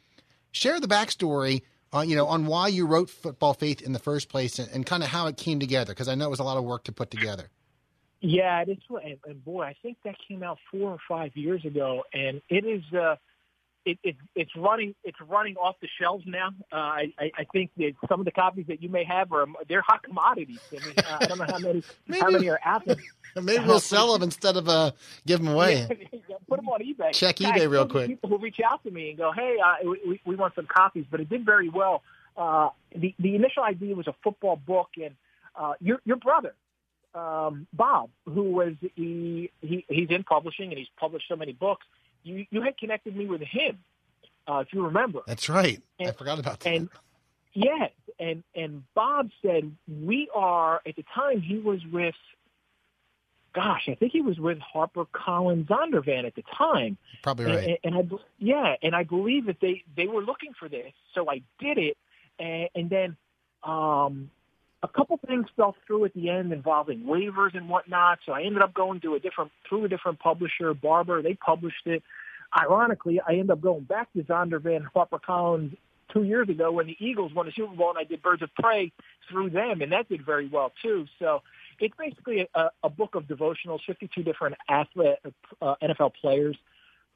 share 0.50 0.80
the 0.80 0.86
backstory 0.86 1.62
on 1.92 2.08
you 2.08 2.16
know 2.16 2.26
on 2.26 2.46
why 2.46 2.68
you 2.68 2.86
wrote 2.86 3.10
Football 3.10 3.54
Faith 3.54 3.82
in 3.82 3.92
the 3.92 3.98
first 3.98 4.28
place 4.28 4.58
and, 4.58 4.68
and 4.72 4.86
kind 4.86 5.02
of 5.02 5.08
how 5.08 5.26
it 5.26 5.36
came 5.36 5.60
together 5.60 5.92
because 5.92 6.08
I 6.08 6.14
know 6.14 6.26
it 6.26 6.30
was 6.30 6.40
a 6.40 6.44
lot 6.44 6.56
of 6.56 6.64
work 6.64 6.84
to 6.84 6.92
put 6.92 7.10
together. 7.10 7.50
Yeah, 8.20 8.64
it's 8.66 8.82
and, 8.90 9.18
and 9.26 9.44
boy, 9.44 9.62
I 9.62 9.74
think 9.80 9.98
that 10.04 10.16
came 10.26 10.42
out 10.42 10.58
four 10.70 10.90
or 10.90 10.98
five 11.08 11.36
years 11.36 11.64
ago, 11.64 12.02
and 12.12 12.40
it 12.48 12.64
is. 12.64 12.82
Uh, 12.92 13.16
it, 13.88 13.98
it, 14.02 14.16
it's 14.34 14.54
running 14.56 14.94
it's 15.04 15.18
running 15.26 15.56
off 15.56 15.76
the 15.80 15.88
shelves 16.00 16.24
now. 16.26 16.48
Uh, 16.72 16.76
I, 16.76 17.12
I 17.18 17.44
think 17.52 17.70
that 17.78 17.94
some 18.08 18.20
of 18.20 18.26
the 18.26 18.32
copies 18.32 18.66
that 18.68 18.82
you 18.82 18.88
may 18.88 19.04
have 19.04 19.32
are 19.32 19.46
they're 19.68 19.82
hot 19.82 20.02
commodities. 20.02 20.60
I, 20.70 20.84
mean, 20.84 20.94
uh, 20.98 21.18
I 21.20 21.26
don't 21.26 21.38
know 21.38 21.46
how 21.48 21.58
many 21.58 21.82
maybe, 22.06 22.20
how 22.24 22.30
many 22.30 22.48
are 22.50 22.60
out 22.64 22.84
there. 22.84 22.96
Maybe 23.40 23.64
we'll 23.64 23.78
sell 23.78 24.14
them 24.14 24.22
instead 24.22 24.56
of 24.56 24.68
uh, 24.68 24.90
give 25.24 25.38
them 25.38 25.48
away. 25.48 25.86
Yeah, 26.28 26.36
put 26.48 26.56
them 26.56 26.68
on 26.68 26.80
eBay. 26.80 27.12
Check 27.12 27.36
eBay 27.36 27.70
real 27.70 27.86
quick. 27.86 28.08
People 28.08 28.28
who 28.28 28.38
reach 28.38 28.58
out 28.60 28.82
to 28.82 28.90
me 28.90 29.10
and 29.10 29.18
go, 29.18 29.32
"Hey, 29.32 29.56
uh, 29.64 29.88
we, 29.88 30.20
we 30.26 30.34
want 30.34 30.54
some 30.54 30.66
copies," 30.66 31.06
but 31.10 31.20
it 31.20 31.28
did 31.28 31.44
very 31.44 31.68
well. 31.68 32.02
Uh, 32.36 32.70
the 32.94 33.14
the 33.18 33.34
initial 33.34 33.62
idea 33.62 33.94
was 33.94 34.06
a 34.08 34.14
football 34.24 34.56
book, 34.56 34.88
and 35.02 35.14
uh, 35.56 35.74
your 35.80 36.00
your 36.04 36.16
brother 36.16 36.54
um, 37.14 37.66
Bob, 37.72 38.10
who 38.26 38.52
was 38.52 38.74
he, 38.94 39.50
he 39.60 39.84
he's 39.88 40.10
in 40.10 40.24
publishing 40.24 40.70
and 40.70 40.78
he's 40.78 40.88
published 40.98 41.26
so 41.28 41.36
many 41.36 41.52
books. 41.52 41.86
You 42.22 42.46
you 42.50 42.62
had 42.62 42.76
connected 42.78 43.16
me 43.16 43.26
with 43.26 43.40
him, 43.42 43.78
uh, 44.46 44.58
if 44.58 44.72
you 44.72 44.84
remember. 44.84 45.20
That's 45.26 45.48
right. 45.48 45.82
And, 45.98 46.08
I 46.08 46.12
forgot 46.12 46.38
about 46.38 46.60
that. 46.60 46.68
And 46.70 46.88
yes, 47.54 47.90
and 48.18 48.42
and 48.54 48.82
Bob 48.94 49.30
said 49.42 49.72
we 49.88 50.28
are 50.34 50.80
at 50.86 50.96
the 50.96 51.04
time 51.14 51.40
he 51.40 51.58
was 51.58 51.80
with. 51.92 52.14
Gosh, 53.54 53.88
I 53.88 53.94
think 53.94 54.12
he 54.12 54.20
was 54.20 54.38
with 54.38 54.58
Harper 54.58 55.06
Collins 55.10 55.68
Zondervan 55.68 56.26
at 56.26 56.34
the 56.34 56.44
time. 56.56 56.98
Probably 57.22 57.46
right. 57.46 57.78
And, 57.82 57.96
and 57.96 58.12
I 58.12 58.16
yeah, 58.38 58.74
and 58.82 58.94
I 58.94 59.04
believe 59.04 59.46
that 59.46 59.56
they 59.60 59.84
they 59.96 60.06
were 60.06 60.22
looking 60.22 60.52
for 60.58 60.68
this, 60.68 60.92
so 61.14 61.30
I 61.30 61.42
did 61.58 61.78
it, 61.78 61.96
and, 62.38 62.68
and 62.74 62.90
then 62.90 63.16
um, 63.64 64.30
a 64.82 64.88
couple 64.88 65.18
things 65.26 65.46
fell 65.56 65.74
through 65.86 66.04
at 66.04 66.14
the 66.14 66.30
end 66.30 66.52
involving 66.52 67.02
waivers 67.04 67.56
and 67.56 67.68
whatnot. 67.68 68.20
So 68.24 68.32
I 68.32 68.42
ended 68.42 68.62
up 68.62 68.74
going 68.74 69.00
to 69.00 69.14
a 69.14 69.20
different 69.20 69.50
through 69.68 69.84
a 69.84 69.88
different 69.88 70.20
publisher, 70.20 70.72
Barbour. 70.74 71.22
They 71.22 71.34
published 71.34 71.86
it. 71.86 72.02
Ironically, 72.56 73.20
I 73.20 73.32
ended 73.32 73.50
up 73.50 73.60
going 73.60 73.84
back 73.84 74.12
to 74.12 74.22
Zondervan 74.22 74.86
Harper 74.94 75.18
Collins 75.18 75.74
two 76.12 76.22
years 76.22 76.48
ago 76.48 76.72
when 76.72 76.86
the 76.86 76.96
Eagles 76.98 77.34
won 77.34 77.46
the 77.46 77.52
Super 77.52 77.74
Bowl, 77.74 77.90
and 77.90 77.98
I 77.98 78.04
did 78.04 78.22
Birds 78.22 78.42
of 78.42 78.54
Prey 78.54 78.92
through 79.28 79.50
them, 79.50 79.82
and 79.82 79.92
that 79.92 80.08
did 80.08 80.24
very 80.24 80.48
well 80.48 80.72
too. 80.80 81.06
So 81.18 81.42
it's 81.78 81.94
basically 81.98 82.48
a, 82.54 82.70
a 82.82 82.88
book 82.88 83.14
of 83.14 83.24
devotionals, 83.24 83.80
52 83.86 84.22
different 84.22 84.56
athlete, 84.68 85.18
uh, 85.60 85.74
NFL 85.82 86.12
players 86.14 86.56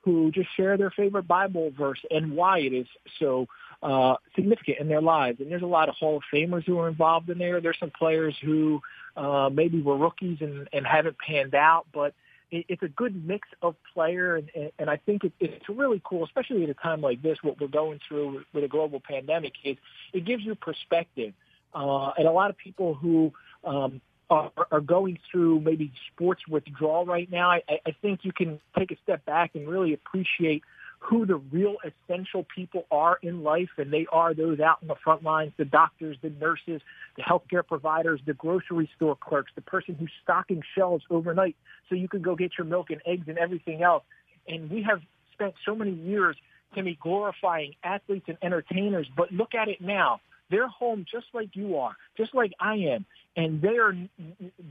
who 0.05 0.31
just 0.33 0.49
share 0.57 0.77
their 0.77 0.91
favorite 0.91 1.29
Bible 1.29 1.71
verse 1.77 2.01
and 2.11 2.33
why 2.33 2.59
it 2.59 2.73
is 2.73 2.87
so 3.19 3.47
uh, 3.83 4.17
significant 4.35 4.79
in 4.79 4.89
their 4.89 5.01
lives. 5.01 5.41
And 5.41 5.51
there's 5.51 5.63
a 5.63 5.67
lot 5.67 5.89
of 5.89 5.95
Hall 5.95 6.17
of 6.17 6.23
Famers 6.33 6.65
who 6.65 6.79
are 6.79 6.89
involved 6.89 7.31
in 7.31 7.39
there. 7.39 7.61
There's 7.61 7.79
some 7.79 7.91
players 7.91 8.37
who 8.43 8.81
uh, 9.17 9.51
maybe 9.53 9.81
were 9.81 9.97
rookies 9.97 10.39
and, 10.41 10.69
and 10.73 10.87
haven't 10.87 11.17
panned 11.19 11.55
out, 11.55 11.87
but 11.93 12.15
it, 12.51 12.67
it's 12.69 12.83
a 12.83 12.89
good 12.89 13.27
mix 13.27 13.49
of 13.61 13.77
player. 13.95 14.37
And, 14.37 14.51
and, 14.55 14.73
and 14.79 14.91
I 14.91 14.97
think 14.97 15.25
it, 15.25 15.33
it's 15.41 15.69
really 15.69 16.01
cool, 16.05 16.25
especially 16.25 16.65
at 16.65 16.71
a 16.71 16.75
time 16.75 17.01
like 17.01 17.23
this, 17.23 17.39
what 17.43 17.61
we're 17.61 17.69
going 17.69 18.01
through 18.07 18.45
with 18.53 18.65
a 18.65 18.69
global 18.69 19.01
pandemic, 19.01 19.55
is 19.65 19.77
it 20.13 20.25
gives 20.25 20.45
you 20.45 20.55
perspective. 20.55 21.33
Uh, 21.75 22.11
and 22.19 22.27
a 22.27 22.33
lot 22.33 22.51
of 22.51 22.57
people 22.57 22.95
who 22.95 23.33
um, 23.65 24.01
are, 24.33 24.51
are 24.71 24.81
going 24.81 25.19
through 25.31 25.61
maybe 25.61 25.93
sports 26.13 26.43
withdrawal 26.49 27.05
right 27.07 27.31
now, 27.31 27.51
I, 27.51 27.63
I 27.87 27.93
think 28.01 28.21
you 28.23 28.33
can 28.33 28.61
take 28.79 28.91
a 28.91 28.97
step 29.03 29.25
back 29.25 29.53
and 29.55 29.69
really 29.69 29.93
appreciate– 29.93 30.63
who 31.03 31.27
the 31.27 31.37
real 31.37 31.77
essential 31.85 32.47
people 32.55 32.87
are 32.91 33.19
in 33.23 33.43
life, 33.43 33.71
and 33.77 33.93
they 33.93 34.07
are 34.13 34.35
those 34.35 34.61
out 34.61 34.79
in 34.83 34.89
the 34.89 34.95
front 35.03 35.23
lines, 35.23 35.53
the 35.57 35.65
doctors, 35.65 36.17
the 36.23 36.31
nurses, 36.31 36.81
the 37.17 37.23
healthcare 37.23 37.67
providers, 37.67 38.21
the 38.25 38.35
grocery 38.35 38.89
store 38.97 39.17
clerks, 39.17 39.51
the 39.55 39.63
person 39.63 39.97
who's 39.99 40.13
stocking 40.23 40.63
shelves 40.77 41.05
overnight 41.11 41.57
so 41.89 41.97
you 41.97 42.09
can 42.09 42.23
go 42.23 42.37
get 42.37 42.53
your 42.57 42.67
milk 42.67 42.91
and 42.91 43.03
eggs 43.05 43.25
and 43.27 43.37
everything 43.37 43.83
else. 43.83 44.05
And 44.47 44.71
we 44.71 44.83
have 44.89 45.01
spent 45.33 45.55
so 45.67 45.75
many 45.75 45.93
years, 45.93 46.37
Timmy, 46.75 46.97
glorifying 47.03 47.75
athletes 47.83 48.27
and 48.29 48.39
entertainers, 48.41 49.09
but 49.17 49.33
look 49.33 49.55
at 49.55 49.69
it 49.69 49.81
now. 49.81 50.21
They're 50.51 50.69
home 50.69 51.05
just 51.11 51.27
like 51.33 51.51
you 51.55 51.79
are, 51.79 51.97
just 52.17 52.35
like 52.35 52.53
I 52.61 52.75
am, 52.75 53.07
and 53.37 53.63
they're 53.63 53.93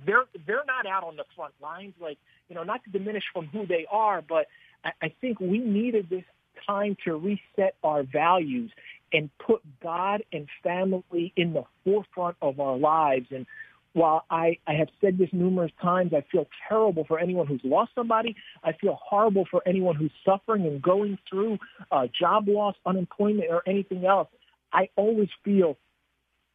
they're 0.06 0.26
they're 0.46 0.66
not 0.66 0.86
out 0.86 1.04
on 1.04 1.16
the 1.16 1.26
front 1.36 1.54
lines. 1.62 1.94
Like 2.00 2.18
you 2.50 2.56
know, 2.56 2.64
not 2.64 2.84
to 2.84 2.90
diminish 2.90 3.24
from 3.34 3.48
who 3.48 3.66
they 3.66 3.86
are, 3.92 4.22
but 4.22 4.48
I, 4.84 4.92
I 5.02 5.14
think 5.22 5.40
we 5.40 5.60
needed 5.60 6.10
this 6.10 6.24
time 6.68 6.96
to 7.06 7.16
reset 7.16 7.76
our 7.84 8.04
values 8.04 8.72
and 9.14 9.30
put 9.46 9.62
God 9.82 10.24
and 10.32 10.48
family 10.64 11.34
in 11.36 11.54
the 11.54 11.64
forefront 11.84 12.38
of 12.42 12.60
our 12.60 12.78
lives. 12.78 13.28
And 13.32 13.46
while 13.94 14.26
I, 14.30 14.58
I 14.68 14.74
have 14.74 14.88
said 15.02 15.18
this 15.18 15.30
numerous 15.34 15.72
times, 15.82 16.14
I 16.14 16.24
feel 16.32 16.48
terrible 16.70 17.04
for 17.06 17.20
anyone 17.20 17.48
who's 17.48 17.62
lost 17.64 17.92
somebody. 17.94 18.36
I 18.64 18.72
feel 18.74 18.98
horrible 19.02 19.46
for 19.50 19.62
anyone 19.66 19.96
who's 19.96 20.14
suffering 20.26 20.66
and 20.66 20.82
going 20.82 21.18
through 21.30 21.58
uh, 21.92 22.08
job 22.18 22.48
loss, 22.48 22.76
unemployment, 22.86 23.50
or 23.50 23.64
anything 23.68 24.06
else. 24.06 24.30
I 24.72 24.90
always 24.96 25.30
feel 25.44 25.78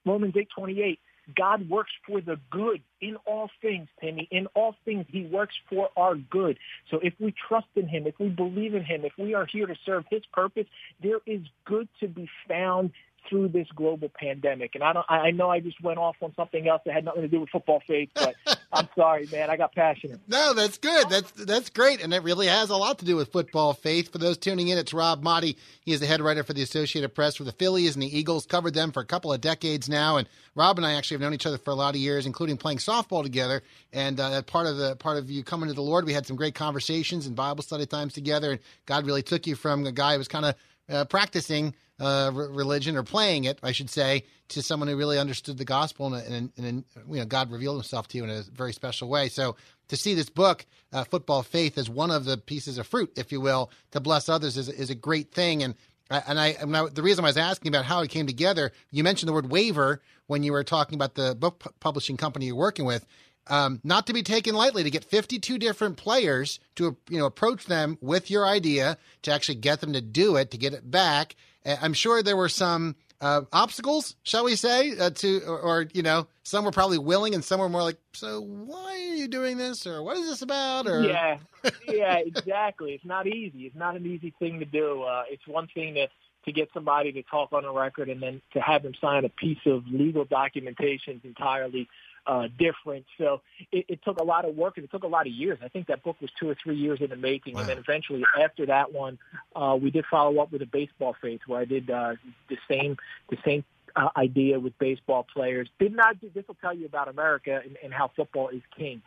Romans 0.07 0.35
8:28 0.35 0.99
God 1.35 1.69
works 1.69 1.91
for 2.07 2.21
the 2.21 2.39
good 2.51 2.83
in 3.01 3.17
all 3.27 3.51
things, 3.61 3.89
Penny. 4.01 4.29
In 4.31 4.47
all 4.55 4.77
things, 4.85 5.07
he 5.09 5.25
works 5.25 5.55
for 5.69 5.89
our 5.97 6.15
good. 6.15 6.59
So 6.91 6.99
if 7.03 7.15
we 7.19 7.35
trust 7.49 7.67
in 7.75 7.89
him, 7.89 8.07
if 8.07 8.15
we 8.19 8.29
believe 8.29 8.75
in 8.75 8.85
him, 8.85 9.05
if 9.05 9.13
we 9.19 9.35
are 9.35 9.47
here 9.47 9.67
to 9.67 9.75
serve 9.85 10.05
his 10.11 10.23
purpose, 10.33 10.67
there 11.03 11.21
is 11.27 11.41
good 11.65 11.89
to 12.01 12.09
be 12.09 12.29
found 12.49 12.93
through 13.29 13.49
this 13.49 13.67
global 13.75 14.11
pandemic. 14.19 14.75
And 14.75 14.85
I 14.85 14.93
don't, 14.93 15.07
I 15.09 15.31
know 15.31 15.51
I 15.51 15.61
just 15.61 15.83
went 15.83 15.99
off 15.99 16.17
on 16.21 16.35
something 16.35 16.69
else 16.69 16.83
that 16.87 16.95
had 16.95 17.05
nothing 17.05 17.23
to 17.23 17.29
do 17.29 17.41
with 17.41 17.51
football 17.51 17.83
faith, 17.87 18.11
but 18.15 18.35
I'm 18.73 18.89
sorry, 18.97 19.29
man. 19.31 19.51
I 19.51 19.57
got 19.57 19.75
passionate. 19.75 20.21
No, 20.29 20.55
that's 20.55 20.79
good. 20.79 21.09
That's 21.09 21.31
that's 21.33 21.71
great, 21.71 22.03
and 22.03 22.13
it 22.13 22.23
really 22.23 22.47
has 22.47 22.71
a 22.71 22.77
lot 22.77 22.99
to 22.99 23.05
do 23.05 23.17
with 23.17 23.33
football 23.33 23.73
faith. 23.75 24.13
For 24.13 24.19
those 24.19 24.39
tuning 24.39 24.69
in, 24.69 24.79
it's 24.79 24.93
Rob 24.93 25.23
Maaddi. 25.23 25.57
He 25.81 25.93
is 25.93 26.01
the 26.01 26.07
head 26.07 26.21
writer 26.21 26.43
for 26.43 26.53
the 26.53 26.63
Associated 26.63 27.15
Press 27.15 27.37
for 27.37 27.45
the 27.45 27.53
Phillies 27.53 27.95
and 27.95 28.03
the 28.03 28.19
Eagles. 28.19 28.47
Covered 28.47 28.75
them 28.75 28.93
for 28.93 29.01
a 29.01 29.07
couple 29.07 29.33
of 29.33 29.41
decades 29.41 29.89
now, 29.89 30.17
and 30.17 30.29
Rob 30.55 30.79
and 30.79 30.87
I 30.87 30.95
actually 30.95 31.17
have 31.17 31.21
known 31.23 31.35
each 31.35 31.47
other 31.47 31.59
for 31.59 31.71
a 31.71 31.75
lot 31.75 31.95
of 31.95 32.01
years, 32.01 32.27
including 32.27 32.57
playing 32.57 32.79
softball 32.79 33.23
together. 33.23 33.63
And 33.93 34.19
uh, 34.19 34.43
part 34.43 34.67
of 34.67 34.77
the 34.77 34.97
part 34.97 35.19
of 35.19 35.31
you 35.31 35.45
coming 35.45 35.69
to 35.69 35.75
the 35.75 35.83
Lord, 35.83 36.05
we 36.07 36.13
had 36.13 36.27
some 36.27 36.37
great 36.37 36.55
conversations 36.55 37.27
and 37.27 37.37
Bible 37.37 37.63
study 37.63 37.87
times 37.87 38.15
together. 38.15 38.53
And 38.53 38.61
God 38.87 39.07
really 39.07 39.23
took 39.23 39.47
you 39.47 39.55
from 39.55 39.87
a 39.87 39.93
guy 39.93 40.13
who 40.13 40.19
was 40.19 40.29
kind 40.29 40.45
of 40.45 40.55
uh, 40.89 41.05
practicing 41.05 41.75
uh, 41.99 42.31
religion 42.33 42.97
or 42.97 43.03
playing 43.03 43.45
it, 43.45 43.59
I 43.63 43.73
should 43.73 43.91
say, 43.91 44.25
to 44.49 44.63
someone 44.63 44.89
who 44.89 44.97
really 44.97 45.19
understood 45.19 45.59
the 45.59 45.65
gospel 45.65 46.13
and, 46.13 46.35
and, 46.35 46.53
and, 46.59 46.85
you 47.09 47.19
know 47.19 47.25
God 47.25 47.51
revealed 47.51 47.77
Himself 47.77 48.07
to 48.09 48.19
you 48.19 48.25
in 48.25 48.31
a 48.31 48.43
very 48.53 48.73
special 48.73 49.09
way. 49.09 49.29
So 49.29 49.57
to 49.89 49.97
see 49.97 50.15
this 50.15 50.29
book, 50.29 50.67
uh, 50.93 51.05
Football 51.05 51.43
Faith, 51.43 51.79
as 51.79 51.89
one 51.89 52.11
of 52.11 52.25
the 52.25 52.37
pieces 52.37 52.79
of 52.79 52.87
fruit, 52.87 53.13
if 53.17 53.33
you 53.33 53.41
will, 53.41 53.71
to 53.93 54.01
bless 54.01 54.29
others 54.29 54.57
is 54.57 54.69
is 54.69 54.91
a 54.91 54.95
great 54.95 55.33
thing. 55.33 55.63
And 55.63 55.75
and 56.11 56.39
I, 56.39 56.49
and 56.61 56.77
I, 56.77 56.89
the 56.89 57.03
reason 57.03 57.25
I 57.25 57.29
was 57.29 57.37
asking 57.37 57.69
about 57.69 57.85
how 57.85 58.01
it 58.01 58.11
came 58.11 58.27
together, 58.27 58.73
you 58.91 59.03
mentioned 59.03 59.29
the 59.29 59.33
word 59.33 59.51
waiver 59.51 60.03
when 60.29 60.43
you 60.43 60.53
were 60.53 60.63
talking 60.63 60.95
about 60.95 61.15
the 61.15 61.35
book 61.35 61.65
publishing 61.81 62.17
company 62.17 62.47
you're 62.47 62.55
working 62.55 62.85
with. 62.85 63.07
Um, 63.49 63.81
not 63.85 64.09
to 64.09 64.13
be 64.13 64.23
taken 64.25 64.55
lightly 64.55 64.83
to 64.83 64.91
get 64.91 65.05
52 65.05 65.59
different 65.59 65.97
players 65.97 66.59
to 66.75 66.97
you 67.09 67.19
know 67.19 67.27
approach 67.27 67.67
them 67.67 67.97
with 68.01 68.31
your 68.31 68.45
idea 68.45 68.99
to 69.23 69.33
actually 69.33 69.55
get 69.57 69.81
them 69.81 69.93
to 69.93 70.01
do 70.01 70.35
it 70.35 70.51
to 70.51 70.59
get 70.59 70.73
it 70.73 70.91
back 70.91 71.37
I'm 71.67 71.95
sure 71.95 72.23
there 72.23 72.37
were 72.37 72.49
some 72.49 72.97
uh, 73.21 73.43
obstacles, 73.53 74.15
shall 74.23 74.45
we 74.45 74.57
say, 74.57 74.97
uh, 74.99 75.11
to 75.11 75.41
or, 75.47 75.59
or, 75.59 75.89
you 75.93 76.03
know, 76.03 76.27
some 76.43 76.65
were 76.65 76.71
probably 76.71 76.99
willing, 76.99 77.35
and 77.35 77.43
some 77.43 77.61
were 77.61 77.69
more 77.69 77.83
like, 77.83 77.99
"So 78.13 78.41
why 78.41 78.93
are 78.93 79.15
you 79.15 79.27
doing 79.27 79.57
this?" 79.57 79.87
or 79.87 80.03
"What 80.03 80.17
is 80.17 80.27
this 80.27 80.43
about?" 80.43 80.87
or 80.87 81.03
yeah, 81.03 81.39
yeah, 81.89 82.19
exactly. 82.19 82.93
It's 82.93 83.05
not 83.05 83.27
easy. 83.27 83.67
It's 83.67 83.77
not 83.77 83.97
an 83.97 84.07
easy 84.07 84.35
thing 84.39 84.61
to 84.61 84.65
do. 84.65 85.03
Uh, 85.03 85.25
it's 85.31 85.47
one 85.47 85.67
thing 85.69 85.95
to 85.95 86.09
to 86.45 86.53
get 86.53 86.69
somebody 86.73 87.11
to 87.13 87.23
talk 87.23 87.53
on 87.53 87.65
a 87.65 87.73
record, 87.73 88.09
and 88.09 88.23
then 88.23 88.43
to 88.53 88.61
have 88.61 88.83
them 88.83 88.93
sign 89.01 89.25
a 89.25 89.31
piece 89.31 89.65
of 89.67 89.85
legal 89.89 90.25
documentation 90.25 91.21
entirely 91.25 91.89
uh, 92.27 92.49
different. 92.59 93.07
So 93.19 93.41
it, 93.73 93.87
it 93.89 94.01
took 94.05 94.19
a 94.19 94.25
lot 94.25 94.45
of 94.45 94.57
work 94.57 94.77
and 94.77 94.85
it 94.85 94.91
took 94.91 95.05
a 95.05 95.09
lot 95.09 95.27
of 95.27 95.33
years. 95.33 95.59
I 95.63 95.69
think 95.69 95.87
that 95.89 96.03
book 96.03 96.17
was 96.21 96.31
two 96.39 96.49
or 96.49 96.57
three 96.63 96.77
years 96.77 97.01
in 97.01 97.11
the 97.11 97.17
making. 97.17 97.55
Wow. 97.55 97.61
And 97.61 97.69
then 97.69 97.79
eventually 97.79 98.25
after 98.43 98.67
that 98.67 98.93
one, 98.93 99.19
uh, 99.55 99.77
we 99.81 99.91
did 99.91 100.05
follow 100.11 100.41
up 100.41 100.53
with 100.53 100.63
a 100.63 100.67
baseball 100.67 101.15
faith 101.21 101.41
where 101.47 101.61
I 101.61 101.65
did 101.65 101.91
uh, 101.91 102.15
the 102.49 102.57
same, 102.69 102.97
the 103.31 103.39
same 103.45 103.65
uh, 103.95 104.09
idea 104.17 104.59
with 104.61 104.79
baseball 104.79 105.27
players. 105.33 105.69
Did 105.79 105.95
not 105.95 106.21
do, 106.21 106.31
this 106.35 106.47
will 106.47 106.57
tell 106.57 106.75
you 106.75 106.87
about 106.87 107.09
America 107.09 107.61
and, 107.65 107.77
and 107.83 107.93
how 107.93 108.11
football 108.15 108.49
is 108.49 108.63
king. 108.77 109.03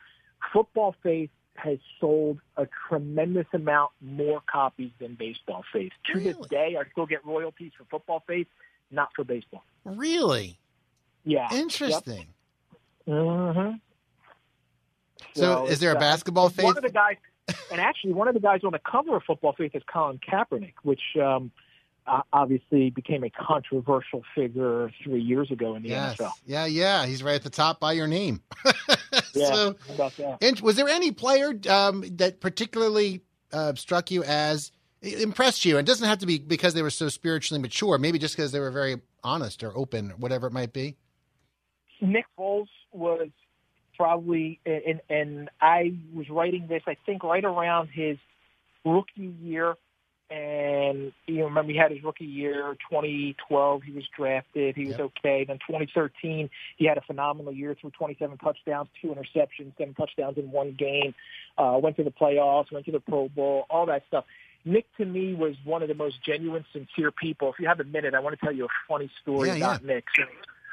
Football 0.54 0.96
Faith 1.04 1.30
has 1.56 1.78
sold 2.00 2.40
a 2.56 2.68
tremendous 2.88 3.48
amount 3.54 3.92
more 4.02 4.42
copies 4.50 4.92
than 5.00 5.16
Baseball 5.16 5.64
Faith. 5.74 5.92
To 6.06 6.14
Really? 6.14 6.32
this 6.32 6.48
day, 6.48 6.78
I 6.80 6.90
still 6.92 7.06
get 7.06 7.26
royalties 7.26 7.74
for 7.78 7.84
Football 7.86 8.24
Faith, 8.26 8.48
not 8.92 9.10
for 9.14 9.26
baseball. 9.26 9.64
Really? 9.84 10.58
Yeah. 11.26 11.50
Interesting. 11.52 12.28
Mm-hmm. 13.10 13.76
So, 15.36 15.66
is 15.68 15.80
there 15.80 15.92
a 15.92 15.96
uh, 15.96 16.00
basketball 16.00 16.50
One 16.50 16.78
of 16.78 16.84
the 16.84 16.90
guys, 16.90 17.16
and 17.72 17.82
actually 17.82 18.14
one 18.14 18.28
of 18.28 18.34
the 18.34 18.40
guys 18.40 18.62
on 18.64 18.72
the 18.72 18.80
cover 18.80 19.16
of 19.16 19.24
Football 19.24 19.54
Faith 19.54 19.72
is 19.74 19.84
Colin 19.92 20.20
Kaepernick, 20.20 20.74
which 20.84 21.02
um, 21.22 21.52
uh, 22.08 22.22
obviously 22.34 22.90
became 22.90 23.24
a 23.24 23.30
controversial 23.30 24.24
figure 24.36 24.92
three 25.04 25.22
years 25.22 25.52
ago 25.52 25.76
in 25.76 25.84
the 25.84 25.90
Yes. 25.90 26.18
NFL. 26.18 26.32
Yeah, 26.46 26.66
yeah. 26.66 27.06
He's 27.06 27.24
right 27.24 27.36
at 27.36 27.44
the 27.44 27.50
top 27.50 27.80
by 27.80 27.94
your 27.94 28.08
name. 28.08 28.42
Yeah, 29.34 29.74
So, 29.96 30.36
and 30.42 30.60
was 30.60 30.76
there 30.76 30.88
any 30.88 31.12
player 31.12 31.54
um, 31.70 32.04
that 32.18 32.40
particularly 32.42 33.22
uh, 33.54 33.74
struck 33.76 34.10
you 34.12 34.24
as 34.24 34.72
impressed 35.02 35.66
you? 35.66 35.78
It 35.78 35.86
doesn't 35.86 36.08
have 36.08 36.20
to 36.20 36.26
be 36.26 36.40
because 36.40 36.74
they 36.74 36.82
were 36.82 36.90
so 36.90 37.10
spiritually 37.10 37.62
mature. 37.62 37.98
Maybe 38.00 38.18
just 38.18 38.36
because 38.36 38.52
they 38.52 38.60
were 38.60 38.72
very 38.72 39.02
honest 39.24 39.64
or 39.64 39.76
open, 39.78 40.12
whatever 40.18 40.48
it 40.48 40.54
might 40.54 40.74
be. 40.74 40.96
Nick 42.02 42.26
Foles 42.38 42.68
was 42.92 43.30
probably, 43.98 44.60
and 44.66 45.02
and 45.10 45.50
I 45.62 45.94
was 46.14 46.30
writing 46.30 46.68
this, 46.68 46.84
I 46.88 46.96
think, 47.06 47.24
right 47.24 47.44
around 47.44 47.90
his 47.90 48.18
rookie 48.86 49.36
year. 49.42 49.76
And 50.32 51.12
you 51.26 51.40
know, 51.40 51.46
remember 51.46 51.72
he 51.72 51.78
had 51.78 51.92
his 51.92 52.04
rookie 52.04 52.26
year, 52.26 52.76
2012. 52.92 53.82
He 53.82 53.92
was 53.92 54.04
drafted. 54.16 54.76
He 54.76 54.86
was 54.86 55.00
okay. 55.00 55.44
Then 55.44 55.58
2013, 55.68 56.52
he 56.78 56.86
had 56.86 57.00
a 57.00 57.02
phenomenal 57.02 57.52
year, 57.52 57.76
threw 57.80 57.90
27 57.90 58.38
touchdowns, 58.38 58.90
two 59.02 59.08
interceptions, 59.08 59.76
seven 59.76 59.96
touchdowns 59.96 60.38
in 60.38 60.52
one 60.52 60.76
game. 60.78 61.16
Uh, 61.58 61.80
went 61.82 61.96
to 61.96 62.04
the 62.04 62.12
playoffs, 62.12 62.72
went 62.72 62.86
to 62.86 62.92
the 62.92 63.00
Pro 63.00 63.28
Bowl, 63.30 63.66
all 63.72 63.88
that 63.88 64.04
stuff. 64.08 64.26
Nick 64.66 64.86
to 64.98 65.06
me 65.06 65.34
was 65.34 65.56
one 65.64 65.82
of 65.82 65.88
the 65.88 65.96
most 65.96 66.24
genuine, 66.24 66.64
sincere 66.74 67.12
people. 67.12 67.52
If 67.52 67.60
you 67.60 67.68
have 67.68 67.80
a 67.80 67.86
minute, 67.86 68.14
I 68.14 68.20
want 68.20 68.38
to 68.40 68.46
tell 68.46 68.54
you 68.54 68.66
a 68.66 68.70
funny 68.88 69.10
story 69.22 69.50
Yeah, 69.50 69.56
about 69.56 69.84
Nick. 69.84 70.04
So, 70.16 70.24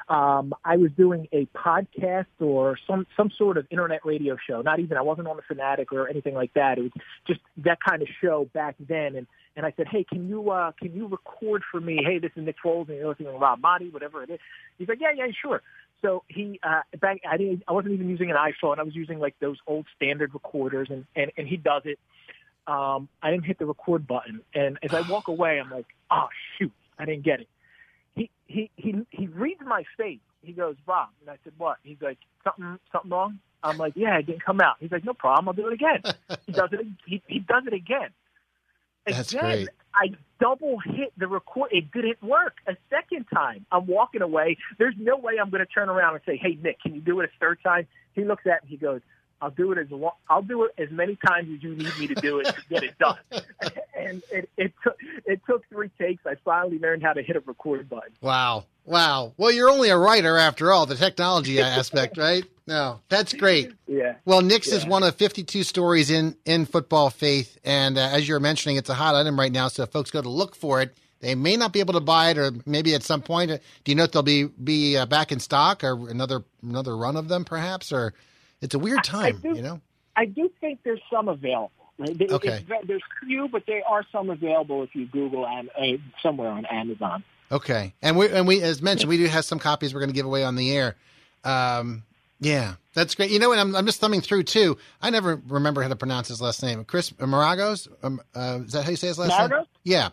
um, 0.08 0.54
I 0.64 0.76
was 0.76 0.90
doing 0.96 1.26
a 1.32 1.46
podcast 1.46 2.26
or 2.38 2.78
some 2.86 3.06
some 3.16 3.30
sort 3.36 3.56
of 3.56 3.66
internet 3.70 4.04
radio 4.04 4.36
show. 4.48 4.62
Not 4.62 4.78
even 4.78 4.96
I 4.96 5.02
wasn't 5.02 5.26
on 5.26 5.36
the 5.36 5.42
Fanatic 5.42 5.92
or 5.92 6.08
anything 6.08 6.34
like 6.34 6.54
that. 6.54 6.78
It 6.78 6.82
was 6.82 6.92
just 7.26 7.40
that 7.58 7.78
kind 7.86 8.02
of 8.02 8.08
show 8.20 8.48
back 8.54 8.76
then. 8.78 9.16
And 9.16 9.26
and 9.56 9.66
I 9.66 9.72
said, 9.76 9.88
hey, 9.88 10.04
can 10.04 10.28
you 10.28 10.50
uh, 10.50 10.72
can 10.80 10.94
you 10.94 11.08
record 11.08 11.62
for 11.70 11.80
me? 11.80 12.00
Hey, 12.04 12.18
this 12.18 12.30
is 12.36 12.44
Nick 12.44 12.56
Foles, 12.64 12.88
and 12.88 12.98
you're 12.98 13.08
listening 13.08 13.32
to 13.32 13.38
Rob 13.38 13.60
Maaddi, 13.60 13.92
whatever 13.92 14.22
it 14.22 14.30
is. 14.30 14.38
He's 14.78 14.88
like, 14.88 15.00
yeah, 15.00 15.12
yeah, 15.14 15.26
sure. 15.42 15.62
So 16.02 16.22
he 16.28 16.60
uh, 16.62 16.82
back 17.00 17.20
I 17.28 17.36
didn't 17.36 17.64
I 17.66 17.72
wasn't 17.72 17.94
even 17.94 18.08
using 18.08 18.30
an 18.30 18.36
iPhone. 18.36 18.78
I 18.78 18.84
was 18.84 18.94
using 18.94 19.18
like 19.18 19.34
those 19.40 19.58
old 19.66 19.86
standard 19.96 20.34
recorders, 20.34 20.88
and 20.88 21.04
and 21.16 21.32
and 21.36 21.48
he 21.48 21.56
does 21.56 21.82
it. 21.84 21.98
Um, 22.68 23.08
I 23.22 23.30
didn't 23.30 23.44
hit 23.44 23.58
the 23.58 23.66
record 23.66 24.06
button, 24.06 24.40
and 24.54 24.78
as 24.82 24.92
I 24.92 25.08
walk 25.08 25.26
away, 25.28 25.58
I'm 25.58 25.70
like, 25.70 25.86
oh 26.12 26.28
shoot, 26.58 26.72
I 26.96 27.06
didn't 27.06 27.24
get 27.24 27.40
it 27.40 27.48
he 28.16 28.30
he 28.46 28.70
he 28.76 29.06
he 29.10 29.26
reads 29.28 29.60
my 29.64 29.84
face. 29.96 30.18
He 30.42 30.52
goes, 30.52 30.76
Bob, 30.86 31.08
and 31.20 31.30
I 31.30 31.36
said, 31.44 31.52
what? 31.58 31.76
He's 31.82 32.00
like, 32.00 32.18
something 32.42 32.78
something 32.90 33.10
wrong. 33.10 33.38
I'm 33.62 33.78
like, 33.78 33.94
yeah, 33.96 34.18
it 34.18 34.26
didn't 34.26 34.44
come 34.44 34.60
out. 34.60 34.76
He's 34.80 34.92
like, 34.92 35.04
no 35.04 35.14
problem, 35.14 35.48
I'll 35.48 35.54
do 35.54 35.68
it 35.68 35.72
again. 35.72 36.02
he 36.46 36.52
does 36.52 36.70
it. 36.72 36.86
He 37.06 37.22
he 37.26 37.38
does 37.40 37.64
it 37.66 37.72
again. 37.72 38.08
That's 39.06 39.32
again, 39.32 39.44
great. 39.44 39.68
I 39.94 40.08
double 40.40 40.78
hit 40.78 41.12
the 41.16 41.28
record. 41.28 41.70
It 41.72 41.92
didn't 41.92 42.22
work 42.22 42.54
a 42.66 42.76
second 42.90 43.26
time. 43.32 43.64
I'm 43.70 43.86
walking 43.86 44.22
away. 44.22 44.56
There's 44.78 44.94
no 44.98 45.16
way 45.16 45.34
I'm 45.40 45.50
going 45.50 45.64
to 45.64 45.72
turn 45.72 45.88
around 45.88 46.14
and 46.14 46.22
say, 46.26 46.36
hey 46.36 46.58
Nick, 46.60 46.80
can 46.80 46.94
you 46.94 47.00
do 47.00 47.20
it 47.20 47.24
a 47.24 47.38
third 47.40 47.58
time? 47.62 47.86
He 48.14 48.24
looks 48.24 48.44
at 48.46 48.64
me. 48.64 48.70
He 48.70 48.76
goes. 48.76 49.00
I'll 49.40 49.50
do 49.50 49.72
it 49.72 49.78
as 49.78 49.90
long, 49.90 50.12
I'll 50.30 50.42
do 50.42 50.64
it 50.64 50.72
as 50.78 50.90
many 50.90 51.16
times 51.16 51.48
as 51.54 51.62
you 51.62 51.74
need 51.76 51.92
me 51.98 52.06
to 52.08 52.14
do 52.14 52.40
it 52.40 52.46
to 52.46 52.54
get 52.70 52.82
it 52.84 52.98
done. 52.98 53.18
and 53.96 54.22
it, 54.30 54.48
it 54.56 54.72
took 54.82 54.96
it 55.26 55.40
took 55.46 55.68
three 55.68 55.90
takes. 56.00 56.24
I 56.26 56.34
finally 56.44 56.78
learned 56.78 57.02
how 57.02 57.12
to 57.12 57.22
hit 57.22 57.36
a 57.36 57.40
record 57.40 57.88
button. 57.88 58.12
Wow. 58.20 58.64
Wow. 58.84 59.32
Well, 59.36 59.50
you're 59.50 59.68
only 59.68 59.90
a 59.90 59.96
writer 59.98 60.38
after 60.38 60.72
all, 60.72 60.86
the 60.86 60.94
technology 60.94 61.60
aspect, 61.60 62.16
right? 62.18 62.44
No, 62.68 63.00
that's 63.08 63.32
great. 63.32 63.72
Yeah. 63.86 64.14
Well, 64.24 64.40
Nick's 64.42 64.68
is 64.68 64.86
one 64.86 65.02
of 65.02 65.14
52 65.16 65.62
stories 65.64 66.10
in, 66.10 66.36
in 66.44 66.66
football 66.66 67.10
faith. 67.10 67.58
And 67.64 67.98
uh, 67.98 68.00
as 68.12 68.28
you're 68.28 68.40
mentioning, 68.40 68.76
it's 68.76 68.88
a 68.88 68.94
hot 68.94 69.14
item 69.14 69.38
right 69.38 69.52
now. 69.52 69.68
So 69.68 69.82
if 69.84 69.90
folks 69.90 70.10
go 70.10 70.22
to 70.22 70.28
look 70.28 70.56
for 70.56 70.80
it, 70.82 70.96
they 71.20 71.34
may 71.34 71.56
not 71.56 71.72
be 71.72 71.80
able 71.80 71.94
to 71.94 72.00
buy 72.00 72.30
it, 72.30 72.38
or 72.38 72.52
maybe 72.66 72.94
at 72.94 73.02
some 73.02 73.22
point. 73.22 73.50
uh, 73.50 73.58
Do 73.84 73.90
you 73.92 73.96
know 73.96 74.04
if 74.04 74.12
they'll 74.12 74.22
be 74.22 74.44
be 74.44 74.96
uh, 74.96 75.06
back 75.06 75.32
in 75.32 75.40
stock, 75.40 75.82
or 75.82 76.08
another 76.10 76.44
another 76.62 76.96
run 76.96 77.16
of 77.16 77.28
them, 77.28 77.44
perhaps? 77.44 77.90
Or 77.90 78.12
it's 78.60 78.74
a 78.74 78.78
weird 78.78 79.04
time, 79.04 79.38
do- 79.42 79.54
you 79.54 79.62
know. 79.62 79.80
I 80.16 80.24
do 80.24 80.50
think 80.60 80.80
there's 80.82 81.00
some 81.12 81.28
available. 81.28 81.70
Right? 81.98 82.10
Okay. 82.30 82.64
it's 82.68 82.86
there's 82.86 83.02
few, 83.26 83.48
but 83.48 83.64
there 83.66 83.82
are 83.88 84.04
some 84.12 84.28
available 84.30 84.82
if 84.82 84.94
you 84.94 85.06
Google 85.06 85.46
and 85.46 85.70
uh, 85.78 85.96
somewhere 86.22 86.50
on 86.50 86.66
Amazon. 86.66 87.24
Okay, 87.50 87.94
and 88.02 88.16
we 88.18 88.28
and 88.28 88.46
we 88.46 88.60
as 88.62 88.82
mentioned, 88.82 89.08
we 89.08 89.16
do 89.16 89.26
have 89.26 89.44
some 89.44 89.58
copies 89.58 89.94
we're 89.94 90.00
going 90.00 90.10
to 90.10 90.14
give 90.14 90.26
away 90.26 90.44
on 90.44 90.56
the 90.56 90.76
air. 90.76 90.96
Um, 91.44 92.02
yeah, 92.40 92.74
that's 92.92 93.14
great. 93.14 93.30
You 93.30 93.38
know 93.38 93.48
what? 93.48 93.58
I'm, 93.58 93.74
I'm 93.74 93.86
just 93.86 94.00
thumbing 94.00 94.20
through 94.20 94.42
too. 94.42 94.76
I 95.00 95.08
never 95.10 95.40
remember 95.48 95.80
how 95.82 95.88
to 95.88 95.96
pronounce 95.96 96.28
his 96.28 96.40
last 96.42 96.62
name. 96.62 96.84
Chris 96.84 97.10
Maragos. 97.12 97.88
Um, 98.02 98.20
uh, 98.34 98.60
is 98.66 98.72
that 98.72 98.84
how 98.84 98.90
you 98.90 98.96
say 98.96 99.06
his 99.08 99.18
last 99.18 99.30
name? 99.30 99.58
Maragos? 99.58 99.66
Yeah, 99.84 100.08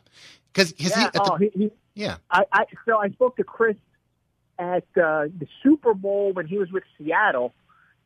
because 0.53 0.73
yeah, 0.77 0.87
he, 0.87 1.09
the- 1.11 1.31
oh, 1.31 1.35
he, 1.35 1.51
he, 1.53 1.71
yeah. 1.95 2.17
I, 2.31 2.43
I 2.53 2.65
so 2.85 2.97
I 2.97 3.09
spoke 3.09 3.35
to 3.37 3.43
Chris 3.43 3.75
at 4.57 4.83
uh, 4.95 5.25
the 5.37 5.47
Super 5.63 5.93
Bowl 5.93 6.31
when 6.31 6.47
he 6.47 6.57
was 6.57 6.71
with 6.71 6.83
Seattle, 6.97 7.53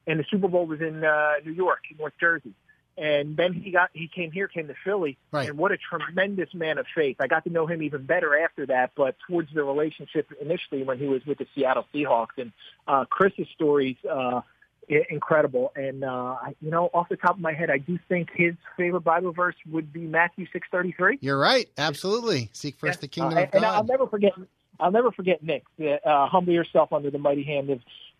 and 0.08 0.20
the 0.20 0.26
Super 0.32 0.47
Bowl 0.47 0.66
was 0.66 0.82
in 0.82 1.03
uh, 1.03 1.34
New 1.45 1.51
York, 1.51 1.80
North 1.99 2.14
Jersey. 2.20 2.53
And 2.99 3.38
then 3.38 3.53
he 3.53 3.70
got 3.70 3.91
he 3.93 4.08
came 4.08 4.32
here, 4.32 4.47
came 4.47 4.68
to 4.68 4.74
Philly, 4.84 5.20
Right. 5.32 5.47
and 5.49 5.55
what 5.58 5.72
a 5.72 5.78
tremendous 5.78 6.51
man 6.55 6.80
of 6.80 6.88
faith. 6.95 7.18
I 7.20 7.28
got 7.28 7.43
to 7.43 7.51
know 7.51 7.68
him 7.68 7.84
even 7.84 8.08
better 8.08 8.36
after 8.39 8.66
that, 8.66 8.93
but 8.95 9.16
towards 9.28 9.53
the 9.53 9.64
relationship 9.64 10.32
initially 10.41 10.82
when 10.82 10.97
he 10.97 11.05
was 11.05 11.24
with 11.28 11.38
the 11.38 11.45
Seattle 11.53 11.86
Seahawks, 11.93 12.38
and 12.39 12.51
uh, 12.88 13.05
Chris's 13.05 13.47
stories 13.53 13.97
uh, 14.12 14.41
incredible. 15.12 15.72
And 15.76 16.03
uh, 16.03 16.38
I, 16.41 16.55
you 16.60 16.72
know, 16.72 16.89
off 16.91 17.08
the 17.10 17.18
top 17.18 17.36
of 17.36 17.39
my 17.39 17.53
head, 17.53 17.70
I 17.70 17.78
do 17.78 17.99
think 18.10 18.30
his 18.34 18.55
favorite 18.78 19.01
Bible 19.01 19.32
verse 19.32 19.55
would 19.70 19.93
be 19.93 20.01
Matthew 20.08 20.47
six 20.51 20.68
thirty 20.72 20.91
three. 20.91 21.20
You're 21.22 21.38
right. 21.38 21.68
Absolutely. 21.78 22.49
Seek 22.53 22.80
first 22.80 23.01
the 23.01 23.08
kingdom 23.08 23.38
Uh, 23.38 23.43
of 23.43 23.49
and 23.53 23.64
I'll 23.64 23.84
never 23.84 24.08
forget. 24.08 24.32
I'll 24.80 24.91
never 24.91 25.12
forget 25.12 25.43
Nick. 25.43 25.66
Uh, 25.80 26.26
humble 26.28 26.53
yourself 26.53 26.91
under 26.93 27.12
the 27.12 27.20
mighty 27.20 27.43
hand 27.43 27.70
of 27.70 27.80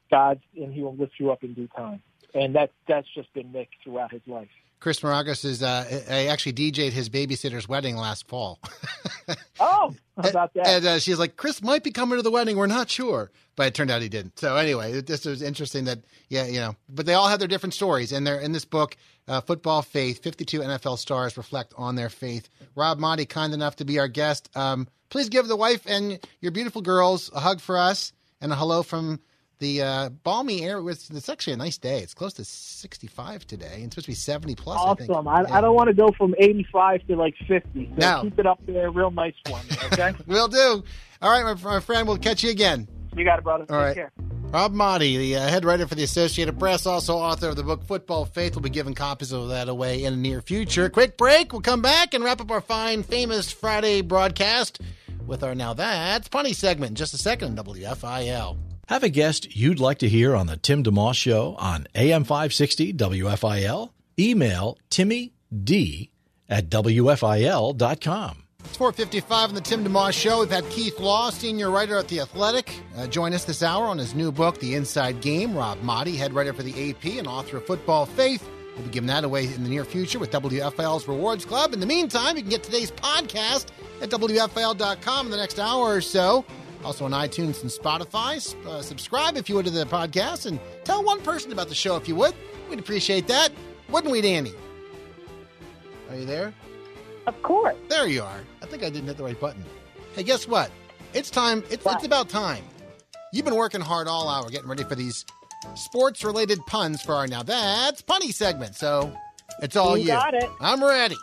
God, 0.10 0.40
and 0.56 0.74
He 0.74 0.82
will 0.82 0.96
lift 0.96 1.14
you 1.20 1.32
up 1.32 1.44
in 1.44 1.54
due 1.54 1.68
time. 1.76 2.02
And 2.34 2.56
that 2.56 2.72
that's 2.88 3.08
just 3.16 3.34
been 3.34 3.52
Nick 3.52 3.70
throughout 3.84 4.12
his 4.12 4.22
life. 4.28 4.50
Chris 4.80 5.00
Maragos 5.00 5.44
is. 5.44 5.64
Uh, 5.64 6.04
I 6.10 6.28
actually 6.28 6.54
DJ'd 6.54 6.94
his 6.94 7.10
babysitter's 7.10 7.68
wedding 7.68 7.96
last 7.96 8.28
fall. 8.28 8.60
Oh, 9.60 9.94
about 10.18 10.54
that? 10.54 10.68
And 10.68 10.86
uh, 10.86 11.00
she's 11.00 11.20
like, 11.20 11.36
Chris 11.36 11.62
might 11.62 11.84
be 11.84 11.92
coming 11.92 12.18
to 12.18 12.22
the 12.22 12.32
wedding. 12.32 12.58
We're 12.58 12.68
not 12.68 12.90
sure. 12.90 13.32
But 13.56 13.68
it 13.68 13.74
turned 13.74 13.90
out 13.90 14.02
he 14.02 14.10
didn't. 14.10 14.40
So 14.40 14.56
anyway, 14.56 14.92
it 14.94 15.08
just 15.08 15.26
was 15.26 15.42
interesting 15.42 15.86
that, 15.86 16.00
yeah, 16.30 16.46
you 16.46 16.60
know, 16.60 16.76
but 16.90 17.06
they 17.06 17.16
all 17.16 17.28
have 17.28 17.40
their 17.40 17.48
different 17.48 17.74
stories. 17.74 18.12
And 18.12 18.26
they're 18.26 18.40
in 18.40 18.52
this 18.52 18.66
book, 18.66 18.96
uh, 19.28 19.42
Football 19.42 19.82
Faith, 19.82 20.22
52 20.22 20.60
NFL 20.60 21.00
stars 21.00 21.38
reflect 21.38 21.74
on 21.76 21.96
their 21.96 22.10
faith. 22.10 22.50
Rob 22.76 23.00
Maaddi, 23.00 23.28
kind 23.28 23.54
enough 23.54 23.78
to 23.78 23.86
be 23.86 23.98
our 23.98 24.08
guest. 24.08 24.50
Um, 24.56 24.88
please 25.10 25.30
give 25.30 25.48
the 25.48 25.56
wife 25.56 25.82
and 25.88 26.20
your 26.40 26.52
beautiful 26.52 26.82
girls 26.82 27.32
a 27.34 27.40
hug 27.40 27.60
for 27.60 27.78
us 27.78 28.14
and 28.40 28.52
a 28.52 28.56
hello 28.56 28.84
from 28.84 29.20
the 29.60 29.82
uh, 29.82 30.10
balmy 30.10 30.64
air. 30.64 30.80
It's, 30.90 31.10
it's 31.10 31.30
actually 31.30 31.54
a 31.54 31.58
nice 31.58 31.78
day. 31.78 32.00
It's 32.00 32.14
close 32.14 32.34
to 32.34 32.46
65 32.46 33.46
today. 33.48 33.66
and 33.76 33.86
It's 33.86 33.96
supposed 33.96 34.06
to 34.06 34.12
be 34.12 34.16
70 34.16 34.56
plus, 34.56 34.80
I 34.80 34.94
think. 34.96 35.10
awesome. 35.10 35.28
I, 35.28 35.44
I 35.50 35.62
don't 35.62 35.76
want 35.76 35.88
to 35.88 35.94
go 35.94 36.10
from 36.18 36.36
eighty 36.40 36.66
five 36.72 37.06
to 37.08 37.16
like 37.16 37.36
fifty. 37.48 37.92
So 38.00 38.08
No. 38.16 38.22
keep 38.24 38.40
it 38.40 38.46
up 38.46 38.60
there, 38.66 38.92
real 38.92 39.12
nice 39.12 39.34
me. 39.48 39.54
Okay. 39.94 40.14
Will 40.28 40.48
do. 40.48 40.84
All 41.22 41.30
right, 41.32 41.44
my, 41.44 41.62
my 41.74 41.80
friend. 41.80 42.08
We'll 42.08 42.18
catch 42.18 42.44
you 42.44 42.50
again. 42.52 42.88
you 43.16 43.24
got 43.26 43.40
it, 43.40 43.44
brother. 43.44 43.66
All 43.70 43.78
Take 43.80 43.86
right. 43.86 43.96
care. 43.96 44.12
Rob 44.50 44.74
Maaddi, 44.74 45.18
the 45.18 45.36
uh, 45.36 45.48
head 45.48 45.66
writer 45.66 45.86
for 45.88 45.96
the 45.96 46.04
Associated 46.04 46.58
Press, 46.58 46.86
also 46.86 47.18
author 47.18 47.50
of 47.50 47.58
the 47.58 47.64
book 47.64 47.84
Football 47.84 48.24
Faith, 48.24 48.56
will 48.56 48.62
be 48.62 48.70
giving 48.70 48.94
copies 48.94 49.34
of 49.34 49.50
that 49.50 49.68
away 49.68 50.06
in 50.06 50.14
the 50.14 50.20
near 50.20 50.42
future. 50.42 50.90
Quick 50.90 51.18
break. 51.18 51.52
We'll 51.52 51.62
come 51.62 51.82
back 51.82 52.14
and 52.14 52.24
wrap 52.24 52.40
up 52.40 52.50
our 52.50 52.62
fine, 52.62 53.04
famous 53.04 53.52
Friday 53.52 54.00
broadcast 54.00 54.80
with 55.26 55.44
our 55.44 55.54
Now 55.54 55.74
That's 55.74 56.30
Punny 56.30 56.56
segment 56.56 56.92
in 56.92 56.96
just 56.96 57.14
a 57.14 57.18
second 57.18 57.60
on 57.60 57.66
WFIL. 57.66 58.56
Have 58.88 59.04
a 59.04 59.10
guest 59.10 59.54
you'd 59.54 59.82
like 59.82 59.98
to 59.98 60.08
hear 60.08 60.34
on 60.34 60.48
the 60.48 60.56
Tim 60.56 60.82
DeMoss 60.82 61.16
Show 61.16 61.56
on 61.60 61.88
AM 61.94 62.24
560 62.24 62.94
WFIL? 62.94 63.92
Email 64.18 64.78
Timmy 64.90 65.34
D 65.54 66.10
at 66.48 66.70
WFIL.com. 66.70 68.44
It's 68.64 68.78
455 68.78 69.50
on 69.50 69.56
the 69.56 69.60
Tim 69.62 69.84
DeMoss 69.84 70.14
Show. 70.14 70.40
We've 70.40 70.50
had 70.50 70.70
Keith 70.70 70.98
Law, 71.02 71.32
senior 71.32 71.70
writer 71.70 71.98
at 71.98 72.08
The 72.08 72.22
Athletic, 72.22 72.80
uh, 72.96 73.08
join 73.08 73.34
us 73.34 73.44
this 73.44 73.62
hour 73.62 73.84
on 73.88 73.98
his 73.98 74.16
new 74.16 74.32
book, 74.32 74.58
The 74.62 74.76
Inside 74.76 75.20
Game. 75.20 75.54
Rob 75.54 75.82
Maaddi, 75.82 76.16
head 76.16 76.32
writer 76.32 76.54
for 76.54 76.64
the 76.64 76.90
AP 76.90 77.18
and 77.18 77.28
author 77.28 77.58
of 77.58 77.66
Football 77.66 78.06
Faith. 78.06 78.48
We'll 78.78 78.86
be 78.86 78.92
giving 78.92 79.08
that 79.08 79.26
away 79.26 79.54
in 79.54 79.64
the 79.64 79.70
near 79.70 79.84
future 79.84 80.18
with 80.18 80.32
WFIL's 80.32 81.10
Rewards 81.10 81.44
Club. 81.44 81.74
In 81.74 81.82
the 81.82 81.86
meantime, 81.86 82.38
you 82.38 82.42
can 82.42 82.52
get 82.52 82.64
today's 82.64 82.92
podcast 82.92 83.66
at 84.02 84.10
WFIL.com 84.12 85.26
in 85.26 85.32
the 85.32 85.38
next 85.38 85.60
hour 85.60 85.96
or 85.96 86.00
so. 86.00 86.46
Also 86.84 87.06
on 87.06 87.12
iTunes 87.12 87.62
and 87.62 87.72
Spotify. 87.72 88.56
Uh, 88.66 88.82
subscribe 88.82 89.36
if 89.36 89.50
you 89.50 89.56
would 89.56 89.66
to 89.66 89.72
the 89.72 89.86
podcast 89.86 90.46
and 90.46 90.60
tell 90.84 91.04
one 91.04 91.22
person 91.22 91.52
about 91.52 91.70
the 91.70 91.76
show 91.76 91.96
if 91.96 92.08
you 92.08 92.16
would. 92.16 92.34
We'd 92.70 92.80
appreciate 92.80 93.28
that. 93.28 93.50
Wouldn't 93.90 94.12
we, 94.12 94.22
Danny? 94.22 94.54
Are 96.10 96.16
you 96.16 96.26
there? 96.26 96.54
Of 97.26 97.42
course. 97.42 97.76
There 97.90 98.08
you 98.08 98.22
are. 98.22 98.40
I 98.62 98.66
think 98.68 98.84
I 98.84 98.90
didn't 98.90 99.08
hit 99.08 99.18
the 99.18 99.24
right 99.24 99.40
button. 99.40 99.64
Hey, 100.14 100.24
guess 100.24 100.48
what? 100.48 100.72
It's 101.14 101.30
time. 101.30 101.64
It's, 101.70 101.86
it's 101.86 102.06
about 102.06 102.30
time. 102.30 102.64
You've 103.34 103.46
been 103.46 103.56
working 103.56 103.82
hard 103.82 104.08
all 104.08 104.30
hour 104.30 104.50
getting 104.50 104.70
ready 104.70 104.84
for 104.84 104.96
these 104.96 105.26
sports 105.76 106.24
related 106.24 106.60
puns 106.68 107.02
for 107.02 107.14
our 107.16 107.28
Now 107.28 107.44
That's 107.44 108.02
Punny 108.02 108.34
segment. 108.34 108.76
So 108.76 109.12
it's 109.62 109.76
all 109.76 109.98
You 109.98 110.04
you. 110.04 110.10
got 110.10 110.34
it. 110.34 110.50
I'm 110.62 110.84
ready. 110.84 111.18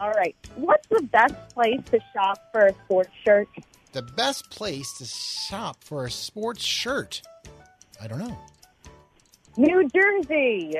All 0.00 0.10
right. 0.12 0.36
What's 0.56 0.86
the 0.88 1.02
best 1.02 1.34
place 1.54 1.80
to 1.90 2.00
shop 2.12 2.38
for 2.52 2.66
a 2.66 2.74
sports 2.84 3.10
shirt? 3.24 3.48
The 3.94 4.02
best 4.02 4.50
place 4.50 4.92
to 4.98 5.04
shop 5.04 5.84
for 5.84 6.06
a 6.06 6.10
sports 6.10 6.64
shirt. 6.64 7.22
I 8.02 8.08
don't 8.08 8.18
know. 8.18 8.36
New 9.56 9.88
Jersey. 9.94 10.74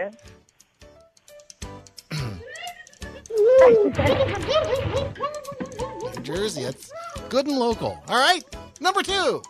New 3.31 3.93
Jersey. 6.23 6.65
That's 6.65 6.93
good 7.29 7.47
and 7.47 7.57
local. 7.57 7.97
All 8.09 8.19
right. 8.19 8.43
Number 8.81 9.05
two. 9.05 9.41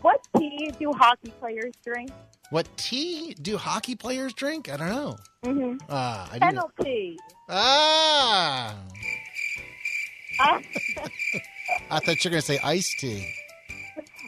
what 0.00 0.26
tea 0.38 0.72
do 0.78 0.94
hockey 0.94 1.34
players 1.38 1.74
drink? 1.84 2.10
What 2.48 2.66
tea 2.78 3.34
do 3.34 3.58
hockey 3.58 3.96
players 3.96 4.32
drink? 4.32 4.72
I 4.72 4.78
don't 4.78 4.88
know. 4.88 5.16
Mm-hmm. 5.44 5.76
Ah, 5.90 6.30
I. 6.32 6.38
Penalty. 6.38 7.18
Ah. 7.50 8.74
Ah. 10.40 10.60
I 11.90 12.00
thought 12.00 12.24
you 12.24 12.28
were 12.28 12.32
going 12.32 12.42
to 12.42 12.46
say 12.46 12.58
iced 12.62 12.98
tea. 12.98 13.32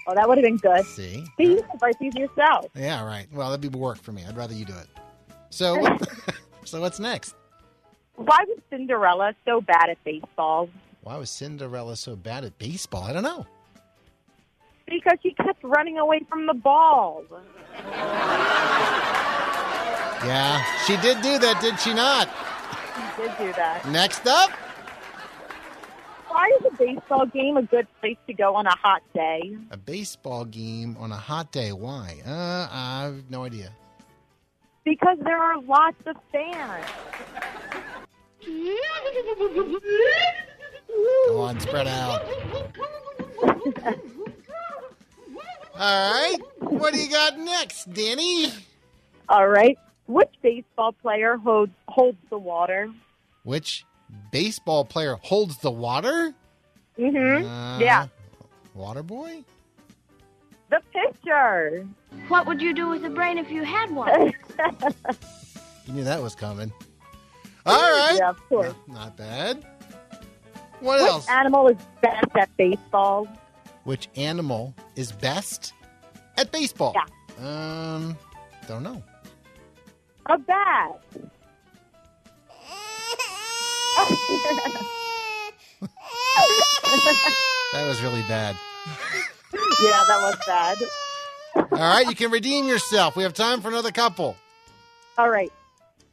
oh, 0.07 0.15
that 0.15 0.29
would 0.29 0.39
have 0.39 0.45
been 0.45 0.57
good. 0.57 0.85
See? 0.87 1.25
See, 1.37 1.45
you 1.45 1.63
can 1.63 1.79
write 1.81 1.99
these 1.99 2.15
yourself. 2.15 2.67
Yeah, 2.75 3.05
right. 3.05 3.27
Well, 3.33 3.51
that'd 3.51 3.61
be 3.61 3.77
work 3.77 3.99
for 3.99 4.13
me. 4.13 4.25
I'd 4.27 4.37
rather 4.37 4.55
you 4.55 4.65
do 4.65 4.75
it. 4.75 4.87
So, 5.51 5.77
so 6.65 6.81
what's 6.81 7.01
next? 7.01 7.35
Why 8.17 8.39
was 8.49 8.59
Cinderella 8.71 9.35
so 9.45 9.61
bad 9.61 9.91
at 9.91 10.03
baseball? 10.05 10.69
Why 11.03 11.17
was 11.17 11.31
Cinderella 11.31 11.97
so 11.97 12.17
bad 12.17 12.45
at 12.45 12.59
baseball? 12.59 13.05
I 13.05 13.13
don't 13.13 13.23
know. 13.23 13.47
Because 14.87 15.19
she 15.23 15.33
kept 15.33 15.63
running 15.63 15.99
away 15.99 16.21
from 16.29 16.47
the 16.47 16.55
ball. 16.55 17.23
Yeah, 20.25 20.65
she 20.87 20.97
did 20.97 21.23
do 21.23 21.39
that, 21.39 21.61
did 21.61 21.79
she 21.79 21.95
not? 21.95 22.29
She 22.97 23.23
did 23.23 23.39
do 23.39 23.53
that. 23.53 23.87
Next 23.89 24.27
up, 24.27 24.51
Why 26.39 26.53
is 26.61 26.67
a 26.67 26.77
baseball 26.77 27.27
game 27.27 27.57
a 27.57 27.63
good 27.63 27.89
place 28.01 28.17
to 28.29 28.33
go 28.33 28.55
on 28.55 28.65
a 28.65 28.77
hot 28.77 29.03
day? 29.13 29.57
a 29.73 29.77
baseball 29.77 30.45
game 30.45 30.97
on 31.01 31.11
a 31.11 31.17
hot 31.17 31.51
day. 31.51 31.73
Why? 31.73 32.23
Uh, 32.25 32.69
I 32.71 33.03
have 33.07 33.29
no 33.29 33.43
idea. 33.45 33.73
Because 34.85 35.19
there 35.25 35.37
are 35.37 35.61
lots 35.61 35.97
of 36.07 36.15
fans. 36.31 36.87
Go 41.27 41.41
on, 41.41 41.59
spread 41.59 41.89
out. 41.89 42.23
All 45.75 46.13
right, 46.13 46.39
what 46.61 46.95
do 46.95 47.01
you 47.01 47.11
got 47.11 47.37
next, 47.37 47.93
Danny? 47.93 48.47
All 49.29 49.49
right. 49.49 49.77
Which 50.07 50.31
baseball 50.41 50.93
player 50.93 51.37
holds 51.37 51.73
holds 51.89 52.19
the 52.31 52.39
water? 52.39 52.93
Which 53.43 53.85
baseball 54.31 54.85
player 54.85 55.19
holds 55.23 55.59
the 55.59 55.71
water? 55.71 56.35
Mm-hmm. 56.99 57.47
Uh, 57.47 57.79
yeah. 57.79 58.07
Water 58.75 59.03
boy? 59.03 59.45
The 60.71 60.81
pitcher. 60.93 61.87
What 62.29 62.47
would 62.47 62.61
you 62.61 62.75
do 62.75 62.89
with 62.89 63.05
a 63.05 63.11
brain 63.11 63.39
if 63.39 63.51
you 63.51 63.65
had 63.65 63.91
one? 63.91 64.33
You 65.89 65.95
knew 65.95 66.05
that 66.05 66.21
was 66.23 66.35
coming. 66.35 66.71
All 67.65 67.75
right. 67.75 68.19
Yeah, 68.19 68.29
of 68.29 68.49
course. 68.51 68.75
Not 68.89 69.17
bad. 69.17 69.65
What 70.81 71.01
else? 71.01 71.07
Which 71.07 71.11
else? 71.13 71.29
animal 71.31 71.69
is 71.69 71.79
best 72.03 72.27
at 72.37 72.55
baseball? 72.59 73.27
Which 73.85 74.09
animal 74.15 74.75
is 74.97 75.13
best 75.13 75.73
at 76.37 76.53
baseball? 76.53 76.95
Yeah. 76.95 77.95
Um, 77.95 78.19
don't 78.67 78.83
know. 78.83 79.03
A 80.27 80.37
bat. 80.37 81.01
That 87.73 87.87
was 87.87 88.01
really 88.03 88.23
bad. 88.23 88.57
yeah, 89.83 90.03
that 90.09 90.19
was 90.23 90.37
bad. 90.47 90.79
All 91.55 91.79
right, 91.79 92.07
you 92.09 92.15
can 92.15 92.31
redeem 92.31 92.67
yourself. 92.67 93.15
We 93.15 93.23
have 93.25 93.35
time 93.35 93.61
for 93.61 93.69
another 93.69 93.93
couple. 93.93 94.37
All 95.19 95.29
right. 95.29 95.53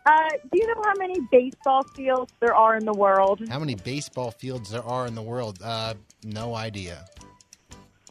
Uh, 0.05 0.29
do 0.51 0.59
you 0.59 0.67
know 0.67 0.81
how 0.83 0.93
many 0.97 1.15
baseball 1.31 1.83
fields 1.95 2.31
there 2.39 2.53
are 2.53 2.75
in 2.75 2.85
the 2.85 2.93
world? 2.93 3.41
How 3.49 3.59
many 3.59 3.75
baseball 3.75 4.31
fields 4.31 4.69
there 4.69 4.83
are 4.83 5.07
in 5.07 5.15
the 5.15 5.21
world? 5.21 5.59
Uh, 5.63 5.93
no 6.23 6.55
idea. 6.55 7.05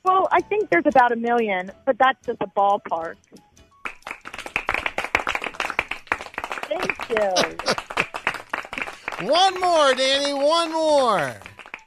Well, 0.04 0.26
I 0.32 0.40
think 0.40 0.70
there's 0.70 0.86
about 0.86 1.12
a 1.12 1.16
million, 1.16 1.70
but 1.86 1.96
that's 1.98 2.26
just 2.26 2.38
a 2.40 2.46
ballpark. 2.46 3.16
Thank 6.68 7.08
you. 7.10 7.94
One 9.22 9.60
more, 9.60 9.94
Danny. 9.94 10.32
One 10.32 10.72
more. 10.72 11.34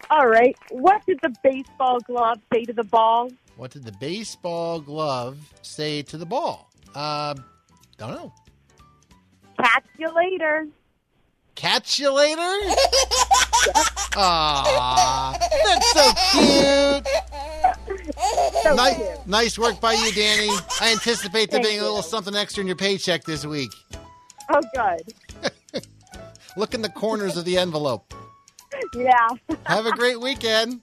All 0.09 0.27
right. 0.27 0.55
What 0.71 1.05
did 1.05 1.19
the 1.21 1.33
baseball 1.43 1.99
glove 1.99 2.39
say 2.53 2.63
to 2.63 2.73
the 2.73 2.83
ball? 2.83 3.29
What 3.57 3.71
did 3.71 3.83
the 3.83 3.91
baseball 3.93 4.79
glove 4.79 5.37
say 5.61 6.01
to 6.03 6.17
the 6.17 6.25
ball? 6.25 6.71
Uh, 6.95 7.35
don't 7.97 8.11
know. 8.11 8.33
Catch 9.59 9.85
you 9.97 10.13
later. 10.13 10.67
Catch 11.55 11.99
you 11.99 12.13
later? 12.13 12.41
Aw, 14.15 15.37
that's 15.65 15.91
so 15.93 16.13
cute. 16.31 17.07
So 18.63 18.75
nice, 18.75 18.95
cute. 18.95 19.27
nice 19.27 19.59
work 19.59 19.81
by 19.81 19.93
you, 19.93 20.11
Danny. 20.11 20.49
I 20.79 20.91
anticipate 20.91 21.49
there 21.49 21.61
Thank 21.61 21.67
being 21.67 21.79
a 21.79 21.83
little 21.83 22.03
something 22.03 22.35
extra 22.35 22.61
in 22.61 22.67
your 22.67 22.75
paycheck 22.75 23.23
this 23.23 23.43
week. 23.45 23.71
Oh, 24.49 24.61
good. 24.75 25.51
Look 26.57 26.73
in 26.73 26.81
the 26.81 26.89
corners 26.89 27.37
of 27.37 27.45
the 27.45 27.57
envelope. 27.57 28.13
Yeah. 28.93 29.29
Have 29.65 29.85
a 29.85 29.91
great 29.91 30.19
weekend. 30.19 30.81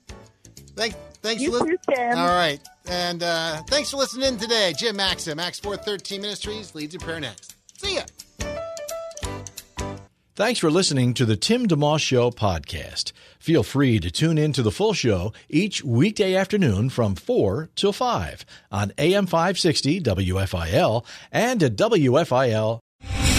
Thanks, 0.74 0.96
thanks 1.20 1.42
You 1.42 1.58
for 1.58 1.66
too, 1.66 1.76
Tim. 1.94 2.16
All 2.16 2.28
right, 2.28 2.58
and 2.88 3.22
uh, 3.22 3.62
thanks 3.68 3.90
for 3.90 3.98
listening 3.98 4.38
today. 4.38 4.72
Jim 4.76 4.96
Maxim, 4.96 5.38
Acts 5.38 5.60
four 5.60 5.76
thirteen 5.76 6.22
Ministries 6.22 6.74
leads 6.74 6.94
in 6.94 7.00
prayer 7.00 7.20
next. 7.20 7.56
See 7.76 7.96
ya. 7.96 8.02
Thanks 10.34 10.58
for 10.58 10.70
listening 10.70 11.14
to 11.14 11.24
the 11.26 11.36
Tim 11.36 11.68
DeMoss 11.68 12.00
Show 12.00 12.30
podcast. 12.30 13.12
Feel 13.38 13.62
free 13.62 14.00
to 14.00 14.10
tune 14.10 14.38
in 14.38 14.52
to 14.54 14.62
the 14.62 14.72
full 14.72 14.92
show 14.94 15.32
each 15.48 15.84
weekday 15.84 16.34
afternoon 16.34 16.90
from 16.90 17.14
4 17.14 17.68
till 17.76 17.92
5 17.92 18.44
on 18.72 18.92
AM 18.98 19.26
560 19.26 20.00
WFIL 20.00 21.04
and 21.30 21.62
at 21.62 21.76
WFIL. 21.76 22.80